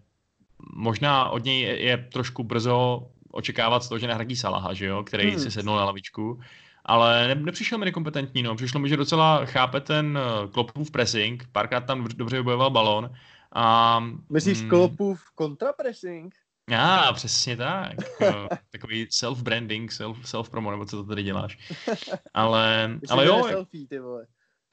možná 0.73 1.29
od 1.29 1.43
něj 1.43 1.61
je, 1.61 1.81
je 1.81 1.97
trošku 1.97 2.43
brzo 2.43 3.07
očekávat 3.31 3.83
z 3.83 3.89
toho, 3.89 3.99
že 3.99 4.07
nahradí 4.07 4.35
Salaha, 4.35 4.73
že 4.73 4.85
jo, 4.85 5.03
který 5.03 5.29
hmm. 5.29 5.39
si 5.39 5.51
sednul 5.51 5.75
na 5.75 5.85
lavičku. 5.85 6.39
Ale 6.85 7.27
ne, 7.27 7.35
nepřišel 7.35 7.77
mi 7.77 7.85
nekompetentní, 7.85 8.43
no. 8.43 8.55
Přišlo 8.55 8.79
mi, 8.79 8.89
že 8.89 8.97
docela 8.97 9.45
chápe 9.45 9.81
ten 9.81 10.17
uh, 10.17 10.51
Klopův 10.51 10.91
pressing, 10.91 11.47
párkrát 11.51 11.81
tam 11.81 12.07
dobře 12.15 12.37
vybojoval 12.37 12.69
balón, 12.69 13.09
a, 13.55 14.03
Myslíš 14.29 14.61
mm, 14.61 14.69
Klopův 14.69 15.23
kontrapressing? 15.35 16.35
Já, 16.69 17.13
přesně 17.13 17.57
tak. 17.57 17.95
Takový 18.71 19.05
self-branding, 19.05 19.89
self, 19.89 20.17
self-promo, 20.25 20.71
nebo 20.71 20.85
co 20.85 20.97
to 20.97 21.03
tady 21.03 21.23
děláš. 21.23 21.57
Ale, 22.33 22.99
ale 23.09 23.25
jo, 23.25 23.43
selfie, 23.49 23.87
ty 23.87 23.99
vole. 23.99 24.27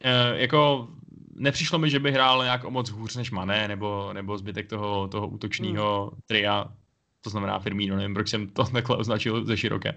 Uh, 0.04 0.40
jako 0.40 0.88
nepřišlo 1.34 1.78
mi, 1.78 1.90
že 1.90 1.98
by 1.98 2.12
hrál 2.12 2.42
nějak 2.42 2.64
o 2.64 2.70
moc 2.70 2.90
hůř 2.90 3.16
než 3.16 3.30
Mané, 3.30 3.68
nebo, 3.68 4.12
nebo 4.12 4.38
zbytek 4.38 4.68
toho, 4.68 5.08
toho 5.08 5.28
útočního 5.28 6.10
hmm. 6.12 6.20
tria, 6.26 6.68
to 7.20 7.30
znamená 7.30 7.58
Firmino, 7.58 7.96
nevím, 7.96 8.14
proč 8.14 8.28
jsem 8.28 8.48
to 8.48 8.64
takhle 8.72 8.96
označil 8.96 9.44
ze 9.44 9.56
široké. 9.56 9.94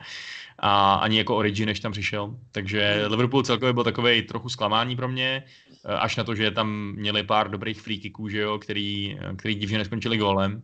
A 0.60 0.94
ani 0.94 1.18
jako 1.18 1.36
Origin, 1.36 1.66
než 1.66 1.80
tam 1.80 1.92
přišel. 1.92 2.36
Takže 2.52 3.00
hmm. 3.02 3.12
Liverpool 3.12 3.44
celkově 3.44 3.74
byl 3.74 3.84
takový 3.84 4.22
trochu 4.22 4.50
zklamání 4.50 4.96
pro 4.96 5.08
mě. 5.08 5.44
Eh, 5.86 5.94
až 5.94 6.16
na 6.16 6.24
to, 6.24 6.36
že 6.36 6.52
tam 6.52 6.94
měli 6.96 7.24
pár 7.24 7.52
dobrých 7.52 7.82
free 7.82 8.00
kicků, 8.00 8.30
že 8.30 8.40
jo, 8.40 8.60
který, 8.60 9.18
který 9.36 9.56
divně 9.56 9.78
neskončili 9.78 10.18
gólem. 10.18 10.62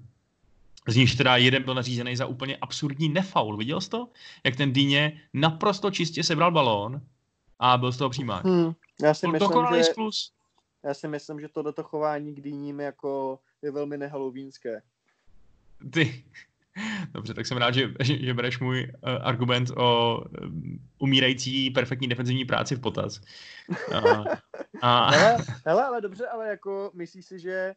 Z 0.88 0.96
níž 0.96 1.16
teda 1.16 1.38
jeden 1.38 1.64
byl 1.64 1.74
nařízený 1.74 2.16
za 2.16 2.26
úplně 2.26 2.58
absurdní 2.58 3.10
nefaul. 3.10 3.58
Viděl 3.58 3.82
jsi 3.82 3.90
to? 3.90 4.08
Jak 4.44 4.56
ten 4.56 4.74
Dýně 4.74 5.22
naprosto 5.34 5.92
čistě 5.92 6.24
sebral 6.24 6.52
balón 6.52 7.02
a 7.60 7.78
byl 7.78 7.92
z 7.92 7.98
toho 7.98 8.10
přímák. 8.10 8.46
Hmm, 8.46 8.74
já 9.04 9.14
si 9.14 9.28
myslím, 9.28 9.68
že, 9.78 9.84
sklus. 9.84 10.32
Já 10.84 10.94
si 10.94 11.08
myslím, 11.08 11.42
že 11.42 11.48
tohleto 11.48 11.84
chování 11.84 12.36
k 12.36 12.42
Dýním 12.42 12.80
jako 12.80 13.40
je 13.62 13.72
velmi 13.72 13.98
nehalovínské. 13.98 14.82
Ty, 15.94 16.24
Dobře, 17.12 17.34
tak 17.34 17.48
jsem 17.48 17.58
rád, 17.58 17.72
že, 17.72 17.94
že, 18.00 18.18
že 18.18 18.34
bereš 18.34 18.60
můj 18.60 18.84
uh, 18.84 19.10
argument 19.22 19.70
o 19.78 20.22
um, 20.42 20.80
umírající 21.00 21.70
perfektní 21.70 22.08
defenzivní 22.08 22.46
práci 22.46 22.76
v 22.76 22.82
potaz. 22.82 23.22
Uh, 23.92 24.26
a... 24.82 25.12
hele, 25.12 25.38
hele, 25.66 25.84
ale 25.84 26.02
dobře, 26.02 26.28
ale 26.28 26.48
jako 26.48 26.92
myslíš 26.94 27.26
si, 27.26 27.40
že 27.40 27.74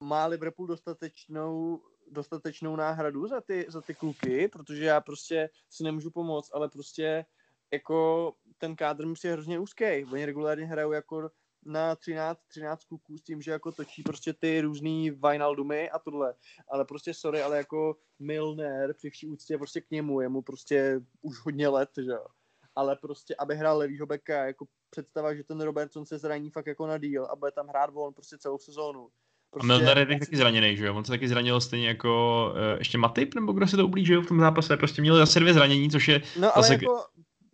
má 0.00 0.26
Liverpool 0.26 0.66
dostatečnou, 0.66 1.80
dostatečnou 2.10 2.76
náhradu 2.76 3.26
za 3.26 3.40
ty, 3.40 3.66
za 3.68 3.80
ty 3.80 3.94
kluky, 3.94 4.48
protože 4.48 4.84
já 4.84 5.00
prostě 5.00 5.50
si 5.70 5.84
nemůžu 5.84 6.10
pomoct, 6.10 6.50
ale 6.54 6.68
prostě 6.68 7.24
jako 7.72 8.32
ten 8.58 8.76
kádr 8.76 9.06
musí 9.06 9.26
je 9.26 9.32
hrozně 9.32 9.58
úzký. 9.58 10.04
Oni 10.12 10.26
regulárně 10.26 10.66
hrajou 10.66 10.92
jako 10.92 11.30
na 11.66 11.96
13, 11.96 12.38
13 12.48 12.84
kluků 12.84 13.18
s 13.18 13.22
tím, 13.22 13.42
že 13.42 13.50
jako 13.50 13.72
točí 13.72 14.02
prostě 14.02 14.32
ty 14.32 14.60
různý 14.60 15.10
Vinaldumy 15.10 15.90
a 15.90 15.98
tohle. 15.98 16.34
Ale 16.68 16.84
prostě 16.84 17.14
sorry, 17.14 17.42
ale 17.42 17.56
jako 17.56 17.96
Milner 18.18 18.94
při 18.94 19.10
vší 19.10 19.26
úctě 19.26 19.58
prostě 19.58 19.80
k 19.80 19.90
němu, 19.90 20.20
je 20.20 20.28
mu 20.28 20.42
prostě 20.42 21.00
už 21.22 21.38
hodně 21.38 21.68
let, 21.68 21.90
že 21.96 22.10
jo. 22.10 22.26
Ale 22.74 22.96
prostě, 22.96 23.34
aby 23.38 23.56
hrál 23.56 23.78
levýho 23.78 24.06
beka, 24.06 24.44
jako 24.46 24.66
představa, 24.90 25.34
že 25.34 25.44
ten 25.44 25.60
Robertson 25.60 26.06
se 26.06 26.18
zraní 26.18 26.50
fakt 26.50 26.66
jako 26.66 26.86
na 26.86 26.98
díl 26.98 27.24
a 27.24 27.36
bude 27.36 27.52
tam 27.52 27.68
hrát 27.68 27.90
on 27.94 28.14
prostě 28.14 28.38
celou 28.38 28.58
sezónu. 28.58 29.08
Prostě... 29.50 29.72
A 29.72 29.76
Milner 29.76 29.98
je 29.98 30.18
taky 30.18 30.36
zraněný, 30.36 30.76
že 30.76 30.86
jo? 30.86 30.94
On 30.94 31.04
se 31.04 31.12
taky 31.12 31.28
zranil 31.28 31.60
stejně 31.60 31.88
jako 31.88 32.44
uh, 32.52 32.78
ještě 32.78 32.98
Matip, 32.98 33.34
nebo 33.34 33.52
kdo 33.52 33.66
se 33.66 33.76
to 33.76 33.86
ublížil 33.86 34.22
v 34.22 34.26
tom 34.26 34.40
zápase. 34.40 34.76
Prostě 34.76 35.02
měl 35.02 35.16
zase 35.16 35.40
dvě 35.40 35.54
zranění, 35.54 35.90
což 35.90 36.08
je... 36.08 36.22
No 36.40 36.56
ale 36.56 36.62
zase... 36.62 36.74
jako, 36.74 37.04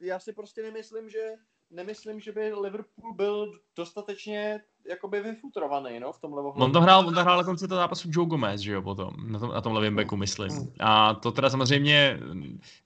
já 0.01 0.18
si 0.18 0.32
prostě 0.32 0.62
nemyslím, 0.62 1.11
že 1.11 1.32
nemyslím, 1.70 2.20
že 2.20 2.32
by 2.32 2.55
Liverpool 2.55 3.14
byl 3.14 3.53
dostatečně 3.76 4.61
jakoby 4.88 5.20
vyfutrovaný, 5.20 6.01
no, 6.01 6.12
v 6.12 6.20
tomhle 6.20 6.42
ohledu. 6.42 6.64
On 6.64 6.72
to 6.72 6.80
hrál, 6.80 7.07
on 7.07 7.14
to 7.14 7.20
hrál 7.20 7.36
na 7.36 7.44
konci 7.44 7.68
toho 7.68 7.80
zápasu 7.80 8.09
Joe 8.12 8.28
Gomez, 8.28 8.61
že 8.61 8.72
jo, 8.72 8.82
potom, 8.82 9.11
na 9.32 9.38
tom, 9.38 9.51
na 9.51 9.61
tom 9.61 9.72
levém 9.72 9.96
backu, 9.96 10.16
myslím. 10.16 10.72
A 10.80 11.14
to 11.14 11.32
teda 11.32 11.51
samozřejmě 11.51 12.20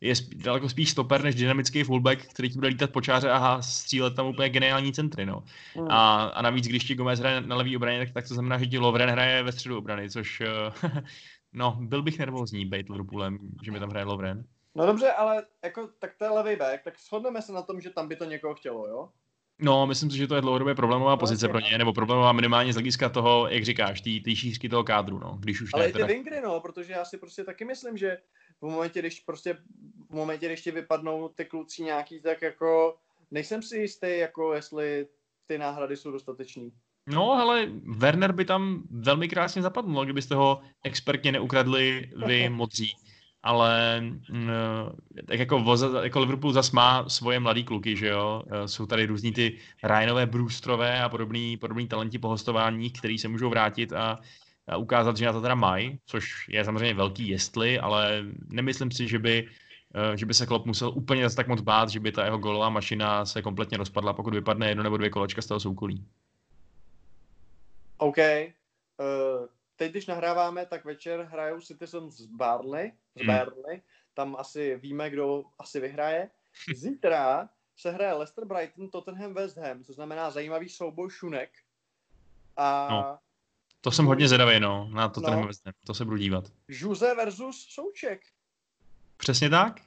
je 0.00 0.16
spí, 0.16 0.36
daleko 0.36 0.68
spíš 0.68 0.90
stoper 0.90 1.22
než 1.22 1.34
dynamický 1.34 1.82
fullback, 1.82 2.26
který 2.26 2.48
ti 2.48 2.54
bude 2.54 2.68
lítat 2.68 2.90
po 2.90 3.00
čáře 3.00 3.30
a 3.30 3.62
střílet 3.62 4.14
tam 4.14 4.26
úplně 4.26 4.48
geniální 4.48 4.92
centry, 4.92 5.26
no. 5.26 5.44
Hmm. 5.74 5.90
A, 5.90 6.24
a 6.24 6.42
navíc, 6.42 6.66
když 6.66 6.84
ti 6.84 6.94
Gomez 6.94 7.20
hraje 7.20 7.40
na 7.40 7.56
levý 7.56 7.76
obraně, 7.76 7.98
tak, 7.98 8.14
tak 8.14 8.28
to 8.28 8.34
znamená, 8.34 8.58
že 8.58 8.66
ti 8.66 8.78
Lovren 8.78 9.10
hraje 9.10 9.42
ve 9.42 9.52
středu 9.52 9.78
obrany, 9.78 10.10
což, 10.10 10.40
eh, 10.40 11.02
no, 11.52 11.76
byl 11.80 12.02
bych 12.02 12.18
nervózní 12.18 12.66
bejt 12.66 12.88
Liverpoolem, 12.88 13.38
že 13.62 13.72
mi 13.72 13.80
tam 13.80 13.90
hraje 13.90 14.06
Lovren. 14.06 14.44
No 14.75 14.87
dobře, 14.87 15.12
ale 15.12 15.47
jako, 15.64 15.89
tak 15.99 16.14
to 16.18 16.25
je 16.25 16.31
levý 16.31 16.57
back, 16.57 16.83
tak 16.83 16.99
shodneme 16.99 17.43
se 17.43 17.53
na 17.53 17.62
tom, 17.62 17.81
že 17.81 17.91
tam 17.91 18.09
by 18.09 18.16
to 18.16 18.25
někoho 18.25 18.55
chtělo, 18.55 18.87
jo? 18.87 19.09
No, 19.59 19.87
myslím 19.87 20.11
si, 20.11 20.16
že 20.16 20.27
to 20.27 20.35
je 20.35 20.41
dlouhodobě 20.41 20.75
problémová 20.75 21.16
pozice 21.16 21.49
pro 21.49 21.61
ně, 21.61 21.79
nebo 21.79 21.93
problémová 21.93 22.33
minimálně 22.33 22.73
z 22.73 22.77
hlediska 22.77 23.09
toho, 23.09 23.49
jak 23.49 23.64
říkáš, 23.64 24.01
té 24.01 24.37
šířky 24.37 24.68
toho 24.68 24.85
kádru, 24.85 25.18
no, 25.18 25.37
když 25.41 25.61
už 25.61 25.70
Ale 25.75 25.83
ne, 25.83 25.89
i 25.89 25.93
ty 25.93 25.99
teda... 25.99 26.07
Wingry, 26.07 26.41
no, 26.41 26.61
protože 26.61 26.93
já 26.93 27.05
si 27.05 27.18
prostě 27.18 27.45
taky 27.45 27.64
myslím, 27.64 27.97
že 27.97 28.18
v 28.61 28.66
momentě, 28.66 28.99
když 28.99 29.20
prostě, 29.20 29.55
v 30.11 30.14
momentě, 30.14 30.47
když 30.47 30.62
ti 30.62 30.70
vypadnou 30.70 31.29
ty 31.29 31.45
kluci 31.45 31.83
nějaký, 31.83 32.20
tak 32.20 32.43
jako 32.43 32.97
nejsem 33.31 33.62
si 33.62 33.79
jistý, 33.79 34.18
jako 34.18 34.55
jestli 34.55 35.07
ty 35.47 35.59
náhrady 35.59 35.97
jsou 35.97 36.11
dostatečný. 36.11 36.73
No, 37.07 37.33
ale 37.33 37.66
Werner 37.97 38.33
by 38.33 38.45
tam 38.45 38.83
velmi 38.91 39.29
krásně 39.29 39.62
zapadl, 39.62 39.89
no, 39.89 40.05
kdybyste 40.05 40.35
ho 40.35 40.61
expertně 40.85 41.33
neukradli 41.33 42.11
vy 42.27 42.49
modří 42.49 42.97
ale 43.43 44.01
mm, 44.30 44.51
tak 45.26 45.38
jako, 45.38 45.59
voza, 45.59 46.05
jako 46.05 46.20
Liverpool 46.20 46.53
zas 46.53 46.70
má 46.70 47.09
svoje 47.09 47.40
mladý 47.40 47.64
kluky, 47.64 47.97
že 47.97 48.09
jo, 48.09 48.43
e, 48.51 48.68
jsou 48.68 48.86
tady 48.86 49.07
různí 49.07 49.32
ty 49.32 49.59
Ryanové, 49.82 50.26
Brewstrové 50.26 51.03
a 51.03 51.09
podobný, 51.09 51.57
podobný 51.57 51.88
talenti 51.88 52.18
po 52.18 52.28
hostování, 52.28 52.90
který 52.90 53.18
se 53.18 53.28
můžou 53.28 53.51
vrátit 53.51 53.93
a, 53.93 54.18
a 54.68 54.76
ukázat, 54.76 55.16
že 55.16 55.26
na 55.26 55.32
to 55.32 55.40
teda 55.40 55.55
mají, 55.55 55.99
což 56.07 56.49
je 56.49 56.64
samozřejmě 56.64 56.95
velký 56.95 57.28
jestli, 57.28 57.78
ale 57.78 58.24
nemyslím 58.49 58.90
si, 58.90 59.09
že 59.09 59.18
by 59.18 59.49
e, 59.95 60.16
že 60.16 60.26
by 60.26 60.34
se 60.34 60.47
Klopp 60.47 60.66
musel 60.66 60.93
úplně 60.95 61.22
zase 61.22 61.36
tak 61.36 61.49
moc 61.49 61.61
bát, 61.61 61.88
že 61.88 62.01
by 62.01 62.12
ta 62.12 62.24
jeho 62.24 62.38
golová 62.38 62.68
mašina 62.68 63.26
se 63.26 63.43
kompletně 63.43 63.78
rozpadla, 63.78 64.12
pokud 64.12 64.34
vypadne 64.34 64.68
jedno 64.68 64.82
nebo 64.82 64.97
dvě 64.97 65.11
kolečka 65.11 65.43
z 65.43 65.47
toho 65.47 65.61
soukolí. 65.61 66.05
OK. 67.99 68.18
Uh, 68.18 69.47
teď, 69.77 69.91
když 69.91 70.07
nahráváme, 70.07 70.66
tak 70.66 70.85
večer 70.85 71.20
hrajou 71.20 71.61
Citizens 71.61 72.14
z 72.14 72.27
Barley, 72.27 72.93
z 73.16 73.20
hmm. 73.20 73.27
Barley. 73.27 73.83
Tam 74.14 74.37
asi 74.39 74.77
víme, 74.77 75.11
kdo 75.11 75.45
asi 75.59 75.81
vyhraje. 75.81 76.31
Zítra 76.75 77.49
se 77.77 77.91
hraje 77.91 78.12
Leicester 78.12 78.45
Brighton, 78.45 78.91
Tottenham 78.91 79.35
West 79.35 79.57
Ham, 79.57 79.85
to 79.85 79.93
znamená 79.93 80.31
zajímavý 80.31 80.68
souboj 80.68 81.11
šunek. 81.11 81.51
A 82.57 82.89
no, 82.91 83.18
to 83.81 83.91
jsem 83.91 84.07
hodně 84.07 84.29
zvědavý, 84.29 84.61
no, 84.61 84.89
na 84.93 85.09
Tottenham 85.09 85.41
no, 85.41 85.47
West 85.47 85.66
Ham, 85.66 85.75
to 85.87 85.95
se 85.95 86.05
budu 86.05 86.16
dívat. 86.16 86.45
Žuze 86.68 87.14
versus 87.14 87.66
Souček. 87.68 88.20
Přesně 89.16 89.51
tak. 89.51 89.81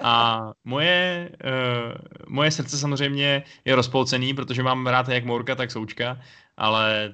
A 0.00 0.42
moje, 0.64 1.30
uh, 1.44 1.92
moje 2.28 2.50
srdce 2.50 2.78
samozřejmě 2.78 3.44
je 3.64 3.74
rozpolcený, 3.74 4.34
protože 4.34 4.62
mám 4.62 4.86
rád 4.86 5.08
jak 5.08 5.24
Mourka, 5.24 5.54
tak 5.54 5.70
Součka, 5.70 6.20
ale 6.56 7.12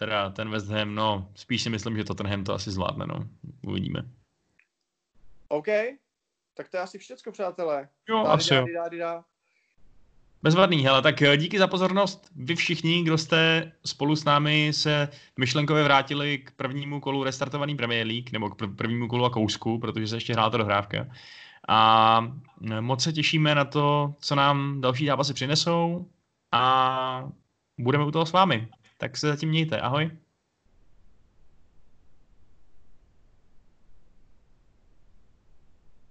teda 0.00 0.30
ten 0.30 0.50
West 0.50 0.68
Ham, 0.68 0.94
no, 0.94 1.28
spíš 1.34 1.62
si 1.62 1.70
myslím, 1.70 1.96
že 1.96 2.04
Tottenham 2.04 2.44
to 2.44 2.54
asi 2.54 2.70
zvládne, 2.70 3.06
no. 3.06 3.28
Uvidíme. 3.66 4.02
OK, 5.48 5.66
tak 6.54 6.68
to 6.68 6.76
je 6.76 6.82
asi 6.82 6.98
všecko, 6.98 7.32
přátelé. 7.32 7.88
Jo, 8.08 8.16
dády, 8.16 8.28
asi 8.28 8.54
dády, 8.54 8.72
dády, 8.72 8.98
dády. 8.98 9.22
Bezvadný, 10.42 10.84
hele, 10.84 11.02
tak 11.02 11.22
eh, 11.22 11.36
díky 11.36 11.58
za 11.58 11.66
pozornost. 11.66 12.30
Vy 12.36 12.54
všichni, 12.54 13.02
kdo 13.02 13.18
jste 13.18 13.72
spolu 13.84 14.16
s 14.16 14.24
námi 14.24 14.72
se 14.72 15.08
myšlenkově 15.38 15.84
vrátili 15.84 16.38
k 16.38 16.50
prvnímu 16.50 17.00
kolu 17.00 17.24
restartovaný 17.24 17.76
Premier 17.76 18.06
League, 18.06 18.32
nebo 18.32 18.50
k 18.50 18.76
prvnímu 18.76 19.08
kolu 19.08 19.24
a 19.24 19.30
kousku, 19.30 19.78
protože 19.78 20.08
se 20.08 20.16
ještě 20.16 20.32
hrála 20.32 20.50
ta 20.50 20.58
dohrávka. 20.58 21.06
A 21.68 22.32
eh, 22.70 22.80
moc 22.80 23.02
se 23.02 23.12
těšíme 23.12 23.54
na 23.54 23.64
to, 23.64 24.14
co 24.20 24.34
nám 24.34 24.80
další 24.80 25.06
zápasy 25.06 25.34
přinesou 25.34 26.08
a 26.52 27.28
budeme 27.78 28.04
u 28.04 28.10
toho 28.10 28.26
s 28.26 28.32
vámi. 28.32 28.68
Tak 29.00 29.16
se 29.16 29.26
zatím 29.28 29.48
mějte. 29.48 29.80
Ahoj. 29.80 30.10